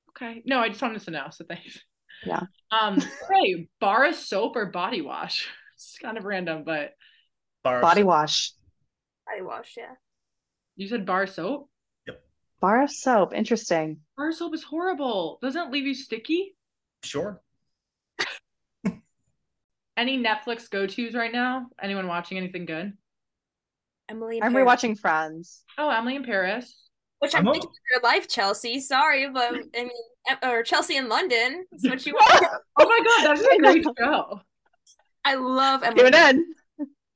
Okay, 0.10 0.42
no, 0.46 0.60
I 0.60 0.70
just 0.70 0.82
wanted 0.82 1.02
to 1.02 1.12
know. 1.12 1.28
So 1.32 1.46
thanks. 1.48 1.80
Yeah. 2.26 2.42
Um. 2.72 3.00
Hey, 3.32 3.68
bar 3.80 4.06
of 4.06 4.16
soap 4.16 4.56
or 4.56 4.66
body 4.66 5.02
wash? 5.02 5.48
It's 5.78 5.98
kind 6.02 6.18
of 6.18 6.26
random, 6.26 6.64
but 6.66 6.94
Bar 7.64 7.82
body 7.82 8.02
soap. 8.02 8.08
wash. 8.08 8.52
Body 9.28 9.42
wash, 9.44 9.76
yeah. 9.78 9.94
you 10.76 10.88
said 10.88 11.06
bar 11.06 11.28
soap. 11.28 11.70
Yep. 12.08 12.22
Bar 12.60 12.84
of 12.84 12.92
soap. 12.92 13.34
Interesting. 13.34 14.00
Bar 14.18 14.32
soap 14.32 14.54
is 14.56 14.64
horrible. 14.64 15.38
Doesn't 15.42 15.68
it 15.68 15.72
leave 15.72 15.86
you 15.86 15.94
sticky? 15.94 16.56
Sure. 17.04 17.42
Any 19.98 20.18
Netflix 20.24 20.70
go 20.70 20.86
tos 20.88 21.14
right 21.16 21.32
now? 21.32 21.68
Anyone 21.82 22.08
watching 22.08 22.38
anything 22.38 22.66
good? 22.66 22.94
Emily. 24.10 24.38
in 24.38 24.44
I'm 24.44 24.54
Paris. 24.54 24.68
rewatching 24.68 25.00
Friends. 25.00 25.64
Oh, 25.78 25.90
Emily 25.90 26.16
in 26.16 26.24
Paris. 26.24 26.88
Which 27.20 27.34
I'm 27.36 27.48
I'm 27.48 27.54
thinking 27.54 27.70
of 27.70 27.76
your 27.92 28.02
life, 28.02 28.28
Chelsea. 28.28 28.80
Sorry, 28.80 29.28
but 29.30 29.52
I 29.76 29.84
mean, 29.84 29.90
or 30.44 30.62
Chelsea 30.64 30.98
in 30.98 31.10
London. 31.10 31.66
That's 31.72 31.84
what 31.90 32.06
you 32.06 32.14
want. 32.20 32.46
Oh 32.80 32.86
my 32.88 33.00
god, 33.04 33.36
that's 33.36 33.42
a 33.42 33.58
great 33.58 33.84
show. 34.00 34.40
I 35.28 35.36
love 35.36 35.82
Tune 35.96 36.14
Emily. 36.14 36.44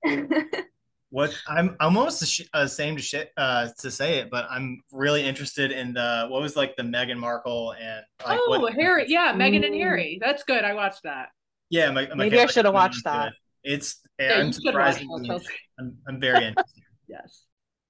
in. 0.05 0.45
What 1.09 1.34
I'm 1.47 1.76
I'm 1.80 1.97
almost 1.97 2.24
ash- 2.24 2.47
ashamed 2.53 2.97
to 2.97 3.03
shit 3.03 3.32
uh 3.36 3.68
to 3.80 3.91
say 3.91 4.20
it, 4.20 4.30
but 4.32 4.47
I'm 4.49 4.82
really 4.93 5.24
interested 5.26 5.72
in 5.72 5.93
the 5.93 6.28
what 6.30 6.41
was 6.41 6.55
like 6.55 6.76
the 6.78 6.84
Meghan 6.84 7.18
Markle 7.18 7.74
and 7.74 8.01
like 8.26 8.39
oh, 8.41 8.59
what, 8.59 8.74
Harry. 8.74 9.05
Yeah, 9.07 9.34
Meghan 9.34 9.66
and 9.66 9.76
Harry. 9.76 10.20
That's 10.22 10.43
good. 10.43 10.64
I 10.64 10.74
watched 10.74 11.03
that. 11.03 11.30
yeah. 11.70 11.91
My, 11.91 12.07
my 12.07 12.16
Maybe 12.16 12.39
I 12.39 12.45
should 12.45 12.66
have 12.66 12.74
watched 12.74 13.03
that. 13.03 13.34
It's 13.64 13.99
Yeah, 14.20 14.36
I'm 14.36 14.39
you 14.39 14.45
watch 14.45 14.55
surprised. 14.55 15.03
I'm, 15.80 15.97
I'm 16.07 16.20
very 16.20 16.45
interested. 16.47 16.84
Yes. 17.07 17.43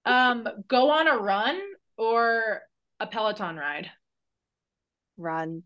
Um, 0.05 0.47
go 0.67 0.89
on 0.89 1.07
a 1.07 1.17
run 1.17 1.59
or 1.97 2.61
a 2.99 3.05
Peloton 3.05 3.55
ride? 3.55 3.89
Run. 5.17 5.61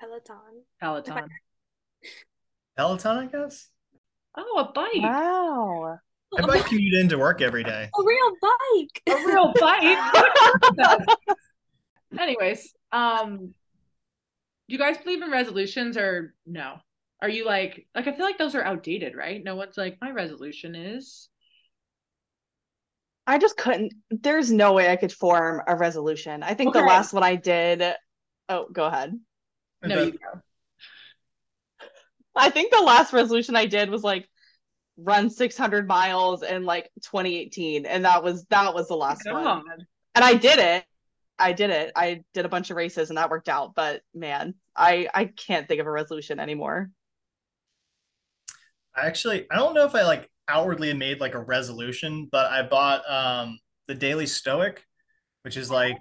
Peloton. 0.00 0.64
Peloton. 0.80 1.28
Peloton, 2.76 3.16
I 3.16 3.26
guess. 3.26 3.68
Oh, 4.36 4.58
a 4.58 4.72
bike. 4.72 5.02
Wow. 5.02 5.98
I 6.36 6.46
bike 6.46 6.66
commute 6.66 6.94
into 6.94 7.18
work 7.18 7.40
every 7.40 7.62
day. 7.62 7.88
A 7.96 8.02
real 8.02 8.32
bike. 8.40 9.02
A 9.06 9.26
real 9.26 9.52
bike. 9.60 11.06
Anyways, 12.18 12.74
um, 12.90 13.38
do 13.38 13.52
you 14.66 14.78
guys 14.78 14.98
believe 14.98 15.22
in 15.22 15.30
resolutions 15.30 15.96
or 15.96 16.34
no? 16.46 16.76
Are 17.22 17.28
you 17.28 17.46
like 17.46 17.86
like 17.94 18.08
I 18.08 18.12
feel 18.12 18.26
like 18.26 18.38
those 18.38 18.54
are 18.54 18.62
outdated, 18.62 19.14
right? 19.14 19.42
No 19.42 19.54
one's 19.56 19.76
like 19.76 19.98
my 20.00 20.10
resolution 20.10 20.74
is 20.74 21.28
I 23.26 23.38
just 23.38 23.56
couldn't. 23.56 23.94
There's 24.10 24.52
no 24.52 24.72
way 24.74 24.90
I 24.90 24.96
could 24.96 25.12
form 25.12 25.62
a 25.66 25.76
resolution. 25.76 26.42
I 26.42 26.54
think 26.54 26.74
the 26.74 26.80
last 26.80 27.12
one 27.12 27.22
I 27.22 27.36
did. 27.36 27.82
Oh, 28.48 28.66
go 28.70 28.84
ahead. 28.84 29.18
no. 29.82 29.94
But 29.94 30.06
You 30.06 30.12
go. 30.12 30.40
I 32.36 32.50
think 32.50 32.72
the 32.72 32.80
last 32.80 33.12
resolution 33.12 33.56
I 33.56 33.66
did 33.66 33.90
was 33.90 34.02
like 34.02 34.28
run 34.96 35.30
600 35.30 35.86
miles 35.86 36.42
in 36.42 36.64
like 36.64 36.90
2018, 37.02 37.86
and 37.86 38.04
that 38.04 38.22
was 38.22 38.44
that 38.46 38.74
was 38.74 38.88
the 38.88 38.96
last 38.96 39.22
one. 39.30 39.44
God. 39.44 39.62
And 40.14 40.24
I 40.24 40.34
did 40.34 40.58
it. 40.58 40.84
I 41.38 41.52
did 41.52 41.70
it. 41.70 41.92
I 41.96 42.22
did 42.32 42.44
a 42.44 42.48
bunch 42.48 42.70
of 42.70 42.76
races, 42.76 43.10
and 43.10 43.18
that 43.18 43.30
worked 43.30 43.48
out. 43.48 43.74
But 43.74 44.02
man, 44.14 44.54
I 44.76 45.08
I 45.14 45.26
can't 45.26 45.66
think 45.66 45.80
of 45.80 45.86
a 45.86 45.90
resolution 45.90 46.38
anymore. 46.38 46.90
I 48.96 49.06
actually 49.06 49.46
I 49.50 49.56
don't 49.56 49.74
know 49.74 49.84
if 49.84 49.94
I 49.94 50.02
like 50.02 50.30
outwardly 50.48 50.92
made 50.94 51.20
like 51.20 51.34
a 51.34 51.40
resolution, 51.40 52.28
but 52.30 52.50
I 52.50 52.62
bought 52.62 53.08
um 53.10 53.58
the 53.88 53.94
Daily 53.94 54.26
Stoic, 54.26 54.86
which 55.42 55.56
is 55.56 55.70
like 55.70 55.98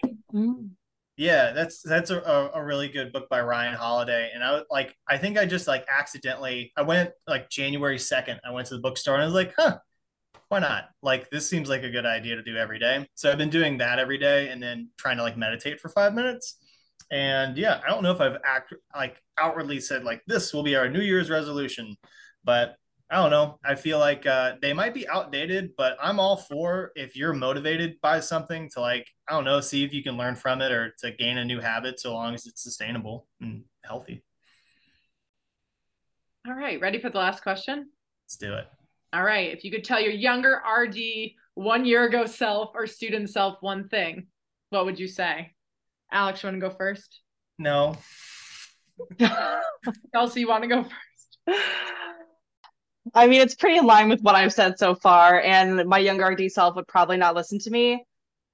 Yeah, 1.16 1.52
that's 1.52 1.82
that's 1.84 2.10
a, 2.10 2.20
a, 2.56 2.64
really 2.64 2.88
good 2.88 3.14
book 3.14 3.30
by 3.30 3.40
Ryan 3.42 3.76
Holiday. 3.76 4.32
And 4.34 4.44
I 4.44 4.62
like, 4.72 4.96
I 5.08 5.18
think 5.18 5.38
I 5.38 5.46
just 5.46 5.68
like 5.68 5.86
accidentally 5.88 6.72
I 6.76 6.82
went 6.82 7.12
like 7.28 7.52
January 7.52 7.98
2nd, 7.98 8.40
I 8.44 8.52
went 8.52 8.68
to 8.70 8.76
the 8.76 8.82
bookstore 8.82 9.14
and 9.14 9.22
I 9.22 9.26
was 9.26 9.36
like, 9.36 9.54
huh, 9.56 9.78
why 10.50 10.58
not? 10.60 10.86
Like 11.04 11.30
this 11.30 11.48
seems 11.48 11.70
like 11.70 11.84
a 11.84 11.90
good 11.92 12.08
idea 12.08 12.36
to 12.36 12.42
do 12.42 12.58
every 12.58 12.80
day. 12.80 13.08
So 13.14 13.32
I've 13.32 13.38
been 13.38 13.52
doing 13.52 13.78
that 13.78 14.00
every 14.00 14.18
day 14.18 14.50
and 14.50 14.62
then 14.62 14.90
trying 14.98 15.18
to 15.18 15.24
like 15.24 15.38
meditate 15.38 15.80
for 15.80 15.90
five 15.90 16.16
minutes. 16.16 16.58
And 17.12 17.58
yeah, 17.58 17.80
I 17.86 17.92
don't 17.92 18.02
know 18.02 18.12
if 18.12 18.20
I've 18.20 18.38
act 18.44 18.74
like 18.96 19.22
outwardly 19.38 19.80
said 19.82 20.04
like 20.04 20.24
this 20.26 20.52
will 20.52 20.64
be 20.64 20.76
our 20.76 20.90
New 20.90 21.02
Year's 21.02 21.30
resolution, 21.30 21.96
but 22.44 22.76
I 23.14 23.18
don't 23.18 23.30
know. 23.30 23.60
I 23.64 23.76
feel 23.76 24.00
like 24.00 24.26
uh, 24.26 24.54
they 24.60 24.74
might 24.74 24.96
be 24.96 25.08
outdated, 25.08 25.76
but 25.78 25.98
I'm 26.02 26.20
all 26.20 26.36
for 26.36 26.92
if 26.96 27.16
you're 27.16 27.32
motivated 27.32 28.02
by 28.02 28.20
something 28.20 28.72
to 28.72 28.82
like, 28.82 29.08
I 29.30 29.34
don't 29.34 29.44
know, 29.44 29.62
see 29.62 29.84
if 29.84 29.94
you 29.94 30.02
can 30.02 30.18
learn 30.18 30.36
from 30.36 30.62
it 30.62 30.72
or 30.72 30.96
to 30.98 31.12
gain 31.12 31.38
a 31.38 31.46
new 31.46 31.60
habit 31.60 32.00
so 32.00 32.12
long 32.12 32.34
as 32.34 32.48
it's 32.48 32.64
sustainable 32.64 33.28
and 33.40 33.66
healthy. 33.84 34.24
All 36.48 36.56
right, 36.56 36.82
ready 36.82 37.00
for 37.00 37.12
the 37.12 37.20
last 37.20 37.44
question? 37.44 37.88
Let's 38.26 38.38
do 38.38 38.56
it. 38.56 38.66
All 39.14 39.24
right, 39.24 39.52
if 39.52 39.64
you 39.64 39.70
could 39.70 39.84
tell 39.84 40.02
your 40.02 40.12
younger 40.12 40.64
RD 40.68 40.98
one 41.54 41.86
year 41.86 42.06
ago 42.06 42.26
self 42.26 42.72
or 42.74 42.88
student 42.88 43.30
self 43.30 43.58
one 43.62 43.90
thing, 43.90 44.26
what 44.72 44.86
would 44.86 45.00
you 45.00 45.08
say? 45.08 45.52
Alex, 46.12 46.42
you 46.42 46.48
want 46.48 46.60
to 46.60 46.68
go 46.68 46.74
first? 46.76 47.22
No. 47.60 47.96
Kelsey, 50.16 50.40
you 50.40 50.48
want 50.48 50.64
to 50.64 50.68
go 50.68 50.84
first? 50.84 51.62
I 53.14 53.28
mean, 53.28 53.42
it's 53.42 53.56
pretty 53.56 53.78
in 53.78 53.86
line 53.86 54.10
with 54.10 54.22
what 54.22 54.36
I've 54.36 54.54
said 54.54 54.80
so 54.80 54.96
far, 54.96 55.40
and 55.40 55.86
my 55.88 56.00
younger 56.00 56.26
RD 56.26 56.52
self 56.52 56.76
would 56.76 56.88
probably 56.88 57.18
not 57.18 57.36
listen 57.36 57.60
to 57.60 57.70
me. 57.70 58.04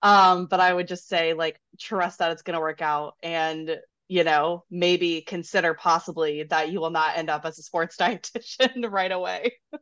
Um, 0.01 0.47
but 0.47 0.59
I 0.59 0.73
would 0.73 0.87
just 0.87 1.07
say, 1.07 1.33
like, 1.33 1.59
trust 1.79 2.19
that 2.19 2.31
it's 2.31 2.41
going 2.41 2.55
to 2.55 2.59
work 2.59 2.81
out, 2.81 3.15
and 3.23 3.77
you 4.11 4.23
know, 4.23 4.63
maybe 4.71 5.21
consider 5.21 5.75
possibly 5.75 6.43
that 6.43 6.71
you 6.71 6.79
will 6.79 6.89
not 6.89 7.15
end 7.17 7.29
up 7.29 7.45
as 7.45 7.59
a 7.59 7.63
sports 7.63 7.95
dietitian 7.99 8.89
right 8.91 9.11
away. 9.11 9.53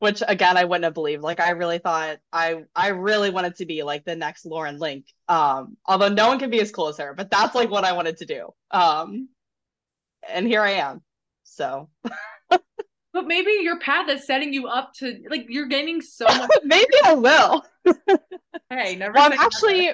Which 0.00 0.22
again, 0.26 0.58
I 0.58 0.64
wouldn't 0.64 0.84
have 0.84 0.92
believed. 0.94 1.22
Like, 1.22 1.40
I 1.40 1.50
really 1.50 1.78
thought 1.78 2.18
I 2.32 2.64
I 2.74 2.88
really 2.88 3.30
wanted 3.30 3.56
to 3.56 3.66
be 3.66 3.82
like 3.82 4.04
the 4.04 4.16
next 4.16 4.44
Lauren 4.44 4.78
Link. 4.78 5.06
Um, 5.28 5.78
although 5.86 6.08
no 6.08 6.28
one 6.28 6.38
can 6.38 6.50
be 6.50 6.60
as 6.60 6.72
cool 6.72 6.88
as 6.88 6.98
her, 6.98 7.14
but 7.14 7.30
that's 7.30 7.54
like 7.54 7.70
what 7.70 7.84
I 7.84 7.92
wanted 7.92 8.18
to 8.18 8.26
do. 8.26 8.50
Um, 8.70 9.28
and 10.28 10.46
here 10.46 10.60
I 10.60 10.72
am. 10.72 11.02
So. 11.44 11.88
But 13.14 13.26
maybe 13.28 13.52
your 13.60 13.78
path 13.78 14.10
is 14.10 14.26
setting 14.26 14.52
you 14.52 14.66
up 14.66 14.92
to 14.94 15.22
like 15.30 15.46
you're 15.48 15.68
gaining 15.68 16.02
so 16.02 16.26
much. 16.26 16.50
Maybe 16.64 16.92
I 17.04 17.14
will. 17.14 17.64
hey, 18.68 18.96
never. 18.96 19.12
Well, 19.14 19.32
I'm 19.32 19.38
actually, 19.38 19.92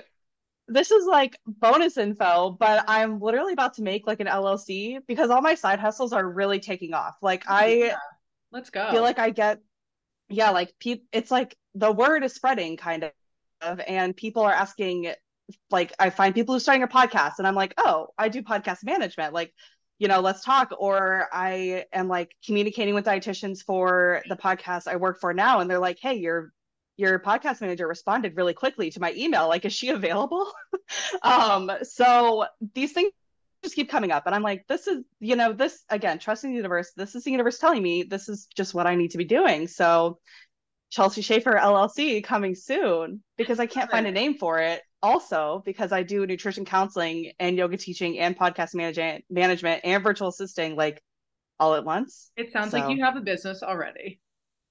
this 0.68 0.90
is 0.90 1.04
like 1.04 1.36
bonus 1.46 1.98
info, 1.98 2.56
but 2.58 2.82
I'm 2.88 3.20
literally 3.20 3.52
about 3.52 3.74
to 3.74 3.82
make 3.82 4.06
like 4.06 4.20
an 4.20 4.26
LLC 4.26 5.00
because 5.06 5.28
all 5.28 5.42
my 5.42 5.54
side 5.54 5.78
hustles 5.78 6.14
are 6.14 6.26
really 6.26 6.60
taking 6.60 6.94
off. 6.94 7.16
Like 7.20 7.44
I 7.46 7.66
Yeah. 7.74 7.96
Let's 8.52 8.70
go. 8.70 8.90
feel 8.90 9.02
like 9.02 9.18
I 9.18 9.28
get, 9.30 9.58
yeah, 10.30 10.50
like 10.50 10.72
pe- 10.80 11.02
it's 11.12 11.30
like 11.30 11.56
the 11.74 11.92
word 11.92 12.24
is 12.24 12.34
spreading 12.34 12.78
kind 12.78 13.10
of, 13.60 13.80
and 13.86 14.16
people 14.16 14.42
are 14.42 14.52
asking, 14.52 15.12
like 15.70 15.92
I 15.98 16.08
find 16.08 16.34
people 16.34 16.54
who 16.54 16.56
are 16.56 16.60
starting 16.60 16.84
a 16.84 16.88
podcast, 16.88 17.34
and 17.36 17.46
I'm 17.46 17.54
like, 17.54 17.74
oh, 17.76 18.08
I 18.16 18.30
do 18.30 18.42
podcast 18.42 18.82
management. 18.82 19.34
Like, 19.34 19.52
you 20.01 20.09
know, 20.09 20.20
let's 20.20 20.42
talk. 20.42 20.72
Or 20.78 21.28
I 21.30 21.84
am 21.92 22.09
like 22.09 22.34
communicating 22.44 22.94
with 22.94 23.05
dietitians 23.05 23.62
for 23.62 24.22
the 24.28 24.34
podcast 24.34 24.88
I 24.88 24.96
work 24.96 25.20
for 25.20 25.32
now, 25.32 25.61
and 25.61 25.70
they're 25.70 25.78
like, 25.78 25.98
hey, 26.01 26.14
your 26.14 26.53
your 26.96 27.20
podcast 27.20 27.61
manager 27.61 27.86
responded 27.86 28.36
really 28.36 28.55
quickly 28.55 28.90
to 28.90 29.01
my 29.01 29.12
email. 29.16 29.46
Like, 29.46 29.64
is 29.64 29.72
she 29.72 29.90
available? 29.90 30.51
um, 31.22 31.70
so 31.82 32.46
these 32.74 32.92
things 32.92 33.12
just 33.62 33.76
keep 33.76 33.90
coming 33.90 34.11
up 34.11 34.22
and 34.24 34.34
i'm 34.34 34.42
like 34.42 34.66
this 34.68 34.86
is 34.86 35.05
you 35.18 35.36
know 35.36 35.53
this 35.53 35.84
again 35.90 36.18
trusting 36.18 36.48
the 36.48 36.57
universe 36.57 36.92
this 36.96 37.14
is 37.14 37.24
the 37.24 37.30
universe 37.30 37.59
telling 37.59 37.82
me 37.82 38.03
this 38.03 38.26
is 38.26 38.46
just 38.57 38.72
what 38.72 38.86
i 38.86 38.94
need 38.94 39.11
to 39.11 39.18
be 39.18 39.24
doing 39.26 39.68
so 39.68 40.18
chelsea 40.88 41.20
Shafer 41.20 41.53
llc 41.53 42.24
coming 42.24 42.55
soon 42.55 43.22
because 43.36 43.61
i 43.61 43.66
can't 43.66 43.90
find 43.90 44.07
a 44.07 44.11
name 44.11 44.38
for 44.38 44.61
it 44.61 44.80
also 45.03 45.62
because 45.64 45.92
i 45.92 46.03
do 46.03 46.26
nutrition 46.26 46.64
counseling 46.64 47.32
and 47.38 47.57
yoga 47.57 47.76
teaching 47.76 48.18
and 48.18 48.38
podcast 48.38 48.74
management 48.74 49.24
management 49.30 49.80
and 49.84 50.03
virtual 50.03 50.28
assisting 50.28 50.76
like 50.76 51.03
all 51.59 51.74
at 51.74 51.84
once 51.84 52.30
it 52.36 52.53
sounds 52.53 52.70
so. 52.70 52.78
like 52.78 52.94
you 52.94 53.03
have 53.03 53.16
a 53.16 53.20
business 53.20 53.62
already 53.62 54.20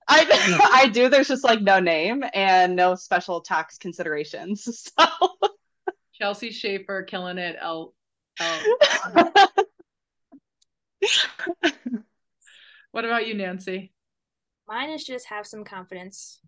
I 0.09 0.69
I 0.73 0.87
do. 0.87 1.07
There's 1.07 1.27
just 1.27 1.43
like 1.43 1.61
no 1.61 1.79
name 1.79 2.23
and 2.33 2.75
no 2.75 2.95
special 2.95 3.41
tax 3.41 3.77
considerations. 3.77 4.91
So 6.19 6.25
Chelsea 6.25 6.51
Shafer 6.51 7.03
killing 7.03 7.37
it. 7.37 7.55
L 7.61 7.93
what 12.91 13.05
about 13.05 13.25
you, 13.25 13.35
Nancy? 13.35 13.93
Mine 14.67 14.89
is 14.89 15.05
just 15.05 15.27
have 15.29 15.47
some 15.47 15.63
confidence. 15.63 16.41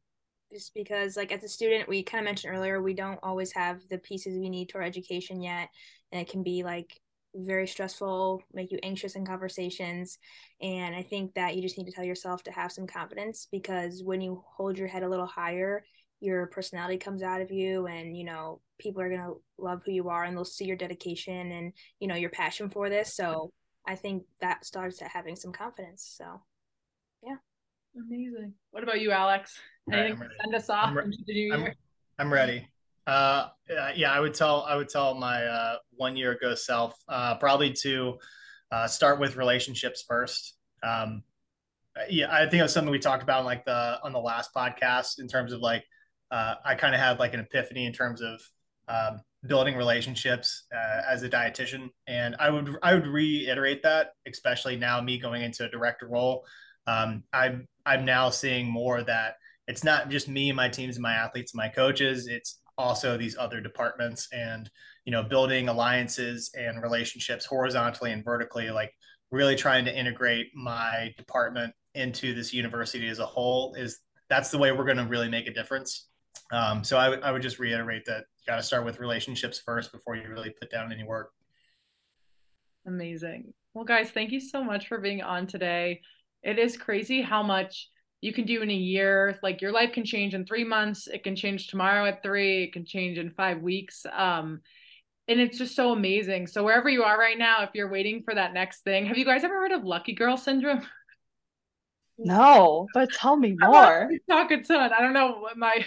Just 0.52 0.74
because, 0.74 1.16
like, 1.16 1.32
as 1.32 1.44
a 1.44 1.48
student, 1.48 1.88
we 1.88 2.04
kind 2.04 2.22
of 2.22 2.26
mentioned 2.26 2.54
earlier, 2.54 2.82
we 2.82 2.94
don't 2.94 3.20
always 3.24 3.54
have 3.54 3.82
the 3.90 3.98
pieces 3.98 4.38
we 4.38 4.50
need 4.50 4.70
to 4.70 4.78
our 4.78 4.84
education 4.84 5.42
yet. 5.42 5.70
And 6.12 6.22
it 6.22 6.30
can 6.30 6.44
be 6.44 6.64
like 6.64 7.00
very 7.34 7.68
stressful, 7.68 8.44
make 8.54 8.72
you 8.72 8.80
anxious 8.84 9.16
in 9.16 9.26
conversations. 9.26 10.18
And 10.62 10.94
I 10.96 11.04
think 11.04 11.34
that 11.36 11.56
you 11.56 11.62
just 11.62 11.78
need 11.78 11.86
to 11.86 11.94
tell 11.94 12.04
yourself 12.04 12.44
to 12.44 12.52
have 12.52 12.72
some 12.72 12.88
confidence 12.88 13.48
because 13.52 14.04
when 14.04 14.20
you 14.20 14.44
hold 14.46 14.78
your 14.78 14.90
head 14.90 15.04
a 15.04 15.10
little 15.10 15.26
higher, 15.26 15.84
your 16.22 16.46
personality 16.48 16.98
comes 16.98 17.24
out 17.24 17.42
of 17.42 17.52
you 17.52 17.88
and 17.88 18.16
you 18.16 18.24
know 18.24 18.62
people 18.80 19.02
are 19.02 19.10
going 19.10 19.22
to 19.22 19.42
love 19.58 19.82
who 19.86 19.92
you 19.92 20.08
are 20.08 20.24
and 20.24 20.38
they'll 20.38 20.46
see 20.46 20.66
your 20.66 20.78
dedication 20.78 21.52
and 21.52 21.74
you 22.00 22.08
know 22.08 22.16
your 22.16 22.30
passion 22.30 22.70
for 22.70 22.90
this 22.90 23.16
so 23.16 23.52
i 23.88 23.96
think 23.96 24.24
that 24.40 24.64
starts 24.64 25.02
at 25.02 25.10
having 25.10 25.36
some 25.36 25.52
confidence 25.52 26.16
so 26.18 26.40
amazing. 27.96 28.54
What 28.72 28.84
about 28.84 29.02
you 29.02 29.12
alex? 29.12 29.58
Anything 29.92 30.20
right, 30.20 30.30
send 30.42 30.56
us 30.56 30.70
off 30.70 30.90
I'm, 30.90 30.98
re- 30.98 31.52
I'm, 31.52 31.68
I'm, 32.20 32.34
ready. 32.34 32.68
Uh 33.08 33.48
yeah 33.96 34.12
i 34.12 34.20
would 34.20 34.34
tell 34.34 34.64
i 34.64 34.76
would 34.76 34.90
tell 34.90 35.16
my 35.16 35.44
uh 35.44 35.76
one 35.92 36.16
year 36.16 36.34
ago 36.34 36.54
self 36.54 36.94
uh 37.10 37.36
probably 37.36 37.74
to 37.74 38.18
uh 38.72 38.88
start 38.88 39.20
with 39.20 39.36
relationships 39.36 40.04
first. 40.08 40.56
Um 40.84 41.24
yeah 42.10 42.34
i 42.34 42.42
think 42.42 42.54
it 42.54 42.64
was 42.64 42.72
something 42.74 42.92
we 42.92 43.00
talked 43.00 43.22
about 43.22 43.44
like 43.44 43.66
the 43.66 44.00
on 44.04 44.14
the 44.14 44.20
last 44.20 44.54
podcast 44.54 45.20
in 45.20 45.28
terms 45.28 45.52
of 45.52 45.60
like 45.60 45.84
uh, 46.32 46.56
I 46.64 46.76
kind 46.76 46.96
of 46.96 47.02
had 47.02 47.20
like 47.20 47.34
an 47.34 47.42
epiphany 47.42 47.86
in 47.86 47.94
terms 47.94 48.22
of 48.22 48.42
um, 48.88 49.22
building 49.46 49.76
relationships 49.76 50.64
uh, 50.74 51.02
as 51.08 51.24
a 51.24 51.30
dietitian, 51.30 51.90
and 52.08 52.36
I 52.40 52.50
would 52.50 52.78
I 52.82 52.94
would 52.94 53.06
reiterate 53.06 53.84
that, 53.84 54.14
especially 54.26 54.78
now 54.78 55.02
me 55.02 55.20
going 55.20 55.44
into 55.44 55.66
a 55.66 55.70
director 55.70 56.08
role. 56.08 56.46
Um, 56.88 57.24
I'm 57.34 57.68
I'm 57.86 58.06
now 58.06 58.30
seeing 58.30 58.68
more 58.68 59.04
that 59.04 59.36
it's 59.68 59.84
not 59.84 60.10
just 60.10 60.28
me 60.28 60.50
and 60.50 60.58
my 60.58 60.70
teams 60.70 60.96
and 60.96 61.04
my 61.04 61.14
athletes 61.14 61.54
and 61.54 61.58
my 61.58 61.70
coaches. 61.70 62.28
It's 62.28 62.60
also 62.78 63.18
these 63.18 63.38
other 63.38 63.62
departments 63.62 64.28
and 64.32 64.70
you 65.06 65.12
know 65.12 65.24
building 65.24 65.68
alliances 65.68 66.52
and 66.58 66.82
relationships 66.82 67.46
horizontally 67.46 68.12
and 68.12 68.24
vertically 68.24 68.70
like 68.72 68.92
really 69.30 69.56
trying 69.56 69.86
to 69.86 69.96
integrate 69.96 70.48
my 70.56 71.14
department 71.18 71.74
into 71.96 72.34
this 72.34 72.54
university 72.54 73.08
as 73.08 73.20
a 73.20 73.26
whole 73.26 73.74
is 73.76 74.00
that's 74.30 74.50
the 74.50 74.58
way 74.58 74.72
we're 74.72 74.86
going 74.86 74.98
to 74.98 75.06
really 75.06 75.30
make 75.30 75.48
a 75.48 75.54
difference 75.54 76.08
um, 76.52 76.84
so 76.84 76.98
I, 76.98 77.06
w- 77.06 77.24
I 77.24 77.32
would 77.32 77.42
just 77.42 77.60
reiterate 77.60 78.06
that 78.06 78.26
you 78.40 78.46
got 78.48 78.58
to 78.58 78.64
start 78.64 78.86
with 78.86 79.00
relationships 79.00 79.60
first 79.60 79.92
before 79.92 80.16
you 80.16 80.28
really 80.28 80.50
put 80.50 80.70
down 80.70 80.92
any 80.92 81.04
work. 81.04 81.32
Amazing. 82.86 83.54
Well, 83.74 83.86
guys, 83.86 84.12
thank 84.12 84.32
you 84.32 84.40
so 84.40 84.64
much 84.64 84.88
for 84.88 84.98
being 84.98 85.22
on 85.22 85.48
today. 85.48 86.02
It 86.44 86.60
is 86.60 86.78
crazy 86.78 87.22
how 87.22 87.44
much 87.44 87.90
you 88.22 88.34
can 88.34 88.46
do 88.46 88.62
in 88.62 88.70
a 88.70 88.76
year. 88.76 89.38
Like 89.42 89.62
your 89.62 89.72
life 89.72 89.94
can 89.94 90.06
change 90.06 90.34
in 90.34 90.46
three 90.46 90.64
months. 90.64 91.08
It 91.08 91.24
can 91.24 91.36
change 91.36 91.68
tomorrow 91.68 92.06
at 92.06 92.24
three. 92.24 92.64
It 92.64 92.74
can 92.74 92.86
change 92.86 93.18
in 93.18 93.32
five 93.32 93.62
weeks. 93.62 94.06
Um, 94.12 94.62
and 95.28 95.40
it's 95.40 95.58
just 95.58 95.76
so 95.76 95.92
amazing. 95.92 96.48
So 96.48 96.64
wherever 96.64 96.90
you 96.90 97.04
are 97.04 97.18
right 97.18 97.38
now, 97.38 97.64
if 97.64 97.70
you're 97.74 97.92
waiting 97.92 98.24
for 98.24 98.36
that 98.36 98.54
next 98.54 98.82
thing, 98.84 99.06
have 99.06 99.18
you 99.18 99.26
guys 99.26 99.44
ever 99.44 99.56
heard 99.56 99.72
of 99.72 99.84
lucky 99.84 100.14
girl 100.14 100.38
syndrome? 100.38 100.82
No, 102.24 102.86
but 102.94 103.12
tell 103.12 103.36
me 103.36 103.56
more. 103.60 104.12
talk 104.30 104.52
a 104.52 104.62
ton. 104.62 104.92
I 104.94 105.02
don't 105.02 105.14
know 105.14 105.40
what 105.40 105.58
my 105.58 105.84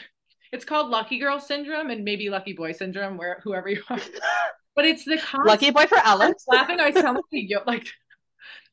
it's 0.51 0.65
called 0.65 0.91
lucky 0.91 1.19
girl 1.19 1.39
syndrome 1.39 1.91
and 1.91 2.05
maybe 2.05 2.29
lucky 2.29 2.53
boy 2.55 2.73
syndrome, 2.73 3.17
where 3.17 3.41
whoever 3.45 3.69
you 3.69 3.83
are. 3.89 4.01
But 4.77 4.87
it's 4.87 5.05
the 5.05 5.19
concept. 5.19 5.47
lucky 5.47 5.71
boy 5.71 5.87
for 5.87 5.99
Alex. 5.99 6.45
laughing, 6.49 6.81
I 6.81 6.91
sound 6.91 7.21
like 7.33 7.67
like 7.67 7.87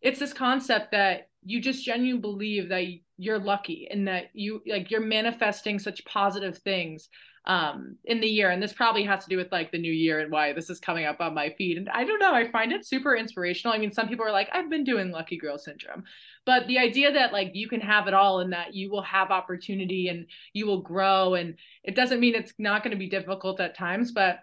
it's 0.01 0.19
this 0.19 0.33
concept 0.33 0.93
that 0.93 1.29
you 1.43 1.59
just 1.59 1.83
genuinely 1.83 2.21
believe 2.21 2.69
that 2.69 2.85
you're 3.17 3.39
lucky 3.39 3.87
and 3.89 4.07
that 4.07 4.25
you 4.33 4.61
like 4.67 4.91
you're 4.91 4.99
manifesting 4.99 5.79
such 5.79 6.03
positive 6.05 6.57
things 6.59 7.09
um 7.47 7.95
in 8.05 8.21
the 8.21 8.27
year. 8.27 8.51
And 8.51 8.61
this 8.61 8.73
probably 8.73 9.03
has 9.03 9.23
to 9.23 9.29
do 9.29 9.37
with 9.37 9.51
like 9.51 9.71
the 9.71 9.79
new 9.79 9.91
year 9.91 10.19
and 10.19 10.31
why 10.31 10.53
this 10.53 10.69
is 10.69 10.79
coming 10.79 11.05
up 11.05 11.19
on 11.19 11.33
my 11.33 11.49
feed. 11.57 11.77
And 11.77 11.89
i 11.89 12.03
don't 12.03 12.19
know 12.19 12.33
i 12.33 12.49
find 12.51 12.71
it 12.71 12.85
super 12.85 13.15
inspirational. 13.15 13.73
I 13.73 13.79
mean 13.79 13.91
some 13.91 14.07
people 14.07 14.25
are 14.25 14.31
like 14.31 14.49
i've 14.53 14.69
been 14.69 14.83
doing 14.83 15.11
lucky 15.11 15.37
girl 15.37 15.57
syndrome. 15.57 16.03
But 16.45 16.67
the 16.67 16.77
idea 16.77 17.11
that 17.13 17.33
like 17.33 17.51
you 17.53 17.67
can 17.67 17.81
have 17.81 18.07
it 18.07 18.13
all 18.13 18.39
and 18.41 18.53
that 18.53 18.75
you 18.75 18.91
will 18.91 19.01
have 19.03 19.31
opportunity 19.31 20.09
and 20.09 20.27
you 20.53 20.67
will 20.67 20.81
grow 20.81 21.33
and 21.33 21.55
it 21.83 21.95
doesn't 21.95 22.19
mean 22.19 22.35
it's 22.35 22.53
not 22.59 22.83
going 22.83 22.91
to 22.91 22.97
be 22.97 23.09
difficult 23.09 23.59
at 23.59 23.75
times 23.75 24.11
but 24.11 24.39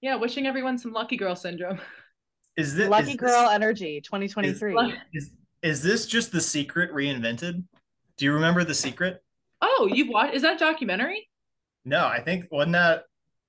yeah 0.00 0.14
wishing 0.14 0.46
everyone 0.46 0.78
some 0.78 0.92
lucky 0.92 1.16
girl 1.16 1.34
syndrome. 1.34 1.80
Is 2.56 2.74
this 2.74 2.88
lucky 2.88 3.12
is 3.12 3.16
girl 3.16 3.44
this, 3.44 3.52
energy 3.52 4.00
2023 4.00 4.76
is, 4.76 4.92
is, 5.12 5.30
is 5.62 5.82
this 5.82 6.06
just 6.06 6.32
the 6.32 6.40
secret 6.40 6.92
reinvented 6.92 7.62
do 8.16 8.24
you 8.24 8.32
remember 8.32 8.64
the 8.64 8.74
secret 8.74 9.22
oh 9.60 9.88
you've 9.92 10.08
watched 10.08 10.34
is 10.34 10.42
that 10.42 10.58
documentary 10.58 11.28
no, 11.84 12.06
I 12.06 12.20
think 12.20 12.46
wasn't 12.50 12.72
that 12.72 13.04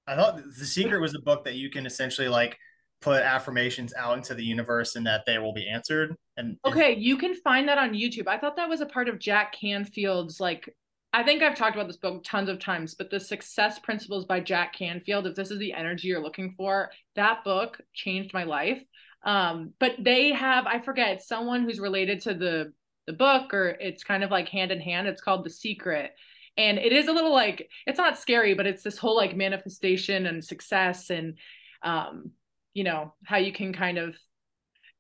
I 0.08 0.16
thought 0.16 0.38
the 0.38 0.66
secret 0.66 1.00
was 1.00 1.16
a 1.16 1.22
book 1.22 1.46
that 1.46 1.56
you 1.56 1.70
can 1.70 1.86
essentially 1.86 2.28
like 2.28 2.58
put 3.02 3.22
affirmations 3.22 3.94
out 3.94 4.18
into 4.18 4.34
the 4.34 4.44
universe 4.44 4.96
and 4.96 5.06
that 5.06 5.24
they 5.26 5.38
will 5.38 5.54
be 5.54 5.68
answered. 5.68 6.16
And 6.38 6.58
okay, 6.66 6.96
you 6.96 7.18
can 7.18 7.36
find 7.36 7.68
that 7.68 7.78
on 7.78 7.92
YouTube. 7.92 8.28
I 8.28 8.38
thought 8.38 8.56
that 8.56 8.70
was 8.70 8.82
a 8.82 8.86
part 8.86 9.08
of 9.08 9.20
Jack 9.20 9.54
Canfield's 9.54 10.40
like 10.40 10.74
I 11.16 11.22
think 11.22 11.44
I've 11.44 11.56
talked 11.56 11.76
about 11.76 11.86
this 11.86 11.98
book 11.98 12.24
tons 12.26 12.50
of 12.50 12.58
times, 12.58 12.96
but 12.96 13.12
the 13.12 13.20
success 13.20 13.78
principles 13.78 14.26
by 14.26 14.40
Jack 14.40 14.74
Canfield, 14.74 15.28
if 15.28 15.36
this 15.36 15.52
is 15.52 15.60
the 15.60 15.72
energy 15.72 16.08
you're 16.08 16.24
looking 16.24 16.56
for, 16.58 16.90
that 17.16 17.44
book 17.44 17.80
changed 17.94 18.34
my 18.34 18.44
life. 18.46 18.84
Um, 19.24 19.74
but 19.80 19.94
they 20.00 20.32
have, 20.34 20.68
I 20.68 20.80
forget, 20.80 21.24
someone 21.24 21.64
who's 21.64 21.80
related 21.80 22.22
to 22.22 22.34
the 22.34 22.74
the 23.06 23.14
book, 23.14 23.54
or 23.54 23.70
it's 23.70 24.04
kind 24.04 24.24
of 24.24 24.32
like 24.32 24.48
hand 24.50 24.72
in 24.72 24.80
hand. 24.80 25.08
It's 25.08 25.22
called 25.22 25.44
The 25.44 25.50
Secret. 25.50 26.12
And 26.56 26.78
it 26.78 26.94
is 26.94 27.08
a 27.08 27.12
little 27.12 27.34
like 27.34 27.68
it's 27.88 27.98
not 27.98 28.20
scary 28.20 28.54
but 28.54 28.68
it's 28.68 28.84
this 28.84 28.98
whole 28.98 29.16
like 29.16 29.36
manifestation 29.36 30.28
and 30.28 30.46
success 30.46 31.10
and 31.10 31.40
um 31.82 32.32
you 32.76 32.84
know 32.84 33.16
how 33.26 33.38
you 33.38 33.52
can 33.52 33.74
kind 33.74 33.98
of 33.98 34.16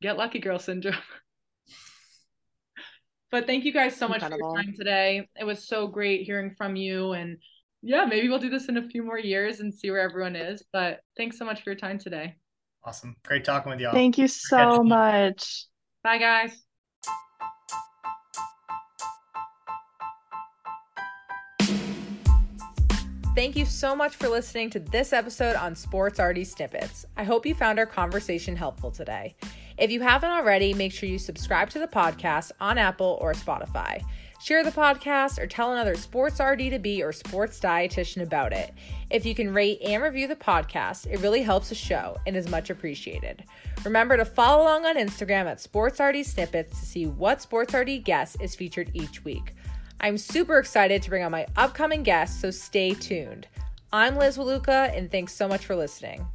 get 0.01 0.17
lucky 0.17 0.39
girl 0.39 0.59
syndrome. 0.59 0.95
But 3.31 3.47
thank 3.47 3.65
you 3.65 3.73
guys 3.73 3.95
so 3.95 4.07
much 4.07 4.21
Incredible. 4.21 4.51
for 4.51 4.57
your 4.57 4.63
time 4.63 4.75
today. 4.77 5.27
It 5.39 5.43
was 5.43 5.67
so 5.67 5.87
great 5.87 6.21
hearing 6.23 6.51
from 6.51 6.75
you. 6.75 7.13
And 7.13 7.39
yeah 7.81 8.05
maybe 8.05 8.29
we'll 8.29 8.37
do 8.37 8.51
this 8.51 8.69
in 8.69 8.77
a 8.77 8.87
few 8.87 9.01
more 9.01 9.17
years 9.17 9.59
and 9.59 9.73
see 9.73 9.89
where 9.89 10.01
everyone 10.01 10.35
is. 10.35 10.63
But 10.71 10.99
thanks 11.17 11.39
so 11.39 11.45
much 11.45 11.63
for 11.63 11.71
your 11.71 11.79
time 11.79 11.97
today 11.97 12.35
awesome 12.85 13.15
great 13.25 13.43
talking 13.43 13.71
with 13.71 13.79
y'all 13.79 13.93
thank 13.93 14.17
you 14.17 14.27
so 14.27 14.83
much 14.83 15.65
bye 16.03 16.17
guys 16.17 16.63
Thank 23.35 23.55
you 23.55 23.65
so 23.65 23.95
much 23.95 24.15
for 24.15 24.29
listening 24.29 24.69
to 24.69 24.79
this 24.79 25.11
episode 25.11 25.55
on 25.55 25.75
Sports 25.75 26.19
RD 26.19 26.45
Snippets. 26.45 27.03
I 27.17 27.23
hope 27.23 27.47
you 27.47 27.55
found 27.55 27.79
our 27.79 27.87
conversation 27.87 28.55
helpful 28.55 28.91
today. 28.91 29.35
If 29.75 29.89
you 29.89 30.01
haven't 30.01 30.29
already, 30.29 30.75
make 30.75 30.91
sure 30.91 31.09
you 31.09 31.17
subscribe 31.17 31.71
to 31.71 31.79
the 31.79 31.87
podcast 31.87 32.51
on 32.61 32.77
Apple 32.77 33.17
or 33.19 33.33
Spotify. 33.33 34.03
Share 34.43 34.61
the 34.61 34.71
podcast 34.71 35.39
or 35.39 35.47
tell 35.47 35.71
another 35.71 35.95
sports 35.95 36.41
RD 36.41 36.71
to 36.71 36.77
be 36.77 37.01
or 37.01 37.13
sports 37.13 37.61
dietitian 37.61 38.23
about 38.23 38.51
it. 38.51 38.73
If 39.09 39.25
you 39.25 39.33
can 39.33 39.53
rate 39.53 39.79
and 39.81 40.03
review 40.03 40.27
the 40.27 40.35
podcast, 40.35 41.07
it 41.09 41.21
really 41.21 41.43
helps 41.43 41.69
the 41.69 41.75
show 41.75 42.17
and 42.27 42.35
is 42.35 42.49
much 42.49 42.69
appreciated. 42.69 43.45
Remember 43.85 44.17
to 44.17 44.25
follow 44.25 44.63
along 44.63 44.85
on 44.85 44.97
Instagram 44.97 45.45
at 45.45 45.61
Sports 45.61 46.01
RD 46.01 46.25
Snippets 46.25 46.77
to 46.77 46.85
see 46.85 47.05
what 47.05 47.41
Sports 47.41 47.73
RD 47.73 48.03
guest 48.03 48.35
is 48.41 48.53
featured 48.53 48.91
each 48.93 49.23
week. 49.23 49.53
I'm 50.01 50.17
super 50.17 50.57
excited 50.57 51.01
to 51.03 51.09
bring 51.09 51.23
on 51.23 51.31
my 51.31 51.47
upcoming 51.55 52.03
guests, 52.03 52.41
so 52.41 52.51
stay 52.51 52.93
tuned. 52.93 53.47
I'm 53.93 54.17
Liz 54.17 54.37
Wyluda, 54.37 54.93
and 54.97 55.09
thanks 55.09 55.33
so 55.33 55.47
much 55.47 55.65
for 55.65 55.77
listening. 55.77 56.27